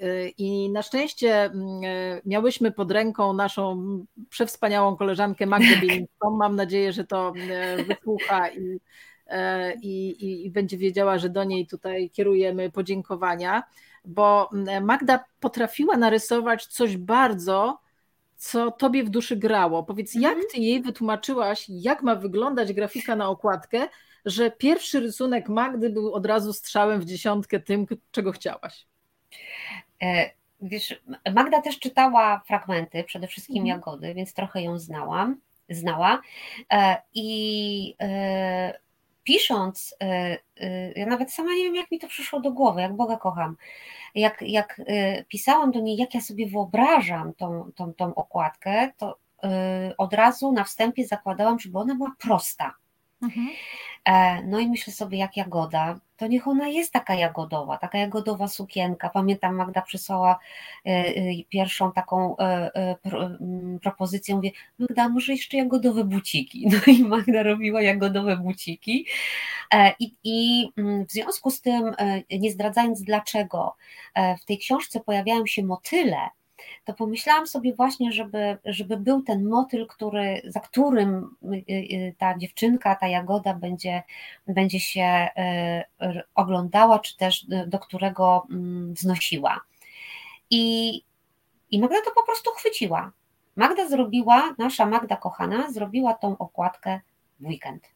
E, 0.00 0.28
I 0.28 0.70
na 0.70 0.82
szczęście 0.82 1.44
mm, 1.44 1.84
e, 1.84 2.20
miałyśmy 2.24 2.72
pod 2.72 2.90
ręką 2.90 3.32
naszą 3.32 3.86
przewspaniałą 4.30 4.96
koleżankę 4.96 5.46
Magdę 5.46 5.76
Bielińską. 5.82 6.30
Mam 6.30 6.56
nadzieję, 6.56 6.92
że 6.92 7.04
to 7.04 7.32
wysłucha 7.88 8.48
i, 8.50 8.80
i, 9.82 10.46
i 10.46 10.50
będzie 10.50 10.78
wiedziała, 10.78 11.18
że 11.18 11.28
do 11.28 11.44
niej 11.44 11.66
tutaj 11.66 12.10
kierujemy 12.10 12.70
podziękowania, 12.70 13.62
bo 14.04 14.50
mm, 14.52 14.84
Magda 14.84 15.24
potrafiła 15.40 15.96
narysować 15.96 16.66
coś 16.66 16.96
bardzo, 16.96 17.78
co 18.36 18.70
tobie 18.70 19.04
w 19.04 19.10
duszy 19.10 19.36
grało. 19.36 19.82
Powiedz, 19.82 20.14
jak 20.14 20.32
mhm. 20.32 20.46
ty 20.52 20.60
jej 20.60 20.82
wytłumaczyłaś, 20.82 21.66
jak 21.68 22.02
ma 22.02 22.14
wyglądać 22.14 22.72
grafika 22.72 23.16
na 23.16 23.28
okładkę, 23.28 23.88
że 24.26 24.50
pierwszy 24.50 25.00
rysunek 25.00 25.48
Magdy 25.48 25.90
był 25.90 26.14
od 26.14 26.26
razu 26.26 26.52
strzałem 26.52 27.00
w 27.00 27.04
dziesiątkę 27.04 27.60
tym, 27.60 27.86
czego 28.10 28.32
chciałaś. 28.32 28.86
E, 30.02 30.30
wiesz, 30.60 31.02
Magda 31.34 31.62
też 31.62 31.78
czytała 31.78 32.42
fragmenty, 32.46 33.04
przede 33.04 33.26
wszystkim 33.26 33.62
mhm. 33.62 33.66
Jagody, 33.66 34.14
więc 34.14 34.34
trochę 34.34 34.62
ją 34.62 34.78
znałam, 34.78 35.40
znała 35.68 36.22
e, 36.72 36.96
i 37.14 37.94
e, 38.00 38.78
pisząc, 39.24 39.96
ja 40.96 41.06
nawet 41.06 41.32
sama 41.32 41.54
nie 41.54 41.64
wiem, 41.64 41.74
jak 41.74 41.90
mi 41.90 41.98
to 41.98 42.08
przyszło 42.08 42.40
do 42.40 42.50
głowy, 42.52 42.80
jak 42.80 42.96
Boga 42.96 43.16
kocham. 43.16 43.56
Jak, 44.14 44.42
jak 44.42 44.80
pisałam 45.28 45.70
do 45.70 45.80
niej, 45.80 45.96
jak 45.96 46.14
ja 46.14 46.20
sobie 46.20 46.46
wyobrażam 46.46 47.34
tą, 47.34 47.70
tą, 47.74 47.94
tą 47.94 48.14
okładkę, 48.14 48.92
to 48.96 49.18
od 49.98 50.12
razu 50.12 50.52
na 50.52 50.64
wstępie 50.64 51.06
zakładałam, 51.06 51.58
żeby 51.58 51.78
ona 51.78 51.94
była 51.94 52.12
prosta. 52.18 52.74
Mhm. 53.22 53.48
E, 54.06 54.42
no 54.42 54.58
i 54.58 54.68
myślę 54.68 54.92
sobie, 54.92 55.18
jak 55.18 55.36
jagoda, 55.36 56.00
to 56.16 56.26
niech 56.26 56.48
ona 56.48 56.68
jest 56.68 56.92
taka 56.92 57.14
jagodowa, 57.14 57.78
taka 57.78 57.98
jagodowa 57.98 58.48
sukienka. 58.48 59.08
Pamiętam, 59.08 59.54
Magda 59.54 59.82
przysłała 59.82 60.38
e, 60.86 60.88
e, 60.88 61.14
pierwszą 61.48 61.92
taką 61.92 62.36
mm, 62.36 63.78
propozycję, 63.82 64.34
mówię, 64.34 64.50
Magda, 64.78 65.08
może 65.08 65.32
jeszcze 65.32 65.56
jagodowe 65.56 66.04
buciki. 66.04 66.66
No 66.72 66.92
i 66.92 67.04
Magda 67.04 67.42
robiła 67.42 67.82
jagodowe 67.82 68.36
buciki. 68.36 69.06
I, 69.98 70.14
I 70.24 70.68
mm, 70.76 71.06
w 71.06 71.12
związku 71.12 71.50
z 71.50 71.60
tym, 71.60 71.94
nie 72.30 72.50
zdradzając 72.50 73.02
dlaczego, 73.02 73.76
w 74.42 74.44
tej 74.44 74.58
książce 74.58 75.00
pojawiają 75.00 75.46
się 75.46 75.62
motyle, 75.62 76.28
to 76.84 76.94
pomyślałam 76.94 77.46
sobie 77.46 77.74
właśnie, 77.74 78.12
żeby, 78.12 78.58
żeby 78.64 78.96
był 78.96 79.22
ten 79.22 79.44
motyl, 79.44 79.86
który, 79.86 80.42
za 80.44 80.60
którym 80.60 81.36
y, 81.42 81.64
y, 81.70 82.14
ta 82.18 82.38
dziewczynka, 82.38 82.94
ta 82.94 83.08
jagoda 83.08 83.54
będzie, 83.54 84.02
będzie 84.46 84.80
się 84.80 85.28
y, 86.02 86.22
oglądała, 86.34 86.98
czy 86.98 87.16
też 87.16 87.46
do 87.66 87.78
którego 87.78 88.46
mm, 88.50 88.94
wznosiła. 88.94 89.60
I, 90.50 91.02
I 91.70 91.80
Magda 91.80 91.96
to 92.04 92.10
po 92.14 92.22
prostu 92.22 92.50
chwyciła. 92.50 93.12
Magda 93.56 93.88
zrobiła, 93.88 94.54
nasza 94.58 94.86
Magda 94.86 95.16
kochana, 95.16 95.70
zrobiła 95.72 96.14
tą 96.14 96.38
okładkę 96.38 97.00
w 97.40 97.46
weekend. 97.46 97.88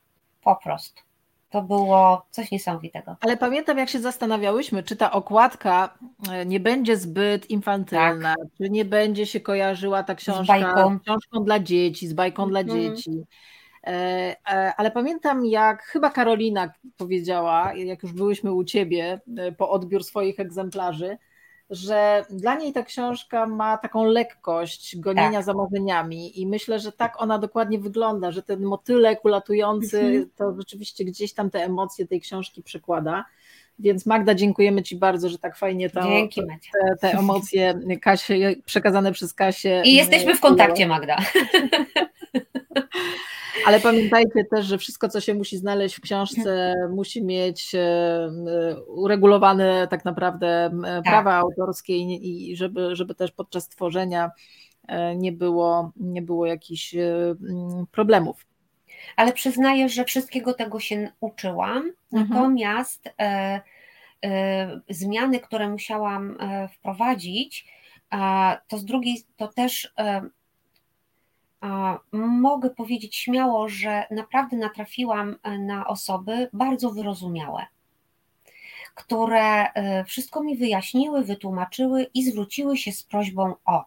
Po 0.43 0.57
prostu. 0.57 1.10
To 1.51 1.62
było 1.62 2.26
coś 2.30 2.51
niesamowitego. 2.51 3.16
Ale 3.20 3.36
pamiętam, 3.36 3.78
jak 3.78 3.88
się 3.88 4.01
zastanawiałyśmy, 4.01 4.82
czy 4.82 4.96
ta 4.96 5.11
okładka 5.12 5.98
e, 6.32 6.46
nie 6.46 6.61
będzie 6.61 6.96
zbyt 6.96 7.51
infantylna, 7.51 8.34
tak. 8.36 8.48
czy 8.59 8.70
nie 8.70 8.84
będzie 8.84 9.26
się 9.26 9.40
kojarzyła 9.40 10.03
ta 10.03 10.14
książka 10.14 10.44
z 10.44 10.46
bajką. 10.46 11.01
książką 11.01 11.44
dla 11.44 11.59
dzieci, 11.59 12.09
z 12.09 12.12
bajką 12.12 12.48
dla 12.48 12.61
mhm. 12.61 12.80
dzieci. 12.80 13.11
E, 13.86 13.90
e, 14.51 14.74
ale 14.76 14.90
pamiętam, 14.90 15.46
jak 15.46 15.82
chyba 15.82 16.11
Karolina 16.11 16.72
powiedziała, 16.96 17.74
jak 17.74 18.03
już 18.03 18.12
byłyśmy 18.12 18.53
u 18.53 18.64
ciebie 18.64 19.20
po 19.57 19.70
odbiór 19.70 20.05
swoich 20.05 20.40
egzemplarzy, 20.40 21.18
że 21.71 22.25
dla 22.31 22.55
niej 22.55 22.73
ta 22.73 22.83
książka 22.83 23.47
ma 23.47 23.79
taką 23.79 24.05
lekkość 24.05 24.97
gonienia 24.97 25.33
tak. 25.33 25.45
za 25.45 25.55
marzeniami 25.55 26.41
i 26.41 26.47
myślę, 26.47 26.81
że 26.81 26.93
tak 26.93 27.23
ona 27.23 27.39
dokładnie 27.39 27.79
wygląda, 27.79 28.31
że 28.31 28.43
ten 28.43 28.62
motylek 28.62 29.25
ulatujący 29.25 30.01
mhm. 30.01 30.31
to 30.37 30.55
rzeczywiście 30.59 31.05
gdzieś 31.05 31.33
tam 31.33 31.51
te 31.51 31.64
emocje 31.64 32.07
tej 32.07 32.21
książki 32.21 32.62
przekłada. 32.62 33.25
Więc 33.79 34.07
Magda, 34.07 34.35
dziękujemy 34.35 34.83
Ci 34.83 34.97
bardzo, 34.97 35.29
że 35.29 35.39
tak 35.39 35.57
fajnie 35.57 35.91
to, 35.91 36.03
Dzięki, 36.03 36.41
te, 36.41 36.97
te 37.01 37.18
emocje 37.18 37.81
Kasie, 38.01 38.55
przekazane 38.64 39.12
przez 39.12 39.35
Kasię. 39.35 39.83
I 39.85 39.95
jesteśmy 39.95 40.37
w 40.37 40.41
kontakcie, 40.41 40.87
Magda. 40.87 41.16
Ale 43.67 43.81
pamiętajcie 43.81 44.45
też, 44.45 44.67
że 44.67 44.79
wszystko, 44.79 45.09
co 45.09 45.21
się 45.21 45.35
musi 45.35 45.57
znaleźć 45.57 45.97
w 45.97 46.01
książce, 46.01 46.75
musi 46.91 47.25
mieć 47.25 47.75
e, 47.75 47.79
e, 47.79 48.31
uregulowane 48.87 49.89
tak 49.89 50.05
naprawdę 50.05 50.71
tak. 50.83 51.05
prawa 51.05 51.35
autorskie 51.35 51.97
i 51.97 52.57
żeby, 52.57 52.97
żeby 52.97 53.15
też 53.15 53.33
podczas 53.33 53.69
tworzenia 53.69 54.31
e, 54.89 55.17
nie 55.17 55.33
było, 55.33 55.93
nie 55.97 56.23
było 56.23 56.47
jakichś 56.47 56.95
problemów. 57.91 58.47
Ale 59.17 59.33
przyznaję, 59.33 59.89
że 59.89 60.05
wszystkiego 60.05 60.55
tego 60.55 60.81
się 60.81 61.13
uczyłam, 61.21 61.93
mhm. 62.13 62.29
natomiast 62.29 63.09
e, 63.19 63.61
e, 64.25 64.81
zmiany, 64.89 65.41
które 65.41 65.69
musiałam 65.69 66.39
wprowadzić, 66.75 67.81
to 68.69 68.79
z 68.79 68.85
drugiej, 68.85 69.17
to 69.37 69.49
też 69.49 69.95
mogę 72.13 72.71
powiedzieć 72.71 73.17
śmiało, 73.17 73.69
że 73.69 74.05
naprawdę 74.11 74.57
natrafiłam 74.57 75.37
e, 75.43 75.59
na 75.59 75.87
osoby 75.87 76.49
bardzo 76.53 76.91
wyrozumiałe, 76.91 77.67
które 78.95 79.73
e, 79.73 80.05
wszystko 80.05 80.43
mi 80.43 80.57
wyjaśniły, 80.57 81.25
wytłumaczyły 81.25 82.07
i 82.15 82.25
zwróciły 82.25 82.77
się 82.77 82.93
z 82.93 83.03
prośbą 83.03 83.55
o. 83.65 83.85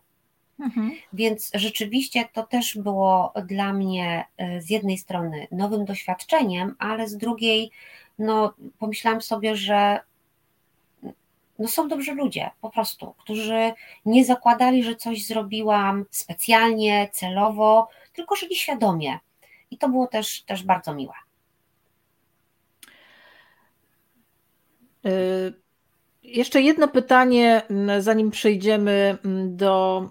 Mhm. 0.59 0.91
Więc 1.13 1.51
rzeczywiście 1.53 2.25
to 2.33 2.43
też 2.43 2.77
było 2.77 3.33
dla 3.45 3.73
mnie 3.73 4.25
e, 4.37 4.61
z 4.61 4.69
jednej 4.69 4.97
strony 4.97 5.47
nowym 5.51 5.85
doświadczeniem, 5.85 6.75
ale 6.79 7.07
z 7.07 7.17
drugiej, 7.17 7.71
no, 8.19 8.53
pomyślałam 8.79 9.21
sobie, 9.21 9.55
że 9.55 9.99
no 11.59 11.67
są 11.67 11.87
dobrzy 11.87 12.13
ludzie, 12.13 12.51
po 12.61 12.69
prostu, 12.69 13.13
którzy 13.17 13.71
nie 14.05 14.25
zakładali, 14.25 14.83
że 14.83 14.95
coś 14.95 15.25
zrobiłam 15.25 16.05
specjalnie, 16.11 17.09
celowo, 17.11 17.89
tylko 18.13 18.35
żyli 18.35 18.55
świadomie. 18.55 19.19
I 19.71 19.77
to 19.77 19.89
było 19.89 20.07
też, 20.07 20.41
też 20.41 20.63
bardzo 20.63 20.95
miłe. 20.95 21.13
Y, 25.05 25.53
jeszcze 26.23 26.61
jedno 26.61 26.87
pytanie, 26.87 27.61
zanim 27.99 28.31
przejdziemy 28.31 29.17
do 29.45 30.05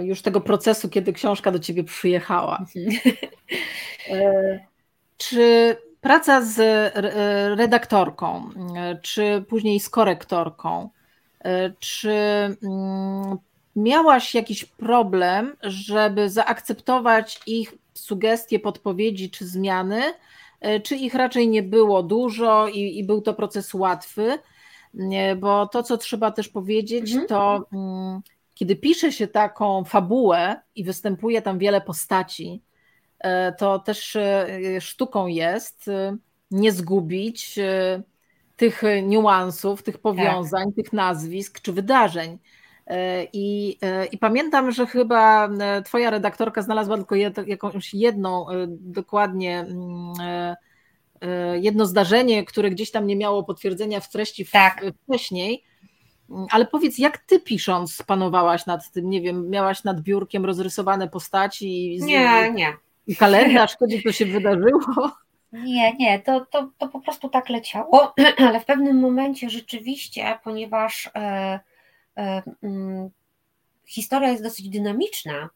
y, 0.00 0.04
już 0.04 0.22
tego 0.22 0.40
procesu, 0.40 0.88
kiedy 0.88 1.12
książka 1.12 1.50
do 1.50 1.58
ciebie 1.58 1.84
przyjechała. 1.84 2.58
Mhm. 2.76 2.96
Y, 4.10 4.60
czy 5.16 5.76
praca 6.04 6.42
z 6.42 6.58
redaktorką, 7.58 8.50
czy 9.02 9.44
później 9.48 9.80
z 9.80 9.88
korektorką, 9.88 10.90
czy 11.78 12.10
mm, 12.62 13.38
miałaś 13.76 14.34
jakiś 14.34 14.64
problem, 14.64 15.56
żeby 15.62 16.30
zaakceptować 16.30 17.40
ich 17.46 17.74
sugestie, 17.94 18.58
podpowiedzi 18.58 19.30
czy 19.30 19.46
zmiany, 19.46 20.02
czy 20.82 20.96
ich 20.96 21.14
raczej 21.14 21.48
nie 21.48 21.62
było 21.62 22.02
dużo 22.02 22.68
i, 22.68 22.98
i 22.98 23.04
był 23.04 23.20
to 23.20 23.34
proces 23.34 23.74
łatwy? 23.74 24.38
Bo 25.36 25.66
to, 25.66 25.82
co 25.82 25.98
trzeba 25.98 26.30
też 26.30 26.48
powiedzieć, 26.48 27.10
mhm. 27.10 27.28
to 27.28 27.66
mm, 27.72 28.20
kiedy 28.54 28.76
pisze 28.76 29.12
się 29.12 29.26
taką 29.26 29.84
fabułę 29.84 30.60
i 30.74 30.84
występuje 30.84 31.42
tam 31.42 31.58
wiele 31.58 31.80
postaci, 31.80 32.62
E, 32.64 32.73
to 33.58 33.78
też 33.78 34.16
e, 34.16 34.46
sztuką 34.80 35.26
jest 35.26 35.88
e, 35.88 36.16
nie 36.50 36.72
zgubić 36.72 37.58
tych 38.56 38.82
niuansów, 39.02 39.82
tych 39.82 39.98
powiązań, 39.98 40.66
tak. 40.66 40.74
tych 40.76 40.92
nazwisk 40.92 41.60
czy 41.60 41.72
wydarzeń. 41.72 42.38
I, 43.32 43.78
I, 44.12 44.18
pamiętam, 44.18 44.72
że 44.72 44.86
chyba 44.86 45.48
Twoja 45.84 46.10
redaktorka 46.10 46.62
znalazła 46.62 46.96
tylko 46.96 47.14
jed, 47.14 47.48
jakąś 47.48 47.94
jedną 47.94 48.46
dokładnie 48.68 49.60
mm, 49.60 50.56
jedno 51.60 51.86
zdarzenie, 51.86 52.44
które 52.44 52.70
gdzieś 52.70 52.90
tam 52.90 53.06
nie 53.06 53.16
miało 53.16 53.44
potwierdzenia 53.44 54.00
w 54.00 54.10
treści 54.10 54.46
tak. 54.46 54.84
wcześniej. 55.06 55.64
Ale 56.50 56.66
powiedz, 56.66 56.98
jak 56.98 57.18
ty 57.18 57.40
pisząc 57.40 58.02
panowałaś 58.02 58.66
nad 58.66 58.90
tym? 58.90 59.10
Nie 59.10 59.20
wiem, 59.20 59.50
miałaś 59.50 59.84
nad 59.84 60.00
biurkiem 60.00 60.44
rozrysowane 60.44 61.08
postaci? 61.08 61.98
Nie, 62.02 62.52
nie. 62.52 62.76
I 63.06 63.16
kalendarz, 63.16 63.76
kiedy 63.76 64.02
to 64.02 64.12
się 64.12 64.26
wydarzyło? 64.26 65.10
Nie, 65.52 65.94
nie, 65.94 66.20
to, 66.20 66.46
to, 66.46 66.70
to 66.78 66.88
po 66.88 67.00
prostu 67.00 67.28
tak 67.28 67.48
leciało, 67.48 68.14
ale 68.48 68.60
w 68.60 68.64
pewnym 68.64 69.00
momencie 69.00 69.50
rzeczywiście, 69.50 70.38
ponieważ 70.44 71.10
e, 71.14 71.60
e, 72.16 72.42
mm, 72.62 73.10
historia 73.86 74.30
jest 74.30 74.42
dosyć 74.42 74.68
dynamiczna, 74.68 75.50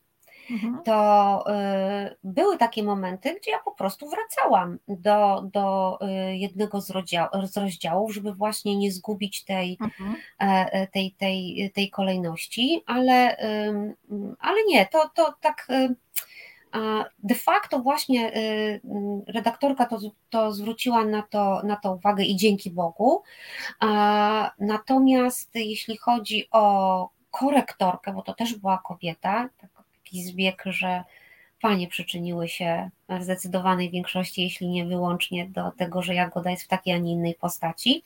mhm. 0.50 0.78
to 0.84 1.44
e, 1.50 2.16
były 2.24 2.58
takie 2.58 2.82
momenty, 2.82 3.34
gdzie 3.40 3.50
ja 3.50 3.58
po 3.64 3.72
prostu 3.72 4.10
wracałam 4.10 4.78
do, 4.88 5.42
do 5.52 5.98
e, 6.00 6.36
jednego 6.36 6.80
z, 6.80 6.90
rozdział, 6.90 7.28
z 7.42 7.56
rozdziałów, 7.56 8.14
żeby 8.14 8.34
właśnie 8.34 8.76
nie 8.76 8.92
zgubić 8.92 9.44
tej, 9.44 9.78
mhm. 9.80 10.16
E, 10.38 10.86
tej, 10.86 11.12
tej, 11.12 11.70
tej 11.74 11.90
kolejności, 11.90 12.82
ale, 12.86 13.36
ale 14.38 14.64
nie, 14.68 14.86
to, 14.86 15.10
to 15.14 15.34
tak 15.40 15.68
De 17.18 17.34
facto 17.34 17.78
właśnie 17.78 18.36
y, 18.36 18.80
mm, 18.84 19.22
redaktorka 19.26 19.86
to, 19.86 19.98
to 20.30 20.52
zwróciła 20.52 21.04
na 21.04 21.22
to, 21.22 21.62
na 21.64 21.76
to 21.76 21.92
uwagę 21.92 22.24
i 22.24 22.36
dzięki 22.36 22.70
Bogu. 22.70 23.22
Natomiast 24.58 25.54
jeśli 25.54 25.96
chodzi 25.96 26.48
o 26.50 27.08
korektorkę, 27.30 28.12
bo 28.12 28.22
to 28.22 28.34
też 28.34 28.54
była 28.54 28.78
kobieta, 28.78 29.48
taki 30.04 30.24
zbieg, 30.24 30.62
że 30.66 31.04
panie 31.60 31.88
przyczyniły 31.88 32.48
się 32.48 32.90
w 33.08 33.22
zdecydowanej 33.22 33.90
większości, 33.90 34.42
jeśli 34.42 34.68
nie 34.68 34.86
wyłącznie 34.86 35.46
do 35.46 35.70
tego, 35.70 36.02
że 36.02 36.14
Jagoda 36.14 36.50
jest 36.50 36.62
w 36.62 36.68
takiej, 36.68 36.94
a 36.94 36.98
nie 36.98 37.12
innej 37.12 37.34
postaci, 37.34 38.02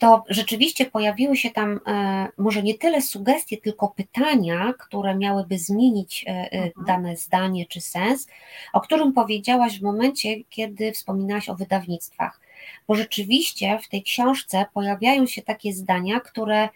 to 0.00 0.24
rzeczywiście 0.28 0.86
pojawiły 0.86 1.36
się 1.36 1.50
tam 1.50 1.80
e, 1.86 2.28
może 2.38 2.62
nie 2.62 2.74
tyle 2.74 3.02
sugestie, 3.02 3.56
tylko 3.56 3.88
pytania, 3.88 4.74
które 4.78 5.16
miałyby 5.16 5.58
zmienić 5.58 6.24
e, 6.24 6.30
e, 6.30 6.50
mhm. 6.52 6.86
dane 6.86 7.16
zdanie 7.16 7.66
czy 7.66 7.80
sens, 7.80 8.26
o 8.72 8.80
którym 8.80 9.12
powiedziałaś 9.12 9.78
w 9.78 9.82
momencie, 9.82 10.44
kiedy 10.50 10.92
wspominałaś 10.92 11.48
o 11.48 11.54
wydawnictwach. 11.54 12.40
Bo 12.88 12.94
rzeczywiście 12.94 13.78
w 13.82 13.88
tej 13.88 14.02
książce 14.02 14.64
pojawiają 14.74 15.26
się 15.26 15.42
takie 15.42 15.72
zdania, 15.72 16.20
które 16.20 16.68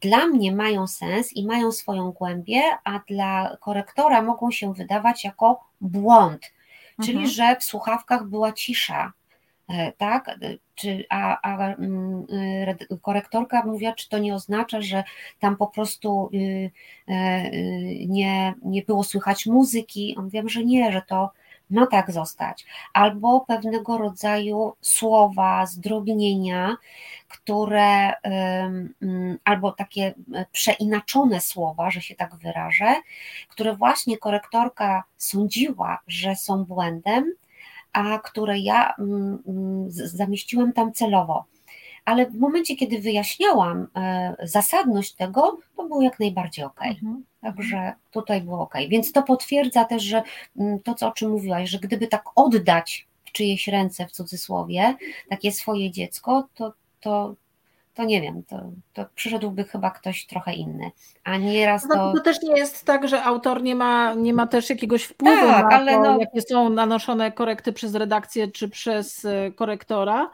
dla 0.00 0.26
mnie 0.26 0.52
mają 0.52 0.86
sens 0.86 1.32
i 1.32 1.46
mają 1.46 1.72
swoją 1.72 2.12
głębię, 2.12 2.62
a 2.84 3.00
dla 3.08 3.56
korektora 3.60 4.22
mogą 4.22 4.50
się 4.50 4.74
wydawać 4.74 5.24
jako 5.24 5.60
błąd. 5.80 6.52
czyli 6.96 7.18
mhm. 7.18 7.30
że 7.30 7.56
w 7.56 7.64
słuchawkach 7.64 8.24
była 8.24 8.52
cisza. 8.52 9.12
E, 9.68 9.92
tak? 9.92 10.38
Czy, 10.74 11.04
a, 11.10 11.40
a 11.42 11.74
mm, 11.74 12.26
korektorka 13.02 13.62
mówiła, 13.66 13.92
czy 13.92 14.08
to 14.08 14.18
nie 14.18 14.34
oznacza, 14.34 14.80
że 14.80 15.04
tam 15.38 15.56
po 15.56 15.66
prostu 15.66 16.30
y, 16.34 16.38
y, 16.38 16.70
nie, 18.06 18.54
nie 18.62 18.82
było 18.82 19.04
słychać 19.04 19.46
muzyki? 19.46 20.14
On 20.18 20.28
wiem, 20.28 20.48
że 20.48 20.64
nie, 20.64 20.92
że 20.92 21.02
to 21.02 21.30
ma 21.70 21.86
tak 21.86 22.10
zostać. 22.12 22.66
Albo 22.92 23.40
pewnego 23.40 23.98
rodzaju 23.98 24.72
słowa, 24.80 25.66
zdrobnienia, 25.66 26.76
które, 27.28 28.12
mm, 28.20 29.38
albo 29.44 29.72
takie 29.72 30.14
e, 30.34 30.46
przeinaczone 30.52 31.40
słowa, 31.40 31.90
że 31.90 32.00
się 32.00 32.14
tak 32.14 32.36
wyrażę, 32.36 32.94
które 33.48 33.76
właśnie 33.76 34.18
korektorka 34.18 35.04
sądziła, 35.16 35.98
że 36.06 36.36
są 36.36 36.64
błędem, 36.64 37.32
a 37.92 38.18
które 38.18 38.58
ja 38.58 38.94
mm, 38.98 39.38
mm, 39.48 39.86
zamieściłam 39.90 40.72
tam 40.72 40.92
celowo. 40.92 41.44
Ale 42.08 42.26
w 42.26 42.38
momencie, 42.38 42.76
kiedy 42.76 42.98
wyjaśniałam 42.98 43.86
e, 43.96 44.36
zasadność 44.42 45.12
tego, 45.12 45.58
to 45.76 45.84
było 45.84 46.02
jak 46.02 46.20
najbardziej 46.20 46.64
ok. 46.64 46.80
Mhm. 46.82 47.24
Także 47.40 47.92
tutaj 48.10 48.40
było 48.40 48.60
ok. 48.60 48.74
Więc 48.88 49.12
to 49.12 49.22
potwierdza 49.22 49.84
też, 49.84 50.02
że 50.02 50.22
to, 50.84 50.94
co, 50.94 51.08
o 51.08 51.12
czym 51.12 51.30
mówiłaś, 51.30 51.70
że 51.70 51.78
gdyby 51.78 52.06
tak 52.06 52.24
oddać 52.34 53.08
w 53.24 53.32
czyjeś 53.32 53.68
ręce, 53.68 54.06
w 54.06 54.12
cudzysłowie, 54.12 54.94
takie 55.30 55.52
swoje 55.52 55.90
dziecko, 55.90 56.48
to, 56.54 56.72
to, 57.00 57.34
to 57.94 58.04
nie 58.04 58.22
wiem, 58.22 58.42
to, 58.42 58.70
to 58.92 59.06
przyszedłby 59.14 59.64
chyba 59.64 59.90
ktoś 59.90 60.26
trochę 60.26 60.54
inny. 60.54 60.90
A 61.24 61.36
nieraz 61.36 61.86
no, 61.88 61.94
to... 61.94 62.12
to 62.12 62.20
też 62.20 62.42
nie 62.42 62.56
jest 62.56 62.84
tak, 62.84 63.08
że 63.08 63.22
autor 63.24 63.62
nie 63.62 63.74
ma, 63.74 64.14
nie 64.14 64.34
ma 64.34 64.46
też 64.46 64.70
jakiegoś 64.70 65.02
wpływu 65.02 65.46
tak, 65.46 65.70
na 65.70 65.76
ale 65.76 65.92
to, 65.92 66.02
no... 66.02 66.18
jakie 66.20 66.42
są 66.42 66.70
nanoszone 66.70 67.32
korekty 67.32 67.72
przez 67.72 67.94
redakcję 67.94 68.48
czy 68.48 68.68
przez 68.68 69.24
e, 69.24 69.52
korektora. 69.52 70.30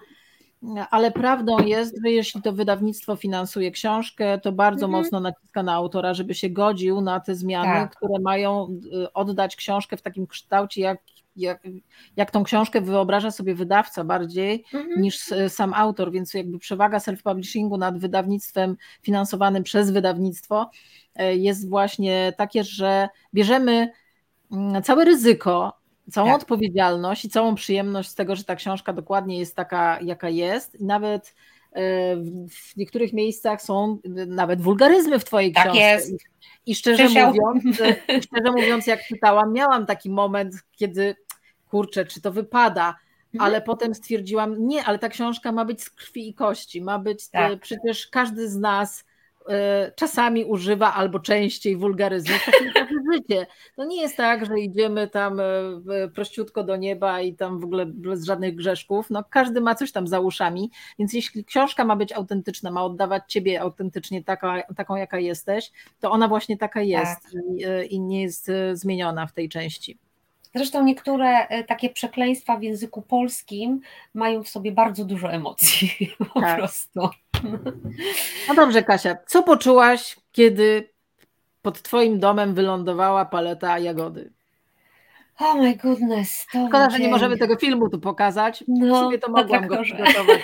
Ale 0.90 1.10
prawdą 1.10 1.58
jest, 1.58 1.94
że 2.04 2.10
jeśli 2.10 2.42
to 2.42 2.52
wydawnictwo 2.52 3.16
finansuje 3.16 3.70
książkę, 3.70 4.38
to 4.38 4.52
bardzo 4.52 4.86
mhm. 4.86 5.02
mocno 5.02 5.20
naciska 5.20 5.62
na 5.62 5.74
autora, 5.74 6.14
żeby 6.14 6.34
się 6.34 6.50
godził 6.50 7.00
na 7.00 7.20
te 7.20 7.34
zmiany, 7.34 7.66
tak. 7.66 7.96
które 7.96 8.20
mają 8.20 8.78
e, 9.02 9.12
oddać 9.12 9.56
książkę 9.56 9.96
w 9.96 10.02
takim 10.02 10.26
kształcie, 10.26 10.80
jak 10.80 10.98
jak, 11.36 11.62
jak 12.16 12.30
tą 12.30 12.44
książkę 12.44 12.80
wyobraża 12.80 13.30
sobie 13.30 13.54
wydawca 13.54 14.04
bardziej 14.04 14.64
mhm. 14.74 15.02
niż 15.02 15.18
sam 15.48 15.74
autor, 15.74 16.12
więc 16.12 16.34
jakby 16.34 16.58
przewaga 16.58 16.98
self-publishingu 16.98 17.78
nad 17.78 17.98
wydawnictwem 17.98 18.76
finansowanym 19.02 19.62
przez 19.62 19.90
wydawnictwo 19.90 20.70
e, 21.14 21.36
jest 21.36 21.68
właśnie 21.68 22.32
takie, 22.36 22.64
że 22.64 23.08
bierzemy 23.34 23.92
mm, 24.52 24.82
całe 24.82 25.04
ryzyko, 25.04 25.72
całą 26.10 26.28
tak. 26.28 26.42
odpowiedzialność 26.42 27.24
i 27.24 27.28
całą 27.28 27.54
przyjemność 27.54 28.08
z 28.08 28.14
tego, 28.14 28.36
że 28.36 28.44
ta 28.44 28.56
książka 28.56 28.92
dokładnie 28.92 29.38
jest 29.38 29.56
taka, 29.56 30.00
jaka 30.00 30.28
jest 30.28 30.80
i 30.80 30.84
nawet 30.84 31.34
e, 31.72 31.80
w 32.48 32.76
niektórych 32.76 33.12
miejscach 33.12 33.62
są 33.62 33.98
nawet 34.26 34.62
wulgaryzmy 34.62 35.18
w 35.18 35.24
twojej 35.24 35.52
tak 35.52 35.64
książce. 35.64 35.80
Jest. 35.80 36.12
I 36.66 36.74
szczerze 36.74 37.08
mówiąc, 37.08 37.76
szczerze 38.24 38.52
mówiąc, 38.56 38.86
jak 38.86 39.04
czytałam, 39.04 39.52
miałam 39.52 39.86
taki 39.86 40.10
moment, 40.10 40.54
kiedy 40.72 41.16
kurczę, 41.68 42.04
czy 42.04 42.20
to 42.20 42.32
wypada, 42.32 42.94
mhm. 43.34 43.40
ale 43.40 43.62
potem 43.62 43.94
stwierdziłam, 43.94 44.66
nie, 44.66 44.84
ale 44.84 44.98
ta 44.98 45.08
książka 45.08 45.52
ma 45.52 45.64
być 45.64 45.82
z 45.82 45.90
krwi 45.90 46.28
i 46.28 46.34
kości, 46.34 46.82
ma 46.82 46.98
być, 46.98 47.24
e, 47.24 47.28
tak. 47.32 47.60
przecież 47.60 48.06
każdy 48.06 48.48
z 48.48 48.56
nas 48.56 49.04
e, 49.48 49.92
czasami 49.96 50.44
używa 50.44 50.94
albo 50.94 51.20
częściej 51.20 51.76
wulgaryzmów, 51.76 52.46
życie. 53.14 53.46
To 53.76 53.84
nie 53.84 54.02
jest 54.02 54.16
tak, 54.16 54.46
że 54.46 54.60
idziemy 54.60 55.08
tam 55.08 55.40
e, 55.40 55.44
prościutko 56.14 56.64
do 56.64 56.76
nieba 56.76 57.20
i 57.20 57.34
tam 57.34 57.60
w 57.60 57.64
ogóle 57.64 57.86
bez 57.86 58.24
żadnych 58.24 58.54
grzeszków. 58.54 59.10
No, 59.10 59.24
każdy 59.30 59.60
ma 59.60 59.74
coś 59.74 59.92
tam 59.92 60.06
za 60.06 60.20
uszami, 60.20 60.70
więc 60.98 61.12
jeśli 61.12 61.44
książka 61.44 61.84
ma 61.84 61.96
być 61.96 62.12
autentyczna, 62.12 62.70
ma 62.70 62.84
oddawać 62.84 63.22
ciebie 63.28 63.60
autentycznie 63.60 64.24
taka, 64.24 64.62
taką, 64.76 64.96
jaka 64.96 65.18
jesteś, 65.18 65.72
to 66.00 66.10
ona 66.10 66.28
właśnie 66.28 66.56
taka 66.56 66.82
jest 66.82 67.22
tak. 67.22 67.32
i, 67.90 67.94
i 67.94 68.00
nie 68.00 68.22
jest 68.22 68.50
zmieniona 68.72 69.26
w 69.26 69.32
tej 69.32 69.48
części. 69.48 69.98
Zresztą 70.54 70.84
niektóre 70.84 71.46
e, 71.48 71.64
takie 71.64 71.90
przekleństwa 71.90 72.56
w 72.56 72.62
języku 72.62 73.02
polskim 73.02 73.80
mają 74.14 74.42
w 74.42 74.48
sobie 74.48 74.72
bardzo 74.72 75.04
dużo 75.04 75.32
emocji, 75.32 75.90
po 76.34 76.40
tak. 76.40 76.58
prostu. 76.58 77.08
No 78.48 78.54
dobrze, 78.56 78.82
Kasia, 78.82 79.16
co 79.26 79.42
poczułaś, 79.42 80.16
kiedy 80.32 80.93
pod 81.64 81.82
Twoim 81.82 82.20
domem 82.20 82.54
wylądowała 82.54 83.24
paleta 83.24 83.78
jagody? 83.78 84.32
Oh 85.38 85.54
my 85.54 85.76
goodness. 85.76 86.46
To 86.52 86.68
Szkoda, 86.68 86.90
że 86.90 86.98
nie 86.98 87.08
możemy 87.08 87.38
tego 87.38 87.56
filmu 87.56 87.90
tu 87.90 88.00
pokazać. 88.00 88.64
No, 88.68 89.00
sobie 89.00 89.18
to 89.18 89.30
mogłam 89.30 89.66
go 89.66 89.82
przygotować. 89.82 90.40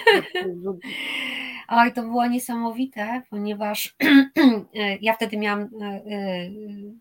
Oj, 1.69 1.93
to 1.93 2.03
było 2.03 2.27
niesamowite, 2.27 3.23
ponieważ 3.31 3.97
ja 5.01 5.15
wtedy 5.15 5.37
miałam 5.37 5.61
e, 5.61 5.85
e, 5.85 6.01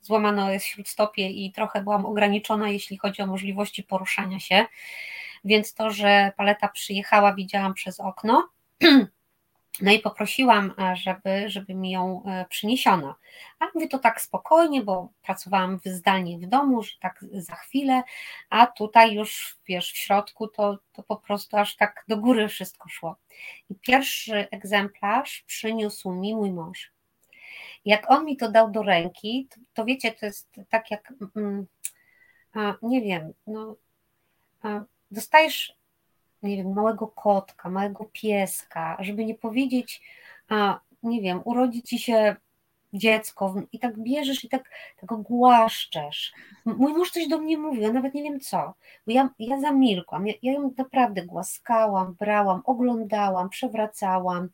złamano 0.02 0.60
śródstopie 0.60 1.30
i 1.30 1.52
trochę 1.52 1.84
byłam 1.84 2.06
ograniczona, 2.06 2.70
jeśli 2.70 2.98
chodzi 2.98 3.22
o 3.22 3.28
możliwości 3.28 3.84
poruszania 3.84 4.40
się. 4.40 4.66
Więc 5.46 5.74
to, 5.74 5.92
że 5.92 6.32
paleta 6.38 6.68
przyjechała, 6.68 7.34
widziałam 7.34 7.74
przez 7.74 8.00
okno. 8.00 8.50
No 9.82 9.92
i 9.92 10.00
poprosiłam, 10.00 10.74
e, 10.80 10.96
żeby, 10.96 11.50
żeby 11.50 11.76
mi 11.76 11.92
ją 11.92 12.24
e, 12.26 12.46
przyniesiono. 12.50 13.16
Ale 13.60 13.72
mówię 13.76 13.88
to 13.88 14.00
tak 14.00 14.22
spokojnie, 14.22 14.84
bo 14.84 15.10
pracowałam 15.22 15.80
zdalnie 15.86 16.38
w 16.38 16.50
domu, 16.50 16.84
że 16.84 16.92
tak 17.00 17.26
za 17.32 17.56
chwilę, 17.56 18.04
a 18.50 18.68
tutaj 18.68 19.14
już 19.14 19.58
wiesz, 19.68 19.92
w 19.92 19.98
środku 19.98 20.48
to, 20.48 20.78
to 20.94 21.04
po 21.04 21.18
prostu 21.18 21.58
aż 21.58 21.76
tak 21.76 22.04
do 22.08 22.18
góry 22.18 22.48
wszystko 22.48 22.90
szło. 22.90 23.16
I 23.70 23.76
pierwszy 23.76 24.48
egzemplarz 24.52 25.44
przyniósł 25.48 26.12
mi 26.12 26.36
mój 26.36 26.52
mąż. 26.52 26.92
Jak 27.86 28.12
on 28.12 28.26
mi 28.26 28.38
to 28.38 28.52
dał 28.52 28.72
do 28.72 28.84
ręki, 28.84 29.48
to, 29.50 29.60
to 29.74 29.86
wiecie, 29.86 30.12
to 30.12 30.26
jest 30.26 30.50
tak 30.70 30.92
jak, 30.92 31.14
mm, 31.36 31.68
a, 32.54 32.76
nie 32.82 33.02
wiem, 33.02 33.34
no, 33.48 33.76
a, 34.62 34.82
dostajesz 35.12 35.79
nie 36.44 36.58
wiem, 36.58 36.74
małego 36.74 37.08
kotka, 37.08 37.70
małego 37.70 38.06
pieska, 38.14 38.98
żeby 39.00 39.26
nie 39.26 39.36
powiedzieć, 39.36 40.02
a 40.50 40.80
nie 41.04 41.22
wiem, 41.22 41.42
urodzi 41.46 41.84
ci 41.84 42.00
się 42.00 42.36
dziecko 42.94 43.56
i 43.72 43.80
tak 43.80 44.00
bierzesz 44.00 44.44
i 44.44 44.50
tak, 44.50 44.70
tak 45.02 45.22
głaszczesz. 45.22 46.34
Mój 46.66 46.94
mąż 46.94 47.12
coś 47.12 47.28
do 47.28 47.38
mnie 47.38 47.58
mówił, 47.58 47.82
ja 47.82 47.94
nawet 47.94 48.14
nie 48.14 48.24
wiem 48.24 48.40
co, 48.40 48.74
bo 49.08 49.12
ja, 49.12 49.30
ja 49.40 49.60
zamilkłam, 49.60 50.28
ja, 50.28 50.34
ja 50.42 50.54
ją 50.54 50.74
naprawdę 50.78 51.26
głaskałam, 51.26 52.16
brałam, 52.20 52.62
oglądałam, 52.66 53.50
przewracałam 53.50 54.50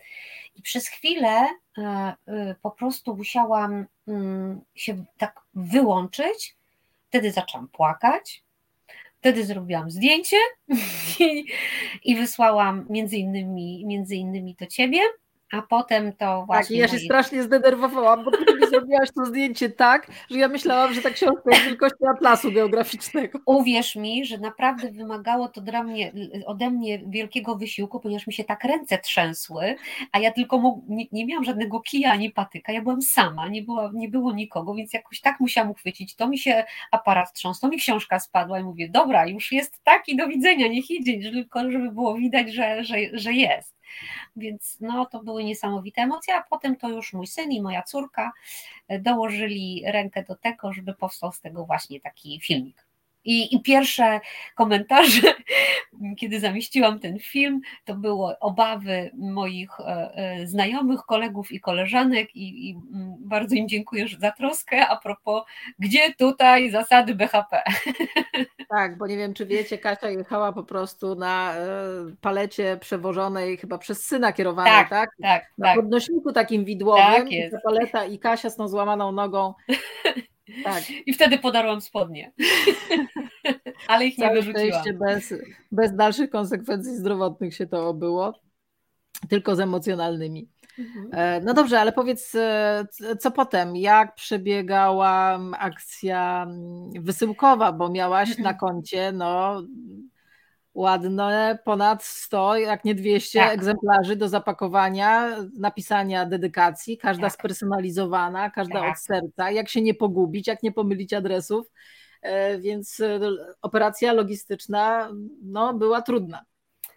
i 0.55 0.61
przez 0.61 0.87
chwilę 0.87 1.47
e, 1.77 1.81
e, 2.27 2.55
po 2.61 2.71
prostu 2.71 3.15
musiałam 3.15 3.85
mm, 4.07 4.61
się 4.75 5.03
tak 5.17 5.41
wyłączyć, 5.53 6.55
wtedy 7.09 7.31
zaczęłam 7.31 7.67
płakać, 7.67 8.44
Wtedy 9.25 9.45
zrobiłam 9.45 9.91
zdjęcie 9.91 10.37
i, 11.19 11.45
i 12.03 12.15
wysłałam 12.15 12.85
między 12.89 13.17
innymi, 13.17 13.85
między 13.85 14.15
innymi 14.15 14.55
to 14.55 14.65
ciebie 14.65 14.99
a 15.51 15.61
potem 15.61 16.13
to 16.13 16.43
właśnie. 16.45 16.81
Tak, 16.81 16.91
ja 16.91 16.97
się 16.97 17.05
strasznie 17.05 17.43
zdenerwowałam, 17.43 18.25
bo 18.25 18.31
ty 18.31 18.64
zrobiłaś 18.75 19.09
to 19.15 19.25
zdjęcie 19.25 19.69
tak, 19.69 20.07
że 20.31 20.39
ja 20.39 20.47
myślałam, 20.47 20.93
że 20.93 21.01
ta 21.01 21.09
książka 21.09 21.51
jest 21.51 21.63
wielkości 21.63 22.05
atlasu 22.15 22.51
geograficznego. 22.51 23.39
Uwierz 23.45 23.95
mi, 23.95 24.25
że 24.25 24.37
naprawdę 24.37 24.91
wymagało 24.91 25.47
to 25.47 25.61
dla 25.61 25.83
mnie, 25.83 26.11
ode 26.45 26.71
mnie 26.71 26.99
wielkiego 27.07 27.55
wysiłku, 27.55 27.99
ponieważ 27.99 28.27
mi 28.27 28.33
się 28.33 28.43
tak 28.43 28.63
ręce 28.63 28.97
trzęsły, 28.97 29.75
a 30.11 30.19
ja 30.19 30.31
tylko 30.31 30.81
nie, 30.87 31.05
nie 31.11 31.25
miałam 31.25 31.43
żadnego 31.43 31.79
kija 31.79 32.11
ani 32.11 32.31
patyka, 32.31 32.71
ja 32.71 32.81
byłam 32.81 33.01
sama, 33.01 33.47
nie, 33.47 33.61
była, 33.61 33.91
nie 33.93 34.09
było 34.09 34.33
nikogo, 34.33 34.75
więc 34.75 34.93
jakoś 34.93 35.21
tak 35.21 35.39
musiałam 35.39 35.71
uchwycić. 35.71 36.15
To 36.15 36.27
mi 36.27 36.37
się 36.37 36.63
aparat 36.91 37.33
trząsł, 37.33 37.61
to 37.61 37.67
mi 37.67 37.77
książka 37.77 38.19
spadła 38.19 38.59
i 38.59 38.63
mówię, 38.63 38.89
dobra, 38.89 39.27
już 39.27 39.51
jest 39.51 39.83
taki, 39.83 40.15
do 40.15 40.27
widzenia, 40.27 40.67
niech 40.67 40.91
idzie, 40.91 41.31
tylko 41.31 41.71
żeby 41.71 41.91
było 41.91 42.15
widać, 42.15 42.53
że, 42.53 42.83
że, 42.83 42.95
że 43.13 43.33
jest. 43.33 43.74
Więc 44.35 44.77
no, 44.81 45.05
to 45.05 45.23
były 45.23 45.43
niesamowite 45.43 46.01
emocje, 46.01 46.35
a 46.35 46.43
potem 46.43 46.75
to 46.75 46.89
już 46.89 47.13
mój 47.13 47.27
syn 47.27 47.51
i 47.51 47.61
moja 47.61 47.83
córka 47.83 48.31
e, 48.87 48.99
dołożyli 48.99 49.83
rękę 49.85 50.23
do 50.23 50.35
tego, 50.35 50.73
żeby 50.73 50.93
powstał 50.93 51.31
z 51.31 51.41
tego 51.41 51.65
właśnie 51.65 52.01
taki 52.01 52.39
filmik. 52.41 52.84
I, 53.25 53.55
I, 53.55 53.61
pierwsze 53.61 54.19
komentarze, 54.55 55.33
kiedy 56.19 56.39
zamieściłam 56.39 56.99
ten 56.99 57.19
film, 57.19 57.61
to 57.85 57.95
były 57.95 58.39
obawy 58.39 59.11
moich 59.13 59.79
e, 59.79 59.83
e, 60.15 60.47
znajomych, 60.47 60.99
kolegów 61.01 61.51
i 61.51 61.59
koleżanek, 61.59 62.35
i, 62.35 62.69
i 62.69 62.73
mm, 62.73 63.15
bardzo 63.19 63.55
im 63.55 63.69
dziękuję 63.69 64.05
za 64.19 64.31
troskę. 64.31 64.87
A 64.87 64.95
propos, 64.95 65.43
gdzie 65.79 66.13
tutaj 66.13 66.71
zasady 66.71 67.15
BHP? 67.15 67.61
Tak, 68.69 68.97
bo 68.97 69.07
nie 69.07 69.17
wiem, 69.17 69.33
czy 69.33 69.45
wiecie, 69.45 69.77
Kasia 69.77 70.09
jechała 70.09 70.53
po 70.53 70.63
prostu 70.63 71.15
na 71.15 71.55
e, 71.55 71.61
palecie 72.21 72.77
przewożonej 72.77 73.57
chyba 73.57 73.77
przez 73.77 74.05
syna 74.05 74.33
kierowanej, 74.33 74.71
tak? 74.71 74.89
Tak, 74.89 75.09
tak. 75.21 75.51
Na 75.57 75.67
tak. 75.67 75.75
podnośniku 75.75 76.31
takim 76.33 76.65
widłowym, 76.65 77.05
tak 77.05 77.31
jest. 77.31 77.55
ta 77.55 77.61
paleta 77.63 78.05
i 78.05 78.19
Kasia 78.19 78.49
z 78.49 78.55
tą 78.55 78.67
złamaną 78.67 79.11
nogą 79.11 79.53
tak. 80.63 80.83
I 81.05 81.13
wtedy 81.13 81.37
podarłam 81.37 81.81
spodnie. 81.81 82.33
Ale 83.87 84.05
ich 84.05 84.17
nie 84.17 84.33
wyrzuciłam. 84.33 84.83
Bez, 84.99 85.33
bez 85.71 85.95
dalszych 85.95 86.29
konsekwencji 86.29 86.95
zdrowotnych 86.95 87.55
się 87.55 87.67
to 87.67 87.89
obyło, 87.89 88.33
tylko 89.29 89.55
z 89.55 89.59
emocjonalnymi. 89.59 90.49
Mhm. 90.79 91.09
E, 91.11 91.41
no 91.41 91.53
dobrze, 91.53 91.79
ale 91.79 91.91
powiedz, 91.91 92.35
e, 92.35 92.85
co 93.19 93.31
potem? 93.31 93.75
Jak 93.75 94.15
przebiegała 94.15 95.39
akcja 95.59 96.43
mm, 96.49 97.03
wysyłkowa, 97.03 97.71
bo 97.71 97.89
miałaś 97.89 98.29
na 98.29 98.49
mhm. 98.49 98.57
koncie 98.57 99.11
no, 99.11 99.63
ładne 100.75 101.59
ponad 101.63 102.03
100, 102.03 102.57
jak 102.57 102.85
nie 102.85 102.95
200 102.95 103.39
tak. 103.39 103.53
egzemplarzy 103.53 104.15
do 104.15 104.27
zapakowania, 104.27 105.37
napisania 105.59 106.25
dedykacji, 106.25 106.97
każda 106.97 107.27
tak. 107.27 107.33
spersonalizowana, 107.33 108.49
każda 108.49 108.79
tak. 108.79 108.91
od 108.91 108.99
serca, 108.99 109.51
jak 109.51 109.69
się 109.69 109.81
nie 109.81 109.93
pogubić, 109.93 110.47
jak 110.47 110.63
nie 110.63 110.71
pomylić 110.71 111.13
adresów, 111.13 111.71
e, 112.21 112.59
więc 112.59 113.01
operacja 113.61 114.13
logistyczna 114.13 115.11
no, 115.43 115.73
była 115.73 116.01
trudna. 116.01 116.45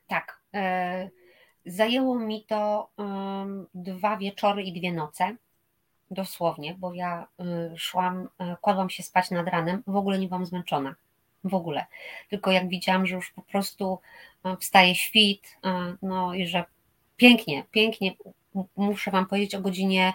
Tak. 0.06 0.40
Zajęło 1.66 2.18
mi 2.18 2.44
to 2.44 2.90
dwa 3.74 4.16
wieczory 4.16 4.62
i 4.62 4.72
dwie 4.72 4.92
noce, 4.92 5.36
dosłownie, 6.10 6.74
bo 6.78 6.94
ja 6.94 7.26
y, 7.40 7.78
szłam, 7.78 8.28
kładłam 8.60 8.90
się 8.90 9.02
spać 9.02 9.30
nad 9.30 9.48
ranem, 9.48 9.82
w 9.86 9.96
ogóle 9.96 10.18
nie 10.18 10.28
byłam 10.28 10.46
zmęczona, 10.46 10.94
w 11.44 11.54
ogóle. 11.54 11.86
Tylko 12.30 12.50
jak 12.50 12.68
widziałam, 12.68 13.06
że 13.06 13.14
już 13.14 13.30
po 13.30 13.42
prostu 13.42 13.98
y, 14.46 14.56
wstaje 14.60 14.94
świt, 14.94 15.58
no 16.02 16.34
i 16.34 16.46
że 16.46 16.64
pięknie, 17.16 17.64
pięknie 17.70 18.12
muszę 18.76 19.10
Wam 19.10 19.26
powiedzieć, 19.26 19.54
o 19.54 19.60
godzinie 19.60 20.12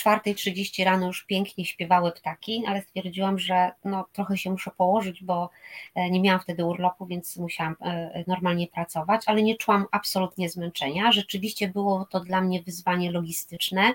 4.30 0.00 0.84
rano 0.84 1.06
już 1.06 1.24
pięknie 1.24 1.64
śpiewały 1.64 2.12
ptaki, 2.12 2.62
ale 2.66 2.82
stwierdziłam, 2.82 3.38
że 3.38 3.70
no, 3.84 4.06
trochę 4.12 4.36
się 4.36 4.50
muszę 4.50 4.70
położyć, 4.70 5.24
bo 5.24 5.50
e, 5.94 6.10
nie 6.10 6.20
miałam 6.20 6.40
wtedy 6.40 6.64
urlopu, 6.64 7.06
więc 7.06 7.36
musiałam 7.36 7.76
e, 7.80 8.24
normalnie 8.26 8.66
pracować, 8.66 9.22
ale 9.26 9.42
nie 9.42 9.56
czułam 9.56 9.86
absolutnie 9.92 10.48
zmęczenia. 10.48 11.12
Rzeczywiście 11.12 11.68
było 11.68 12.04
to 12.10 12.20
dla 12.20 12.40
mnie 12.40 12.62
wyzwanie 12.62 13.10
logistyczne. 13.10 13.92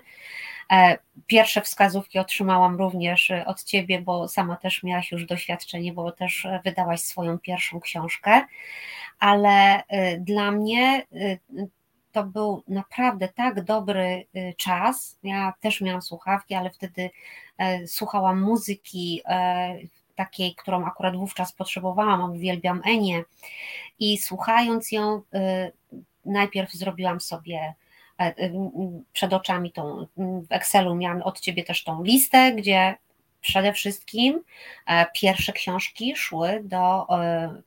E, 0.72 0.98
pierwsze 1.28 1.62
wskazówki 1.62 2.20
otrzymałam 2.20 2.78
również 2.78 3.32
od 3.46 3.64
Ciebie, 3.64 4.02
bo 4.02 4.28
sama 4.28 4.56
też 4.56 4.84
miałaś 4.84 5.12
już 5.12 5.26
doświadczenie, 5.26 5.94
bo 5.94 6.12
też 6.12 6.48
wydałaś 6.64 7.02
swoją 7.02 7.40
pierwszą 7.40 7.80
książkę, 7.80 8.42
ale 9.20 9.84
dla 10.20 10.52
mnie 10.52 11.06
to 12.12 12.24
był 12.24 12.64
naprawdę 12.68 13.28
tak 13.28 13.64
dobry 13.64 14.26
y, 14.36 14.54
czas. 14.58 15.18
Ja 15.24 15.54
też 15.60 15.82
miałam 15.82 16.02
słuchawki, 16.02 16.56
ale 16.56 16.70
wtedy 16.70 17.10
e, 17.58 17.88
słuchałam 17.88 18.42
muzyki 18.42 19.22
e, 19.26 19.76
takiej, 20.16 20.56
którą 20.56 20.86
akurat 20.86 21.16
wówczas 21.16 21.54
potrzebowałam, 21.54 22.32
uwielbiam 22.32 22.82
Enię 22.86 23.24
i 24.00 24.18
słuchając 24.18 24.92
ją 24.92 25.16
y, 25.16 25.22
najpierw 26.26 26.72
zrobiłam 26.72 27.22
sobie 27.22 27.74
e, 28.20 28.34
przed 29.14 29.34
oczami 29.34 29.72
tą, 29.72 30.08
w 30.18 30.46
Excelu 30.52 30.96
miałam 30.96 31.22
od 31.22 31.40
Ciebie 31.40 31.64
też 31.64 31.84
tą 31.84 32.04
listę, 32.04 32.52
gdzie 32.52 32.96
przede 33.42 33.74
wszystkim 33.74 34.44
e, 34.86 35.06
pierwsze 35.14 35.54
książki 35.54 36.16
szły 36.16 36.62
do 36.64 37.08
e, 37.10 37.62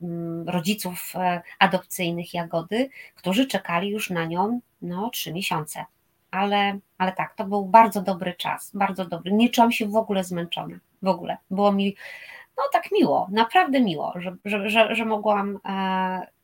rodziców 0.47 1.12
e, 1.14 1.43
adopcyjnych 1.59 2.35
Jagody, 2.35 2.91
którzy 3.14 3.47
czekali 3.47 3.89
już 3.89 4.11
na 4.11 4.25
nią 4.25 4.61
no, 4.83 5.11
trzy 5.11 5.33
miesiące. 5.33 5.85
Ale, 6.31 6.79
ale 6.99 7.12
tak, 7.12 7.35
to 7.35 7.45
był 7.45 7.66
bardzo 7.66 8.03
dobry 8.03 8.35
czas, 8.35 8.70
bardzo 8.75 9.05
dobry. 9.05 9.33
Nie 9.33 9.51
czułam 9.51 9.72
się 9.72 9.89
w 9.89 9.97
ogóle 9.97 10.25
zmęczona, 10.25 10.79
w 11.03 11.09
ogóle. 11.09 11.37
Było 11.51 11.72
mi 11.72 11.97
no 12.57 12.65
tak 12.73 12.93
miło, 12.93 13.29
naprawdę 13.33 13.81
miło, 13.81 14.13
że, 14.17 14.37
że, 14.45 14.71
że, 14.71 14.95
że 14.95 15.05
mogłam 15.05 15.59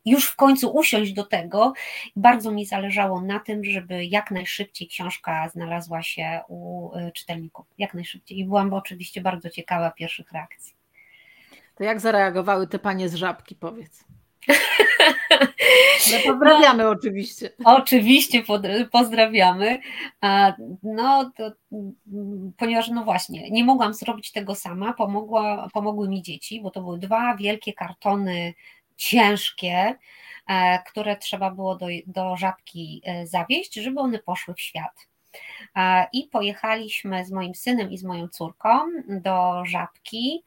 już 0.05 0.25
w 0.25 0.35
końcu 0.35 0.75
usiąść 0.75 1.13
do 1.13 1.23
tego. 1.23 1.73
Bardzo 2.15 2.51
mi 2.51 2.65
zależało 2.65 3.21
na 3.21 3.39
tym, 3.39 3.63
żeby 3.63 4.05
jak 4.05 4.31
najszybciej 4.31 4.87
książka 4.87 5.49
znalazła 5.49 6.03
się 6.03 6.41
u 6.47 6.91
y, 6.95 7.11
czytelników, 7.11 7.65
jak 7.77 7.93
najszybciej. 7.93 8.39
I 8.39 8.45
byłam 8.45 8.73
oczywiście 8.73 9.21
bardzo 9.21 9.49
ciekawa 9.49 9.91
pierwszych 9.91 10.31
reakcji. 10.31 10.75
To 11.75 11.83
jak 11.83 11.99
zareagowały 11.99 12.67
te 12.67 12.79
panie 12.79 13.09
z 13.09 13.15
żabki, 13.15 13.55
powiedz? 13.55 14.03
No 16.11 16.17
pozdrawiamy 16.25 16.83
no, 16.83 16.89
oczywiście. 16.89 17.49
Oczywiście 17.65 18.43
pozdrawiamy. 18.91 19.79
No 20.83 21.31
to, 21.35 21.51
ponieważ 22.57 22.89
no 22.89 23.03
właśnie, 23.03 23.51
nie 23.51 23.63
mogłam 23.63 23.93
zrobić 23.93 24.31
tego 24.31 24.55
sama, 24.55 24.93
pomogła, 24.93 25.67
pomogły 25.73 26.09
mi 26.09 26.21
dzieci, 26.21 26.61
bo 26.61 26.71
to 26.71 26.81
były 26.81 26.99
dwa 26.99 27.35
wielkie 27.35 27.73
kartony 27.73 28.53
ciężkie, 28.97 29.95
e, 30.47 30.83
które 30.83 31.17
trzeba 31.17 31.51
było 31.51 31.75
do, 31.75 31.87
do 32.07 32.37
żabki 32.37 33.01
e, 33.05 33.27
zawieźć, 33.27 33.73
żeby 33.73 33.99
one 33.99 34.19
poszły 34.19 34.53
w 34.53 34.61
świat. 34.61 35.07
E, 35.75 36.07
I 36.13 36.27
pojechaliśmy 36.31 37.25
z 37.25 37.31
moim 37.31 37.55
synem 37.55 37.91
i 37.91 37.97
z 37.97 38.03
moją 38.03 38.27
córką 38.27 38.79
do 39.07 39.65
żabki. 39.65 40.43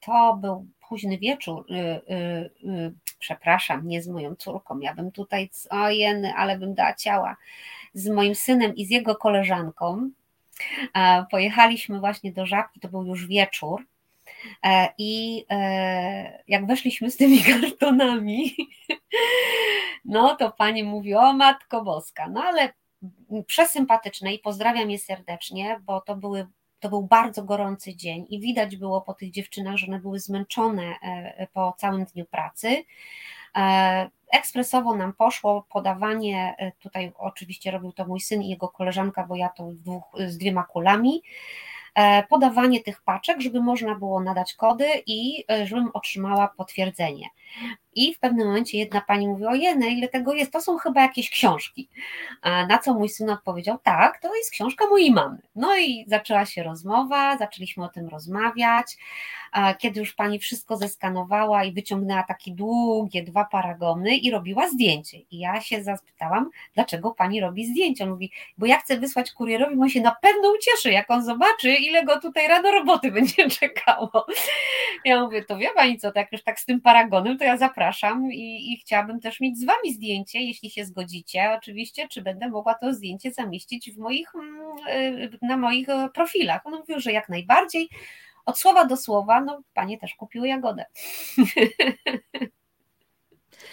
To 0.00 0.38
był 0.40 0.66
późny 0.90 1.18
wieczór, 1.18 1.66
y, 1.70 1.74
y, 1.74 2.50
y, 2.70 2.94
przepraszam, 3.20 3.88
nie 3.88 4.02
z 4.02 4.08
moją 4.08 4.36
córką, 4.36 4.80
ja 4.80 4.94
bym 4.94 5.12
tutaj, 5.12 5.50
ojeny, 5.70 6.34
ale 6.34 6.58
bym 6.58 6.74
dała 6.74 6.94
ciała, 6.94 7.36
z 7.94 8.08
moim 8.08 8.34
synem 8.34 8.76
i 8.76 8.86
z 8.86 8.90
jego 8.90 9.16
koleżanką. 9.16 10.10
Pojechaliśmy 11.30 12.00
właśnie 12.00 12.32
do 12.32 12.46
żabki, 12.46 12.80
to 12.80 12.88
był 12.88 13.04
już 13.04 13.26
wieczór, 13.26 13.84
E, 14.64 14.88
I 14.98 15.44
e, 15.50 16.42
jak 16.48 16.66
weszliśmy 16.66 17.10
z 17.10 17.16
tymi 17.16 17.42
kartonami, 17.60 18.56
no 20.04 20.36
to 20.36 20.52
pani 20.52 20.84
mówi, 20.84 21.14
o 21.14 21.32
Matko 21.32 21.84
Boska, 21.84 22.28
no 22.28 22.42
ale 22.42 22.72
przesympatyczne 23.46 24.34
i 24.34 24.38
pozdrawiam 24.38 24.90
je 24.90 24.98
serdecznie, 24.98 25.80
bo 25.82 26.00
to 26.00 26.16
były 26.16 26.46
to 26.80 26.88
był 26.88 27.02
bardzo 27.02 27.44
gorący 27.44 27.96
dzień 27.96 28.26
i 28.28 28.40
widać 28.40 28.76
było 28.76 29.00
po 29.00 29.14
tych 29.14 29.30
dziewczynach, 29.30 29.76
że 29.76 29.86
one 29.86 30.00
były 30.00 30.20
zmęczone 30.20 30.94
e, 31.02 31.46
po 31.52 31.74
całym 31.78 32.04
dniu 32.04 32.24
pracy. 32.24 32.84
Ekspresowo 34.32 34.96
nam 34.96 35.12
poszło 35.12 35.66
podawanie, 35.72 36.56
tutaj 36.82 37.12
oczywiście 37.18 37.70
robił 37.70 37.92
to 37.92 38.06
mój 38.06 38.20
syn 38.20 38.42
i 38.42 38.48
jego 38.48 38.68
koleżanka, 38.68 39.26
bo 39.26 39.36
ja 39.36 39.48
to 39.48 39.68
dwóch, 39.72 40.04
z 40.26 40.38
dwiema 40.38 40.62
kulami. 40.62 41.22
E, 41.94 42.22
podawanie 42.22 42.80
tych 42.80 43.02
paczek, 43.02 43.40
żeby 43.40 43.60
można 43.60 43.94
było 43.94 44.20
nadać 44.20 44.54
kody 44.54 44.88
i 45.06 45.44
e, 45.50 45.66
żebym 45.66 45.90
otrzymała 45.92 46.48
potwierdzenie. 46.48 47.26
I 47.94 48.14
w 48.14 48.18
pewnym 48.18 48.46
momencie 48.46 48.78
jedna 48.78 49.00
pani 49.00 49.28
mówi, 49.28 49.46
o 49.46 49.54
jene, 49.54 49.88
ile 49.88 50.08
tego 50.08 50.34
jest, 50.34 50.52
to 50.52 50.60
są 50.60 50.78
chyba 50.78 51.02
jakieś 51.02 51.30
książki. 51.30 51.88
Na 52.44 52.78
co 52.78 52.94
mój 52.94 53.08
syn 53.08 53.30
odpowiedział, 53.30 53.78
tak, 53.82 54.20
to 54.20 54.36
jest 54.36 54.50
książka 54.50 54.86
mojej 54.86 55.10
mamy. 55.10 55.38
No 55.54 55.76
i 55.78 56.04
zaczęła 56.08 56.46
się 56.46 56.62
rozmowa, 56.62 57.36
zaczęliśmy 57.36 57.84
o 57.84 57.88
tym 57.88 58.08
rozmawiać. 58.08 58.96
Kiedy 59.78 60.00
już 60.00 60.14
pani 60.14 60.38
wszystko 60.38 60.76
zeskanowała 60.76 61.64
i 61.64 61.72
wyciągnęła 61.72 62.22
takie 62.22 62.50
długie 62.50 63.22
dwa 63.22 63.44
paragony 63.44 64.16
i 64.16 64.30
robiła 64.30 64.68
zdjęcie. 64.68 65.18
I 65.18 65.38
ja 65.38 65.60
się 65.60 65.82
zapytałam, 65.82 66.50
dlaczego 66.74 67.10
pani 67.10 67.40
robi 67.40 67.66
zdjęcie? 67.66 68.04
On 68.04 68.10
mówi, 68.10 68.32
bo 68.58 68.66
ja 68.66 68.78
chcę 68.78 68.98
wysłać 68.98 69.32
kurierowi, 69.32 69.76
bo 69.76 69.82
on 69.82 69.88
się 69.88 70.00
na 70.00 70.16
pewno 70.22 70.52
ucieszy, 70.58 70.90
jak 70.90 71.10
on 71.10 71.24
zobaczy, 71.24 71.74
ile 71.74 72.04
go 72.04 72.20
tutaj 72.20 72.48
rano 72.48 72.70
roboty 72.70 73.12
będzie 73.12 73.48
czekało. 73.60 74.26
Ja 75.04 75.20
mówię, 75.24 75.44
to 75.44 75.58
wie 75.58 75.68
pani 75.74 75.98
co, 75.98 76.12
tak 76.12 76.32
już 76.32 76.42
tak 76.42 76.60
z 76.60 76.64
tym 76.64 76.80
paragonem, 76.80 77.38
to 77.38 77.44
ja 77.44 77.56
zapraszam 77.56 77.79
i, 78.30 78.72
i 78.72 78.76
chciałabym 78.76 79.20
też 79.20 79.40
mieć 79.40 79.58
z 79.58 79.64
Wami 79.64 79.92
zdjęcie, 79.92 80.40
jeśli 80.40 80.70
się 80.70 80.84
zgodzicie, 80.84 81.52
oczywiście, 81.58 82.08
czy 82.08 82.22
będę 82.22 82.48
mogła 82.48 82.74
to 82.74 82.94
zdjęcie 82.94 83.32
zamieścić 83.32 83.90
w 83.92 83.98
moich, 83.98 84.34
mm, 84.34 84.76
y, 84.88 85.38
na 85.42 85.56
moich 85.56 85.88
e, 85.88 86.08
profilach. 86.14 86.66
On 86.66 86.74
mówił, 86.76 87.00
że 87.00 87.12
jak 87.12 87.28
najbardziej. 87.28 87.88
Od 88.46 88.58
słowa 88.58 88.84
do 88.84 88.96
słowa, 88.96 89.40
no 89.40 89.62
Panie 89.74 89.98
też 89.98 90.14
kupiły 90.14 90.48
jagodę. 90.48 90.84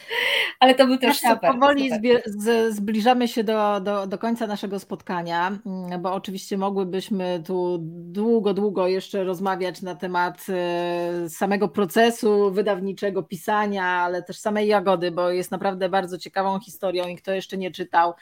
Ale 0.60 0.76
to 0.76 0.88
był 0.88 0.98
też 0.98 1.20
super. 1.20 1.52
Powoli 1.52 1.90
super. 1.92 2.24
zbliżamy 2.70 3.28
się 3.28 3.44
do, 3.44 3.80
do, 3.80 4.08
do 4.08 4.18
końca 4.18 4.48
naszego 4.48 4.80
spotkania, 4.80 5.60
mm, 5.66 6.02
bo 6.02 6.14
oczywiście 6.14 6.58
mogłybyśmy 6.58 7.44
tu 7.46 7.78
długo, 7.82 8.54
długo 8.54 8.88
jeszcze 8.88 9.24
rozmawiać 9.24 9.82
na 9.82 9.96
temat 9.96 10.46
e, 10.50 11.30
samego 11.30 11.68
procesu 11.68 12.52
wydawniczego, 12.52 13.24
pisania, 13.24 13.86
ale 13.86 14.24
też 14.24 14.40
samej 14.40 14.68
Jagody, 14.68 15.12
bo 15.12 15.30
jest 15.30 15.52
naprawdę 15.52 15.90
bardzo 15.90 16.18
ciekawą 16.18 16.60
historią 16.60 17.08
i 17.08 17.16
kto 17.16 17.32
jeszcze 17.32 17.58
nie 17.58 17.72
czytał, 17.72 18.14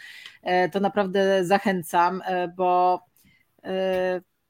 e, 0.43 0.69
to 0.69 0.79
naprawdę 0.79 1.45
zachęcam, 1.45 2.21
e, 2.25 2.47
bo 2.47 2.99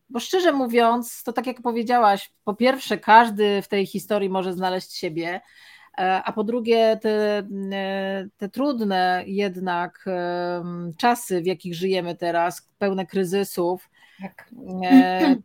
bo 0.10 0.20
szczerze 0.20 0.52
mówiąc, 0.52 1.24
to 1.24 1.34
tak 1.34 1.48
jak 1.48 1.62
powiedziałaś, 1.62 2.32
po 2.44 2.54
pierwsze, 2.54 2.98
każdy 2.98 3.62
w 3.62 3.68
tej 3.68 3.86
historii 3.86 4.30
może 4.30 4.54
znaleźć 4.54 4.94
siebie, 4.94 5.42
E, 5.42 5.75
a 5.98 6.34
po 6.34 6.44
drugie 6.44 6.98
te, 7.02 7.44
e, 7.72 8.28
te 8.38 8.50
trudne 8.50 9.24
jednak 9.28 10.06
czasy, 10.98 11.42
w 11.42 11.46
jakich 11.46 11.76
żyjemy 11.76 12.16
teraz, 12.16 12.70
pełne 12.78 13.06
kryzysów, 13.06 13.90
tak. 14.22 14.50
E, 14.92 15.36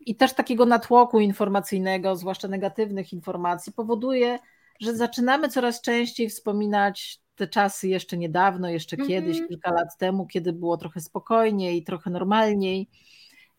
i 0.00 0.16
też 0.16 0.32
takiego 0.32 0.66
natłoku 0.66 1.20
informacyjnego, 1.20 2.16
zwłaszcza 2.16 2.48
negatywnych 2.48 3.12
informacji, 3.12 3.72
powoduje, 3.72 4.38
że 4.80 4.96
zaczynamy 4.96 5.48
coraz 5.48 5.80
częściej 5.80 6.28
wspominać 6.28 7.20
te 7.36 7.48
czasy 7.48 7.88
jeszcze 7.88 8.16
niedawno, 8.16 8.68
jeszcze 8.68 8.96
mm 8.96 9.06
-hmm. 9.06 9.10
kiedyś, 9.10 9.38
kilka 9.48 9.72
lat 9.72 9.96
temu, 9.98 10.26
kiedy 10.26 10.52
było 10.52 10.76
trochę 10.76 11.00
spokojniej, 11.00 11.84
trochę 11.84 12.10
normalniej. 12.10 12.88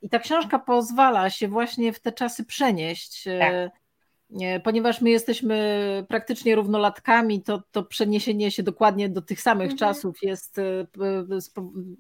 I 0.02 0.10
ta 0.10 0.20
książka 0.20 0.60
pozwala 0.60 1.30
się 1.30 1.48
właśnie 1.48 1.94
w 1.94 2.00
te 2.00 2.12
czasy 2.12 2.46
przenieść. 2.46 3.24
Tak. 3.40 3.72
Ponieważ 4.64 5.02
my 5.02 5.10
jesteśmy 5.10 6.06
praktycznie 6.10 6.56
równolatkami, 6.56 7.42
to, 7.42 7.64
to 7.72 7.84
przeniesienie 7.84 8.52
się 8.52 8.64
dokładnie 8.64 9.10
do 9.10 9.22
tych 9.22 9.42
samych 9.42 9.72
mhm. 9.72 9.78
czasów 9.78 10.18
jest, 10.22 10.60
e, 10.60 10.88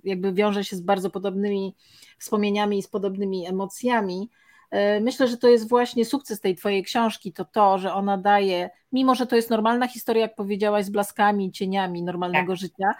jakby 0.03 0.33
wiąże 0.33 0.63
się 0.63 0.75
z 0.75 0.81
bardzo 0.81 1.09
podobnymi 1.09 1.75
wspomnieniami 2.17 2.77
i 2.77 2.83
z 2.83 2.87
podobnymi 2.87 3.47
emocjami. 3.47 4.29
E, 4.71 4.99
myślę, 4.99 5.27
że 5.27 5.37
to 5.37 5.47
jest 5.47 5.69
właśnie 5.69 6.05
sukces 6.05 6.39
tej 6.39 6.55
Twojej 6.55 6.83
książki, 6.83 7.33
to 7.33 7.45
to, 7.45 7.77
że 7.77 7.93
ona 7.93 8.17
daje, 8.17 8.69
mimo 8.91 9.15
że 9.15 9.27
to 9.27 9.35
jest 9.35 9.49
normalna 9.49 9.87
historia, 9.87 10.21
jak 10.21 10.35
powiedziałaś, 10.35 10.85
z 10.85 10.89
blaskami, 10.89 11.51
cieniami 11.51 12.03
normalnego 12.03 12.53
tak. 12.53 12.57
życia, 12.57 12.93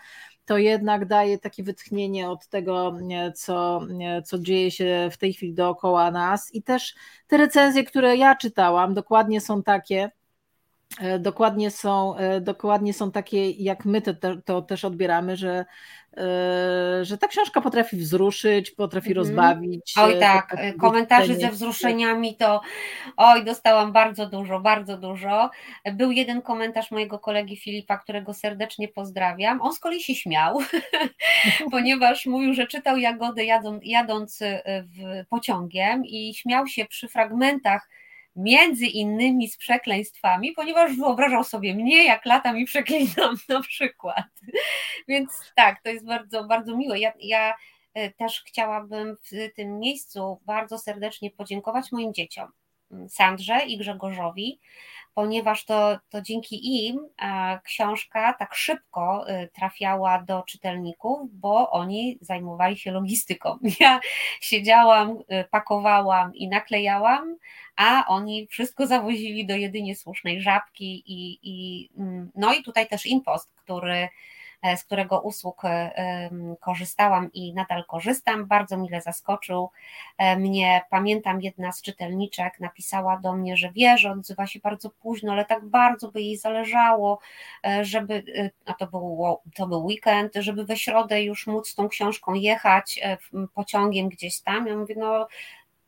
to 0.46 0.58
jednak 0.58 1.06
daje 1.06 1.40
takie 1.40 1.64
wytchnienie 1.64 2.30
od 2.30 2.48
tego, 2.48 2.98
co, 3.36 3.82
co 4.26 4.40
dzieje 4.40 4.72
się 4.72 5.10
w 5.12 5.18
tej 5.18 5.34
chwili 5.34 5.54
dookoła 5.54 6.12
nas. 6.12 6.54
I 6.54 6.64
też 6.64 6.96
te 7.28 7.38
recenzje, 7.38 7.84
które 7.84 8.16
ja 8.16 8.36
czytałam, 8.36 8.94
dokładnie 8.94 9.42
są 9.42 9.64
takie, 9.64 10.12
dokładnie 11.20 11.72
są, 11.72 12.18
e, 12.18 12.42
dokładnie 12.42 12.94
są 12.94 13.12
takie, 13.12 13.50
jak 13.50 13.86
my 13.86 14.02
to, 14.02 14.14
to 14.46 14.62
też 14.62 14.86
odbieramy, 14.86 15.38
że 15.38 15.66
Yy, 16.18 17.06
że 17.06 17.18
ta 17.18 17.28
książka 17.28 17.62
potrafi 17.62 17.98
wzruszyć, 17.98 18.72
potrafi 18.72 19.12
mm. 19.12 19.18
rozbawić. 19.18 19.94
Oj 19.98 20.20
tak, 20.20 20.56
komentarzy 20.80 21.36
ze 21.36 21.50
wzruszeniami 21.50 22.36
to 22.36 22.62
oj, 23.18 23.46
dostałam 23.46 23.92
bardzo 23.92 24.26
dużo, 24.30 24.60
bardzo 24.60 24.98
dużo. 24.98 25.50
Był 25.94 26.12
jeden 26.12 26.42
komentarz 26.42 26.92
mojego 26.92 27.20
kolegi 27.20 27.58
Filipa, 27.58 27.98
którego 27.98 28.34
serdecznie 28.34 28.88
pozdrawiam. 28.88 29.62
On 29.62 29.74
z 29.74 29.80
kolei 29.80 30.02
się 30.02 30.16
śmiał, 30.16 30.60
ponieważ 31.72 32.26
mówił, 32.26 32.54
że 32.54 32.68
czytał 32.68 32.98
Jagodę 32.98 33.46
jadąc, 33.46 33.84
jadąc 33.86 34.40
w 34.66 35.26
pociągiem 35.30 36.06
i 36.06 36.34
śmiał 36.34 36.68
się 36.68 36.86
przy 36.86 37.08
fragmentach 37.08 37.90
między 38.36 38.86
innymi 38.86 39.48
z 39.48 39.58
przekleństwami, 39.58 40.52
ponieważ 40.52 40.96
wyobrażał 40.96 41.44
sobie 41.44 41.76
mnie, 41.76 42.04
jak 42.04 42.26
latam 42.26 42.58
i 42.58 42.66
przeklinam 42.66 43.36
na 43.50 43.62
przykład. 43.62 44.26
Więc 45.08 45.54
tak, 45.56 45.82
to 45.82 45.90
jest 45.90 46.06
bardzo, 46.06 46.44
bardzo 46.44 46.78
miłe. 46.78 47.00
Ja, 47.00 47.14
ja 47.20 47.54
e, 47.94 48.12
też 48.12 48.44
chciałabym 48.48 49.18
w 49.24 49.56
tym 49.56 49.80
miejscu 49.80 50.42
bardzo 50.46 50.78
serdecznie 50.78 51.32
podziękować 51.32 51.92
moim 51.92 52.14
dzieciom, 52.14 52.52
Sandrze 53.10 53.66
i 53.66 53.78
Grzegorzowi, 53.78 54.60
ponieważ 55.14 55.66
to, 55.66 56.00
to 56.10 56.22
dzięki 56.22 56.88
im 56.88 57.00
e, 57.22 57.60
książka 57.64 58.34
tak 58.34 58.56
szybko 58.56 59.28
e, 59.28 59.48
trafiała 59.48 60.24
do 60.24 60.44
czytelników, 60.44 61.30
bo 61.32 61.72
oni 61.72 62.18
zajmowali 62.22 62.78
się 62.78 62.92
logistyką. 62.92 63.60
Ja 63.80 64.00
siedziałam, 64.42 65.18
pakowałam 65.52 66.36
i 66.36 66.48
naklejałam, 66.48 67.36
a 67.76 68.06
oni 68.08 68.48
wszystko 68.48 68.88
zawozili 68.88 69.46
do 69.46 69.56
jedynie 69.56 69.96
słusznej 69.96 70.42
żabki 70.42 71.04
i, 71.06 71.40
i 71.44 71.90
mm, 71.98 72.32
no 72.36 72.54
i 72.54 72.64
tutaj 72.64 72.88
też 72.88 73.06
Impost, 73.06 73.52
który 73.56 74.08
e, 74.62 74.78
z 74.78 74.84
którego 74.84 75.22
usług 75.22 75.66
e, 75.66 76.30
korzystałam 76.60 77.34
i 77.34 77.54
nadal 77.54 77.86
korzystam. 77.86 78.46
Bardzo 78.46 78.78
mile 78.78 79.02
zaskoczył 79.02 79.70
e, 80.18 80.38
mnie. 80.38 80.82
Pamiętam, 80.90 81.42
jedna 81.42 81.72
z 81.72 81.82
czytelniczek 81.82 82.60
napisała 82.60 83.18
do 83.18 83.34
mnie, 83.34 83.58
że 83.58 83.72
wie, 83.72 83.98
że 83.98 84.12
odzywa 84.12 84.48
się 84.48 84.60
bardzo 84.60 84.90
późno, 84.90 85.32
ale 85.32 85.46
tak 85.46 85.66
bardzo 85.66 86.12
by 86.12 86.22
jej 86.22 86.38
zależało, 86.38 87.20
żeby, 87.82 88.24
a 88.66 88.74
to 88.74 88.88
był, 88.88 89.38
to 89.56 89.68
był 89.68 89.86
weekend, 89.86 90.34
żeby 90.36 90.66
we 90.66 90.78
środę 90.78 91.24
już 91.24 91.48
móc 91.48 91.76
tą 91.76 91.90
książką 91.90 92.34
jechać 92.34 93.00
pociągiem 93.54 94.10
gdzieś 94.10 94.42
tam. 94.42 94.68
Ja 94.68 94.76
mówię, 94.76 94.96
no 94.98 95.28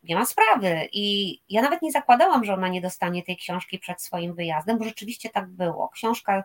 nie 0.03 0.15
ma 0.15 0.25
sprawy. 0.25 0.89
I 0.93 1.37
ja 1.49 1.61
nawet 1.61 1.81
nie 1.81 1.91
zakładałam, 1.91 2.43
że 2.43 2.53
ona 2.53 2.67
nie 2.67 2.81
dostanie 2.81 3.23
tej 3.23 3.37
książki 3.37 3.79
przed 3.79 4.01
swoim 4.01 4.35
wyjazdem, 4.35 4.77
bo 4.77 4.83
rzeczywiście 4.83 5.29
tak 5.29 5.47
było. 5.47 5.89
Książka 5.89 6.43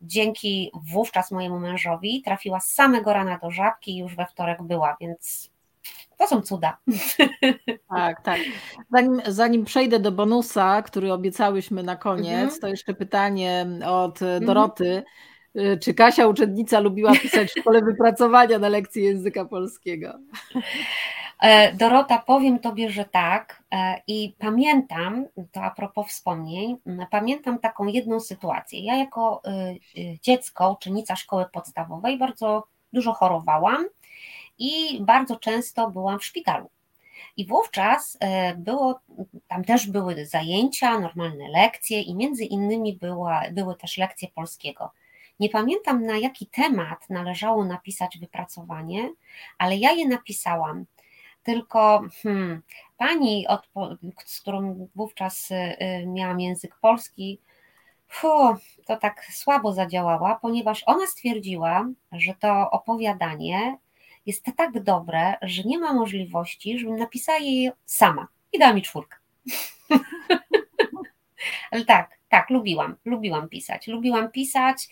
dzięki 0.00 0.70
wówczas 0.92 1.30
mojemu 1.30 1.60
mężowi 1.60 2.22
trafiła 2.22 2.60
z 2.60 2.72
samego 2.72 3.12
rana 3.12 3.38
do 3.42 3.50
żabki 3.50 3.92
i 3.92 3.98
już 3.98 4.16
we 4.16 4.26
wtorek 4.26 4.62
była, 4.62 4.96
więc 5.00 5.50
to 6.18 6.26
są 6.28 6.42
cuda. 6.42 6.78
Tak, 7.88 8.22
tak. 8.22 8.40
Zanim, 8.92 9.22
zanim 9.26 9.64
przejdę 9.64 10.00
do 10.00 10.12
bonusa, 10.12 10.82
który 10.82 11.12
obiecałyśmy 11.12 11.82
na 11.82 11.96
koniec, 11.96 12.42
mhm. 12.42 12.60
to 12.60 12.68
jeszcze 12.68 12.94
pytanie 12.94 13.66
od 13.86 14.22
mhm. 14.22 14.44
Doroty. 14.44 15.02
Czy 15.82 15.94
Kasia 15.94 16.26
uczennica 16.26 16.80
lubiła 16.80 17.12
pisać 17.12 17.48
w 17.48 17.60
szkole 17.60 17.82
wypracowania 17.82 18.58
na 18.58 18.68
lekcji 18.68 19.04
języka 19.04 19.44
polskiego? 19.44 20.18
E, 21.40 21.72
Dorota, 21.72 22.18
powiem 22.18 22.58
Tobie, 22.58 22.90
że 22.90 23.04
tak. 23.04 23.62
E, 23.72 24.00
I 24.06 24.34
pamiętam, 24.38 25.26
to 25.52 25.62
a 25.62 25.70
propos 25.70 26.06
wspomnień, 26.08 26.76
pamiętam 27.10 27.58
taką 27.58 27.86
jedną 27.86 28.20
sytuację. 28.20 28.84
Ja 28.84 28.96
jako 28.96 29.42
y, 29.96 30.00
y, 30.00 30.18
dziecko, 30.22 30.72
uczennica 30.72 31.16
szkoły 31.16 31.46
podstawowej, 31.52 32.18
bardzo 32.18 32.66
dużo 32.92 33.12
chorowałam 33.12 33.86
i 34.58 35.00
bardzo 35.00 35.36
często 35.36 35.90
byłam 35.90 36.18
w 36.18 36.24
szpitalu. 36.24 36.70
I 37.36 37.46
wówczas 37.46 38.16
e, 38.20 38.54
było, 38.54 39.00
tam 39.48 39.64
też 39.64 39.86
były 39.86 40.26
zajęcia, 40.26 41.00
normalne 41.00 41.48
lekcje 41.48 42.02
i 42.02 42.14
między 42.14 42.44
innymi 42.44 42.96
była, 42.96 43.42
były 43.52 43.76
też 43.76 43.98
lekcje 43.98 44.28
polskiego. 44.28 44.92
Nie 45.40 45.48
pamiętam 45.48 46.06
na 46.06 46.16
jaki 46.16 46.46
temat 46.46 47.10
należało 47.10 47.64
napisać 47.64 48.18
wypracowanie, 48.18 49.10
ale 49.58 49.76
ja 49.76 49.92
je 49.92 50.08
napisałam 50.08 50.84
tylko 51.46 52.02
hmm, 52.22 52.62
pani, 52.96 53.46
z 54.24 54.40
którą 54.40 54.88
wówczas 54.94 55.50
y, 55.50 55.54
y, 55.54 56.06
miałam 56.06 56.40
język 56.40 56.76
polski, 56.80 57.40
fu, 58.08 58.28
to 58.86 58.96
tak 58.96 59.24
słabo 59.32 59.72
zadziałała, 59.72 60.38
ponieważ 60.42 60.82
ona 60.86 61.06
stwierdziła, 61.06 61.88
że 62.12 62.34
to 62.34 62.70
opowiadanie 62.70 63.78
jest 64.26 64.46
tak 64.56 64.82
dobre, 64.82 65.34
że 65.42 65.62
nie 65.62 65.78
ma 65.78 65.92
możliwości, 65.92 66.78
żebym 66.78 66.96
napisała 66.96 67.38
je 67.38 67.72
sama. 67.84 68.28
I 68.52 68.58
dała 68.58 68.72
mi 68.72 68.82
czwórkę. 68.82 69.16
Ale 71.70 71.84
tak, 71.84 72.18
tak, 72.28 72.50
lubiłam, 72.50 72.96
lubiłam 73.04 73.48
pisać. 73.48 73.86
Lubiłam 73.86 74.30
pisać, 74.30 74.88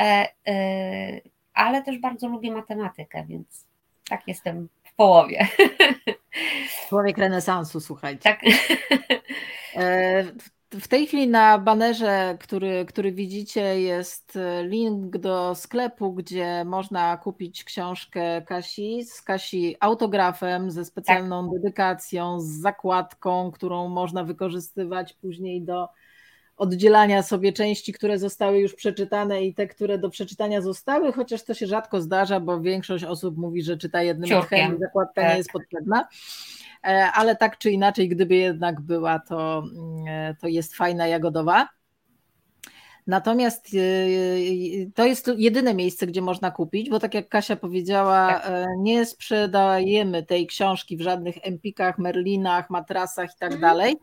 e, 0.00 0.28
e, 0.48 1.20
ale 1.54 1.82
też 1.82 1.98
bardzo 1.98 2.28
lubię 2.28 2.52
matematykę, 2.52 3.24
więc 3.28 3.66
tak 4.08 4.22
jestem 4.26 4.68
połowie. 4.98 5.48
Człowiek 6.88 7.18
renesansu, 7.18 7.80
słuchajcie. 7.80 8.22
Tak. 8.22 8.40
E, 9.76 10.24
w 10.70 10.88
tej 10.88 11.06
chwili 11.06 11.28
na 11.28 11.58
banerze, 11.58 12.36
który, 12.40 12.84
który 12.84 13.12
widzicie, 13.12 13.80
jest 13.80 14.38
link 14.62 15.16
do 15.16 15.54
sklepu, 15.54 16.12
gdzie 16.12 16.64
można 16.64 17.16
kupić 17.16 17.64
książkę 17.64 18.42
Kasi 18.42 19.04
z 19.04 19.22
Kasi 19.22 19.76
autografem, 19.80 20.70
ze 20.70 20.84
specjalną 20.84 21.50
tak. 21.50 21.60
dedykacją, 21.60 22.40
z 22.40 22.46
zakładką, 22.46 23.50
którą 23.50 23.88
można 23.88 24.24
wykorzystywać 24.24 25.12
później 25.12 25.62
do 25.62 25.88
oddzielania 26.58 27.22
sobie 27.22 27.52
części, 27.52 27.92
które 27.92 28.18
zostały 28.18 28.58
już 28.58 28.74
przeczytane 28.74 29.44
i 29.44 29.54
te, 29.54 29.66
które 29.66 29.98
do 29.98 30.10
przeczytania 30.10 30.60
zostały, 30.60 31.12
chociaż 31.12 31.44
to 31.44 31.54
się 31.54 31.66
rzadko 31.66 32.00
zdarza, 32.00 32.40
bo 32.40 32.60
większość 32.60 33.04
osób 33.04 33.36
mówi, 33.36 33.62
że 33.62 33.76
czyta 33.76 34.02
jednym 34.02 34.38
odchem 34.38 34.76
i 34.76 34.80
zakładka 34.80 35.22
tak. 35.22 35.30
nie 35.30 35.36
jest 35.36 35.52
potrzebna. 35.52 36.08
E, 36.84 37.10
ale 37.14 37.36
tak 37.36 37.58
czy 37.58 37.70
inaczej, 37.70 38.08
gdyby 38.08 38.36
jednak 38.36 38.80
była, 38.80 39.18
to, 39.18 39.62
e, 40.08 40.34
to 40.40 40.48
jest 40.48 40.74
fajna 40.74 41.06
jagodowa. 41.06 41.68
Natomiast 43.06 43.68
e, 43.74 44.90
to 44.94 45.06
jest 45.06 45.30
jedyne 45.36 45.74
miejsce, 45.74 46.06
gdzie 46.06 46.22
można 46.22 46.50
kupić, 46.50 46.90
bo 46.90 46.98
tak 46.98 47.14
jak 47.14 47.28
Kasia 47.28 47.56
powiedziała, 47.56 48.40
tak. 48.40 48.52
nie 48.78 49.06
sprzedajemy 49.06 50.22
tej 50.22 50.46
książki 50.46 50.96
w 50.96 51.00
żadnych 51.00 51.34
empikach, 51.42 51.98
merlinach, 51.98 52.70
matrasach 52.70 53.30
i 53.36 53.38
tak 53.38 53.52
mhm. 53.52 53.60
dalej. 53.60 53.96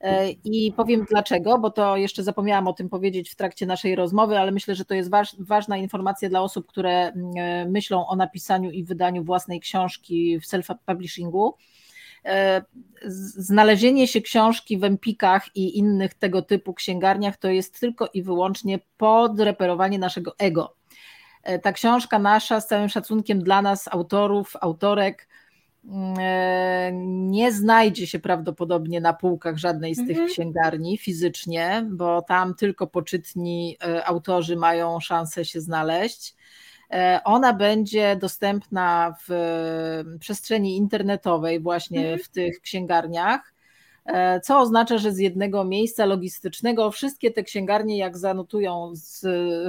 E, 0.00 0.30
I 0.30 0.72
powiem 0.72 1.06
dlaczego, 1.10 1.58
bo 1.58 1.70
to 1.70 1.96
jeszcze 1.96 2.22
zapomniałam 2.22 2.68
o 2.68 2.72
tym 2.72 2.88
powiedzieć 2.88 3.30
w 3.30 3.36
trakcie 3.36 3.66
naszej 3.66 3.94
rozmowy, 3.94 4.38
ale 4.38 4.52
myślę, 4.52 4.74
że 4.74 4.84
to 4.84 4.94
jest 4.94 5.10
waż, 5.10 5.36
ważna 5.38 5.76
informacja 5.76 6.28
dla 6.28 6.40
osób, 6.40 6.66
które 6.66 6.92
mm, 6.92 7.32
e, 7.36 7.68
myślą 7.68 8.06
o 8.06 8.16
napisaniu 8.16 8.70
i 8.70 8.84
wydaniu 8.84 9.24
własnej 9.24 9.60
książki 9.60 10.40
w 10.40 10.44
self-publishingu. 10.44 11.52
E, 12.24 12.62
znalezienie 13.38 14.08
się 14.08 14.20
książki 14.20 14.78
w 14.78 14.84
Empikach 14.84 15.56
i 15.56 15.78
innych 15.78 16.14
tego 16.14 16.42
typu 16.42 16.74
księgarniach 16.74 17.36
to 17.36 17.48
jest 17.48 17.80
tylko 17.80 18.08
i 18.14 18.22
wyłącznie 18.22 18.78
podreperowanie 18.96 19.98
naszego 19.98 20.34
ego. 20.38 20.76
Ta 21.62 21.72
książka 21.72 22.18
nasza, 22.18 22.60
z 22.60 22.66
całym 22.66 22.88
szacunkiem 22.88 23.42
dla 23.42 23.62
nas, 23.62 23.88
autorów, 23.88 24.56
autorek, 24.60 25.28
nie 27.02 27.52
znajdzie 27.52 28.06
się 28.06 28.18
prawdopodobnie 28.18 29.00
na 29.00 29.12
półkach 29.12 29.56
żadnej 29.56 29.94
z 29.94 29.98
tych 29.98 30.10
mhm. 30.10 30.28
księgarni 30.28 30.98
fizycznie, 30.98 31.86
bo 31.90 32.22
tam 32.22 32.54
tylko 32.54 32.86
poczytni 32.86 33.76
autorzy 34.04 34.56
mają 34.56 35.00
szansę 35.00 35.44
się 35.44 35.60
znaleźć. 35.60 36.34
Ona 37.24 37.52
będzie 37.52 38.16
dostępna 38.16 39.16
w 39.28 39.34
przestrzeni 40.20 40.76
internetowej, 40.76 41.60
właśnie 41.60 42.00
mhm. 42.00 42.18
w 42.18 42.28
tych 42.28 42.60
księgarniach. 42.60 43.55
E, 44.06 44.40
co 44.40 44.60
oznacza, 44.60 44.98
że 44.98 45.12
z 45.12 45.18
jednego 45.18 45.64
miejsca 45.64 46.04
logistycznego 46.04 46.90
wszystkie 46.90 47.30
te 47.30 47.42
księgarnie, 47.42 47.98
jak 47.98 48.18
zanotują 48.18 48.90
z 48.94 49.26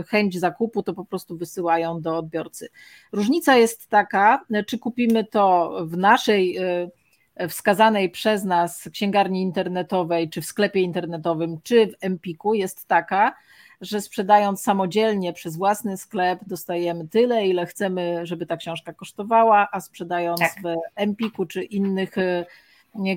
chęć 0.08 0.40
zakupu, 0.40 0.84
to 0.84 0.94
po 0.94 1.06
prostu 1.06 1.38
wysyłają 1.38 2.02
do 2.02 2.18
odbiorcy. 2.18 2.70
Różnica 3.12 3.56
jest 3.56 3.88
taka, 3.88 4.46
czy 4.68 4.80
kupimy 4.80 5.24
to 5.24 5.74
w 5.86 5.98
naszej 5.98 6.58
e, 6.58 7.48
wskazanej 7.50 8.10
przez 8.10 8.44
nas 8.44 8.90
księgarni 8.94 9.42
internetowej, 9.42 10.30
czy 10.30 10.42
w 10.42 10.46
sklepie 10.46 10.82
internetowym, 10.82 11.62
czy 11.64 11.88
w 11.88 11.96
Empiku, 12.02 12.54
jest 12.54 12.88
taka, 12.88 13.36
że 13.82 14.02
sprzedając 14.02 14.62
samodzielnie 14.62 15.34
przez 15.34 15.58
własny 15.58 15.98
sklep 15.98 16.40
dostajemy 16.48 17.08
tyle, 17.08 17.48
ile 17.48 17.66
chcemy, 17.66 18.20
żeby 18.24 18.46
ta 18.46 18.58
książka 18.58 18.94
kosztowała, 18.94 19.68
a 19.72 19.80
sprzedając 19.80 20.40
tak. 20.40 20.62
w 20.64 20.76
Empiku 20.96 21.46
czy 21.46 21.64
innych 21.64 22.18
e, 22.18 22.46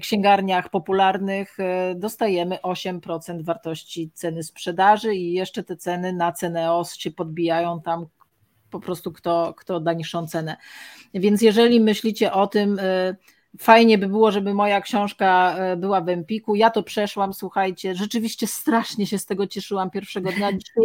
księgarniach 0.00 0.70
popularnych 0.70 1.60
e, 1.60 1.94
dostajemy 1.94 2.56
8% 2.56 3.42
wartości 3.42 4.10
ceny 4.14 4.42
sprzedaży 4.42 5.14
i 5.14 5.32
jeszcze 5.32 5.62
te 5.62 5.76
ceny 5.76 6.12
na 6.12 6.32
Ceneos 6.32 6.94
się 6.94 7.10
podbijają 7.10 7.80
tam 7.82 8.06
po 8.70 8.80
prostu 8.80 9.12
kto, 9.12 9.54
kto 9.56 9.80
da 9.80 9.92
niższą 9.92 10.26
cenę. 10.26 10.56
Więc 11.14 11.42
jeżeli 11.42 11.80
myślicie 11.80 12.32
o 12.32 12.46
tym, 12.46 12.78
e, 12.78 13.16
fajnie 13.58 13.98
by 13.98 14.08
było, 14.08 14.30
żeby 14.30 14.54
moja 14.54 14.80
książka 14.80 15.56
e, 15.58 15.76
była 15.76 16.00
w 16.00 16.08
Empiku, 16.08 16.54
ja 16.54 16.70
to 16.70 16.82
przeszłam, 16.82 17.34
słuchajcie, 17.34 17.94
rzeczywiście 17.94 18.46
strasznie 18.46 19.06
się 19.06 19.18
z 19.18 19.26
tego 19.26 19.46
cieszyłam 19.46 19.90
pierwszego 19.90 20.32
dnia. 20.32 20.52
Dzisiaj, 20.52 20.84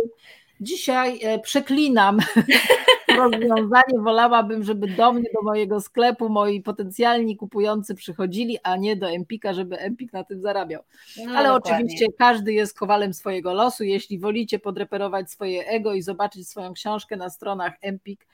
dzisiaj 0.60 1.20
przeklinam 1.44 2.20
rozwiązanie. 3.16 4.00
Wolałabym, 4.04 4.64
żeby 4.64 4.88
do 4.88 5.14
mnie, 5.14 5.30
do 5.34 5.42
mojego 5.42 5.82
sklepu 5.82 6.30
moi 6.30 6.62
potencjalni 6.62 7.38
kupujący 7.38 7.96
przychodzili, 7.96 8.58
a 8.64 8.76
nie 8.78 8.96
do 8.96 9.10
Empika, 9.10 9.54
żeby 9.54 9.78
Empik 9.78 10.14
na 10.14 10.24
tym 10.24 10.42
zarabiał. 10.42 10.84
No, 11.26 11.34
Ale 11.38 11.50
dokładnie. 11.50 11.76
oczywiście 11.76 12.06
każdy 12.18 12.54
jest 12.54 12.78
kowalem 12.80 13.14
swojego 13.14 13.54
losu. 13.54 13.84
Jeśli 13.84 14.20
wolicie 14.20 14.60
podreperować 14.60 15.32
swoje 15.32 15.68
ego 15.68 15.94
i 15.94 16.02
zobaczyć 16.02 16.50
swoją 16.50 16.74
książkę 16.74 17.18
na 17.18 17.30
stronach 17.30 17.74
Empik, 17.82 18.28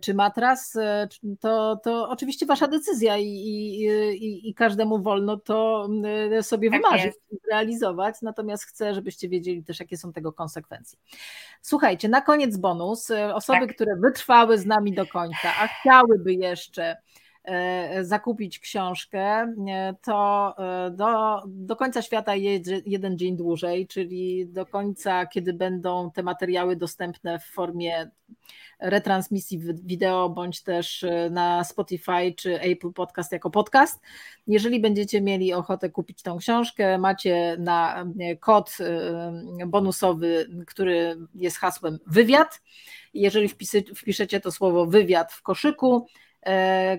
czy 0.00 0.14
matras, 0.14 0.76
e, 0.76 1.08
to, 1.40 1.80
to 1.84 2.08
oczywiście 2.08 2.46
wasza 2.46 2.68
decyzja 2.68 3.16
i, 3.18 3.26
i, 3.26 4.48
i 4.50 4.54
każdemu 4.54 5.02
wolno 5.02 5.36
to 5.36 5.88
e, 6.32 6.42
sobie 6.42 6.70
tak 6.70 6.80
wymarzyć, 6.80 7.14
realizować, 7.50 8.14
natomiast 8.22 8.64
chcę, 8.64 8.94
żebyście 8.94 9.28
wiedzieli 9.28 9.64
też, 9.64 9.80
jakie 9.80 9.96
są 9.96 10.12
tego 10.12 10.32
konsekwencje. 10.32 10.98
Słuchajcie, 11.62 12.08
na 12.08 12.20
koniec 12.20 12.56
bonus. 12.56 13.10
Osoby, 13.34 13.66
tak. 13.66 13.74
które 13.74 13.96
wytrwały 13.96 14.58
z 14.58 14.66
nami 14.66 14.92
do 14.92 15.06
końca, 15.06 15.48
a 15.60 15.68
chciałyby 15.68 16.34
jeszcze 16.34 16.96
zakupić 18.02 18.58
książkę, 18.58 19.54
to 20.02 20.54
do, 20.90 21.40
do 21.46 21.76
końca 21.76 22.02
świata 22.02 22.34
jedzie 22.34 22.82
jeden 22.86 23.18
dzień 23.18 23.36
dłużej, 23.36 23.86
czyli 23.86 24.46
do 24.46 24.66
końca, 24.66 25.26
kiedy 25.26 25.52
będą 25.52 26.10
te 26.10 26.22
materiały 26.22 26.76
dostępne 26.76 27.38
w 27.38 27.44
formie 27.44 28.10
retransmisji 28.80 29.60
wideo, 29.84 30.28
bądź 30.28 30.62
też 30.62 31.02
e, 31.02 31.30
na 31.30 31.64
Spotify 31.64 32.34
czy 32.36 32.60
Apple 32.60 32.92
Podcast 32.92 33.32
jako 33.32 33.50
podcast. 33.50 34.00
Jeżeli 34.46 34.80
będziecie 34.80 35.20
mieli 35.20 35.52
ochotę 35.52 35.90
kupić 35.90 36.22
tą 36.22 36.38
książkę, 36.38 36.98
macie 36.98 37.56
na 37.58 38.04
e, 38.20 38.36
kod 38.36 38.76
e, 38.80 39.66
bonusowy, 39.66 40.48
który 40.66 41.16
jest 41.34 41.58
hasłem 41.58 41.98
wywiad. 42.06 42.60
Jeżeli 43.14 43.48
wpiszecie 43.96 44.40
to 44.40 44.52
słowo 44.52 44.86
wywiad 44.86 45.32
w 45.32 45.42
koszyku, 45.42 46.06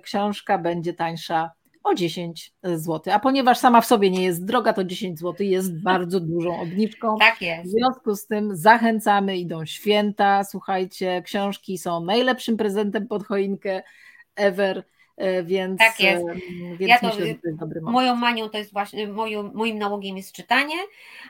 książka 0.03 0.57
będzie 0.57 0.93
tańsza 0.93 1.51
o 1.83 1.93
10 1.93 2.53
zł. 2.63 3.13
A 3.13 3.19
ponieważ 3.19 3.57
sama 3.57 3.81
w 3.81 3.85
sobie 3.85 4.11
nie 4.11 4.23
jest 4.23 4.45
droga, 4.45 4.73
to 4.73 4.83
10 4.83 5.19
zł 5.19 5.47
jest 5.47 5.81
bardzo 5.83 6.19
dużą 6.19 6.59
obniżką. 6.61 7.17
Tak 7.19 7.41
jest. 7.41 7.69
W 7.69 7.71
związku 7.71 8.15
z 8.15 8.27
tym 8.27 8.55
zachęcamy, 8.55 9.37
idą 9.37 9.65
święta. 9.65 10.43
Słuchajcie, 10.43 11.21
książki 11.25 11.77
są 11.77 12.05
najlepszym 12.05 12.57
prezentem 12.57 13.07
pod 13.07 13.25
choinkę 13.25 13.83
ever. 14.35 14.83
E, 15.21 15.43
więc, 15.43 15.79
tak 15.79 15.99
jest. 15.99 16.25
E, 16.29 16.35
więc 16.77 16.91
ja 16.91 16.99
to, 16.99 17.07
myślę, 17.07 17.27
że 17.27 17.35
to 17.35 17.47
jest 17.47 17.59
dobry 17.59 17.81
moment. 17.81 17.93
Moją 17.93 18.15
manią 18.15 18.49
to 18.49 18.57
jest 18.57 18.73
właśnie, 18.73 19.07
moją, 19.07 19.51
moim 19.53 19.79
nałogiem 19.79 20.17
jest 20.17 20.31
czytanie. 20.31 20.75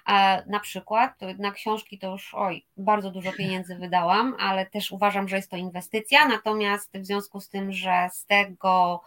A 0.05 0.41
na 0.47 0.59
przykład 0.59 1.13
na 1.39 1.51
książki 1.51 1.99
to 1.99 2.11
już 2.11 2.33
oj, 2.33 2.65
bardzo 2.77 3.11
dużo 3.11 3.31
pieniędzy 3.31 3.75
wydałam, 3.75 4.35
ale 4.39 4.65
też 4.65 4.91
uważam, 4.91 5.27
że 5.27 5.35
jest 5.35 5.51
to 5.51 5.57
inwestycja. 5.57 6.27
Natomiast 6.27 6.97
w 6.97 7.05
związku 7.05 7.39
z 7.39 7.49
tym, 7.49 7.71
że 7.71 8.09
z 8.13 8.25
tego 8.25 9.01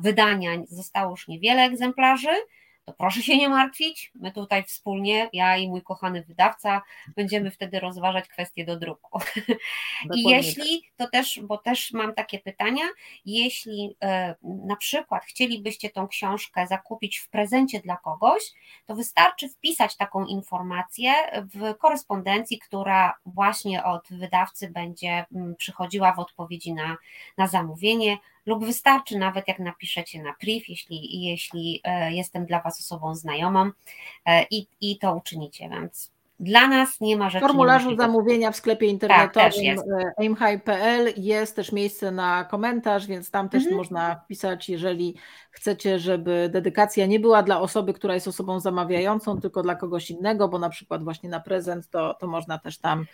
wydania 0.00 0.50
zostało 0.68 1.10
już 1.10 1.28
niewiele 1.28 1.62
egzemplarzy, 1.62 2.34
to 2.84 2.92
proszę 2.92 3.22
się 3.22 3.36
nie 3.36 3.48
martwić. 3.48 4.12
My 4.14 4.32
tutaj 4.32 4.64
wspólnie, 4.64 5.30
ja 5.32 5.56
i 5.56 5.68
mój 5.68 5.82
kochany 5.82 6.24
wydawca, 6.24 6.82
będziemy 7.16 7.50
wtedy 7.50 7.80
rozważać 7.80 8.28
kwestie 8.28 8.64
do 8.64 8.76
druku. 8.76 9.20
I 10.14 10.22
jeśli 10.22 10.82
to 10.96 11.08
też, 11.08 11.40
bo 11.42 11.58
też 11.58 11.92
mam 11.92 12.14
takie 12.14 12.38
pytania, 12.38 12.84
jeśli 13.24 13.96
e, 14.02 14.34
na 14.42 14.76
przykład 14.76 15.24
chcielibyście 15.24 15.90
tą 15.90 16.08
książkę 16.08 16.66
zakupić 16.66 17.18
w 17.18 17.28
prezencie 17.28 17.80
dla 17.80 17.96
kogoś, 17.96 18.42
to 18.86 18.94
wystarczy 18.94 19.48
wpisać 19.48 19.96
taką 19.96 20.26
informację 20.26 21.12
w 21.54 21.78
korespondencji, 21.78 22.58
która 22.58 23.14
właśnie 23.26 23.84
od 23.84 24.08
wydawcy 24.10 24.70
będzie 24.70 25.24
mm, 25.34 25.56
przychodziła 25.56 26.12
w 26.12 26.18
odpowiedzi 26.18 26.74
na, 26.74 26.96
na 27.38 27.46
zamówienie 27.46 28.18
lub 28.46 28.64
wystarczy 28.64 29.18
nawet 29.18 29.48
jak 29.48 29.58
napiszecie 29.58 30.22
na 30.22 30.34
priv, 30.34 30.64
jeśli, 30.68 31.22
jeśli 31.22 31.80
e, 31.84 32.12
jestem 32.12 32.46
dla 32.46 32.62
Was 32.62 32.80
osobą 32.80 33.14
znajomą 33.14 33.70
e, 34.24 34.46
i, 34.50 34.66
i 34.80 34.98
to 34.98 35.14
uczynicie, 35.14 35.68
więc 35.68 36.11
dla 36.42 36.68
nas 36.68 37.00
nie 37.00 37.16
ma 37.16 37.30
rzeczy. 37.30 37.44
W 37.44 37.48
formularzu 37.48 37.96
zamówienia 37.96 38.50
w 38.50 38.56
sklepie 38.56 38.86
tak, 38.86 38.92
internetowym 38.92 39.76
tak, 39.76 40.14
aimhigh.pl 40.18 41.12
jest 41.16 41.56
też 41.56 41.72
miejsce 41.72 42.10
na 42.10 42.44
komentarz, 42.44 43.06
więc 43.06 43.30
tam 43.30 43.48
też 43.48 43.62
mhm. 43.62 43.76
można 43.76 44.14
wpisać, 44.14 44.68
jeżeli 44.68 45.14
chcecie, 45.50 45.98
żeby 45.98 46.48
dedykacja 46.52 47.06
nie 47.06 47.20
była 47.20 47.42
dla 47.42 47.60
osoby, 47.60 47.92
która 47.92 48.14
jest 48.14 48.28
osobą 48.28 48.60
zamawiającą, 48.60 49.40
tylko 49.40 49.62
dla 49.62 49.74
kogoś 49.74 50.10
innego, 50.10 50.48
bo 50.48 50.58
na 50.58 50.68
przykład 50.68 51.04
właśnie 51.04 51.28
na 51.28 51.40
prezent, 51.40 51.90
to, 51.90 52.14
to 52.14 52.26
można 52.26 52.58
też 52.58 52.78
tam. 52.78 53.06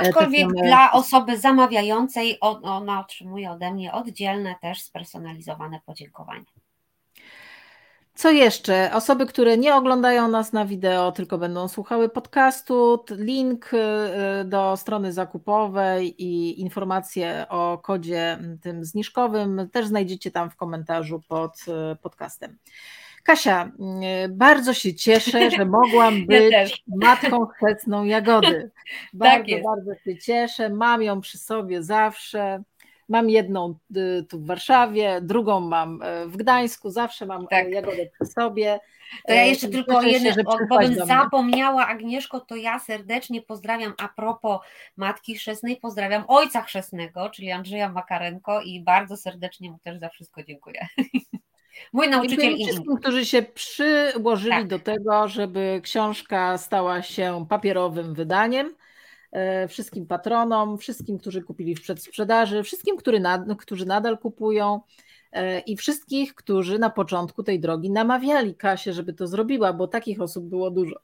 Aczkolwiek 0.00 0.48
dla 0.48 0.92
osoby 0.92 1.38
zamawiającej 1.38 2.38
ona 2.40 3.00
otrzymuje 3.00 3.50
ode 3.50 3.72
mnie 3.72 3.92
oddzielne, 3.92 4.54
też 4.60 4.82
spersonalizowane 4.82 5.80
podziękowanie. 5.86 6.44
Co 8.16 8.30
jeszcze? 8.30 8.90
Osoby, 8.92 9.26
które 9.26 9.58
nie 9.58 9.74
oglądają 9.74 10.28
nas 10.28 10.52
na 10.52 10.64
wideo, 10.64 11.12
tylko 11.12 11.38
będą 11.38 11.68
słuchały 11.68 12.08
podcastu, 12.08 13.04
link 13.10 13.74
y, 13.74 13.76
y, 14.40 14.44
do 14.44 14.76
strony 14.76 15.12
zakupowej 15.12 16.22
i 16.24 16.60
informacje 16.60 17.46
o 17.48 17.78
kodzie 17.78 18.38
tym 18.62 18.84
zniżkowym 18.84 19.68
też 19.72 19.86
znajdziecie 19.86 20.30
tam 20.30 20.50
w 20.50 20.56
komentarzu 20.56 21.22
pod 21.28 21.52
y, 21.92 21.96
podcastem. 21.96 22.58
Kasia, 23.22 23.72
bardzo 24.28 24.74
się 24.74 24.94
cieszę, 24.94 25.50
że 25.50 25.64
mogłam 25.80 26.26
być 26.26 26.52
ja 26.52 26.64
matką 26.86 27.46
chrzestną 27.46 28.04
Jagody. 28.04 28.70
Bardzo, 29.12 29.52
tak 29.52 29.62
bardzo 29.62 29.94
się 30.04 30.18
cieszę. 30.18 30.70
Mam 30.70 31.02
ją 31.02 31.20
przy 31.20 31.38
sobie 31.38 31.82
zawsze. 31.82 32.62
Mam 33.08 33.30
jedną 33.30 33.74
y, 33.96 34.24
tu 34.28 34.38
w 34.38 34.46
Warszawie, 34.46 35.20
drugą 35.22 35.60
mam 35.60 36.02
e, 36.02 36.26
w 36.26 36.36
Gdańsku, 36.36 36.90
zawsze 36.90 37.26
mam 37.26 37.42
e, 37.42 37.46
tak. 37.50 37.70
jagodę 37.70 38.06
przy 38.06 38.32
sobie. 38.32 38.80
To 39.26 39.34
ja 39.34 39.44
jeszcze 39.44 39.68
tylko 39.68 40.02
jedno, 40.02 40.30
bo 40.68 40.78
bym 40.78 40.94
zapomniała 40.94 41.86
Agnieszko, 41.86 42.40
to 42.40 42.56
ja 42.56 42.78
serdecznie 42.78 43.42
pozdrawiam 43.42 43.94
a 43.98 44.08
propos 44.08 44.60
Matki 44.96 45.34
Chrzestnej, 45.34 45.76
pozdrawiam 45.76 46.24
Ojca 46.28 46.62
Chrzestnego, 46.62 47.30
czyli 47.30 47.50
Andrzeja 47.50 47.88
Makarenko 47.88 48.60
i 48.62 48.80
bardzo 48.80 49.16
serdecznie 49.16 49.70
mu 49.70 49.78
też 49.78 49.98
za 49.98 50.08
wszystko 50.08 50.42
dziękuję. 50.42 50.86
Mój 51.92 52.08
nauczyciel 52.08 52.52
i 52.52 52.64
wszystkim, 52.64 52.96
którzy 52.96 53.26
się 53.26 53.42
przyłożyli 53.42 54.50
tak. 54.50 54.66
do 54.66 54.78
tego, 54.78 55.28
żeby 55.28 55.80
książka 55.82 56.58
stała 56.58 57.02
się 57.02 57.46
papierowym 57.48 58.14
wydaniem. 58.14 58.74
E, 59.32 59.68
wszystkim 59.68 60.06
patronom, 60.06 60.78
wszystkim, 60.78 61.18
którzy 61.18 61.42
kupili 61.42 61.74
w 61.74 61.82
przedsprzedaży, 61.82 62.62
wszystkim, 62.62 62.96
którzy, 62.96 63.20
nad, 63.20 63.42
którzy 63.58 63.86
nadal 63.86 64.18
kupują. 64.18 64.80
E, 65.36 65.60
i 65.60 65.76
wszystkich, 65.76 66.34
którzy 66.34 66.78
na 66.78 66.90
początku 66.90 67.42
tej 67.42 67.60
drogi 67.60 67.90
namawiali 67.90 68.54
Kasię, 68.54 68.92
żeby 68.92 69.12
to 69.12 69.26
zrobiła, 69.26 69.72
bo 69.72 69.88
takich 69.88 70.20
osób 70.20 70.44
było 70.44 70.70
dużo. 70.70 71.00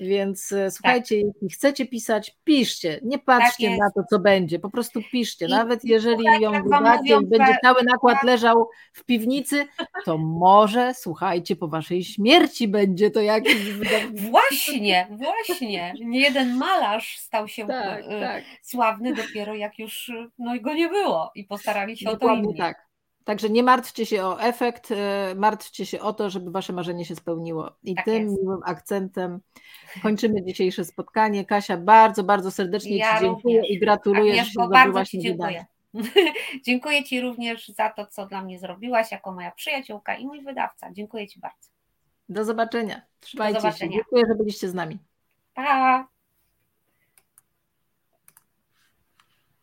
Więc 0.00 0.52
e, 0.52 0.70
słuchajcie, 0.70 1.16
tak. 1.16 1.34
jeśli 1.34 1.50
chcecie 1.50 1.86
pisać, 1.86 2.36
piszcie, 2.44 3.00
nie 3.02 3.18
patrzcie 3.18 3.70
tak 3.70 3.78
na 3.78 3.90
to, 3.90 4.02
co 4.10 4.18
będzie, 4.18 4.58
po 4.58 4.70
prostu 4.70 5.00
piszcie. 5.12 5.46
I 5.46 5.48
Nawet 5.48 5.84
jeżeli 5.84 6.24
ją 6.40 6.62
wydacie 6.62 7.16
i 7.22 7.26
będzie 7.26 7.56
cały 7.62 7.82
nakład 7.82 8.22
leżał 8.22 8.68
w 8.92 9.04
piwnicy, 9.04 9.66
to 10.04 10.18
może, 10.18 10.94
słuchajcie, 10.94 11.56
po 11.56 11.68
waszej 11.68 12.04
śmierci 12.04 12.68
będzie 12.68 13.10
to 13.10 13.20
jakiś... 13.20 13.72
Właśnie, 14.30 15.08
właśnie. 15.10 15.94
Nie 16.00 16.20
jeden 16.20 16.56
malarz 16.56 17.18
stał 17.18 17.48
się 17.48 17.66
tak, 17.66 18.04
y, 18.04 18.20
tak. 18.20 18.44
sławny 18.62 19.14
dopiero 19.14 19.54
jak 19.54 19.78
już 19.78 20.12
no, 20.38 20.60
go 20.60 20.74
nie 20.74 20.88
było 20.88 21.30
i 21.34 21.44
postarali 21.44 21.96
się 21.96 22.04
Dokładnie 22.04 22.40
o 22.40 22.42
to 22.42 22.50
inni. 22.50 22.58
tak. 22.58 22.85
Także 23.26 23.50
nie 23.50 23.62
martwcie 23.62 24.06
się 24.06 24.24
o 24.24 24.40
efekt, 24.40 24.90
e, 24.90 25.34
martwcie 25.36 25.86
się 25.86 26.00
o 26.00 26.12
to, 26.12 26.30
żeby 26.30 26.50
wasze 26.50 26.72
marzenie 26.72 27.04
się 27.04 27.16
spełniło. 27.16 27.72
I 27.82 27.94
tak 27.94 28.04
tym 28.04 28.22
jest. 28.22 28.42
miłym 28.42 28.60
akcentem 28.64 29.40
kończymy 30.02 30.42
dzisiejsze 30.44 30.84
spotkanie. 30.84 31.44
Kasia, 31.44 31.76
bardzo, 31.76 32.24
bardzo 32.24 32.50
serdecznie 32.50 32.96
ja 32.96 33.14
Ci 33.14 33.20
dziękuję 33.24 33.56
również. 33.60 33.70
i 33.76 33.78
gratuluję, 33.80 34.32
Agnieszko, 34.32 34.62
że 34.62 34.66
się 34.66 34.70
bardzo 34.70 35.04
Ci 35.04 35.18
dziękuję. 35.18 35.64
dziękuję 36.66 37.04
Ci 37.04 37.20
również 37.20 37.68
za 37.68 37.90
to, 37.90 38.06
co 38.06 38.26
dla 38.26 38.42
mnie 38.42 38.58
zrobiłaś 38.58 39.12
jako 39.12 39.32
moja 39.32 39.50
przyjaciółka 39.50 40.16
i 40.16 40.26
mój 40.26 40.42
wydawca. 40.44 40.92
Dziękuję 40.92 41.28
Ci 41.28 41.40
bardzo. 41.40 41.68
Do 42.28 42.44
zobaczenia. 42.44 43.02
Trzymajcie 43.20 43.54
Do 43.54 43.60
zobaczenia. 43.60 43.90
się. 43.92 43.96
Dziękuję, 43.96 44.24
że 44.28 44.34
byliście 44.34 44.68
z 44.68 44.74
nami. 44.74 44.98
Pa! 45.54 46.08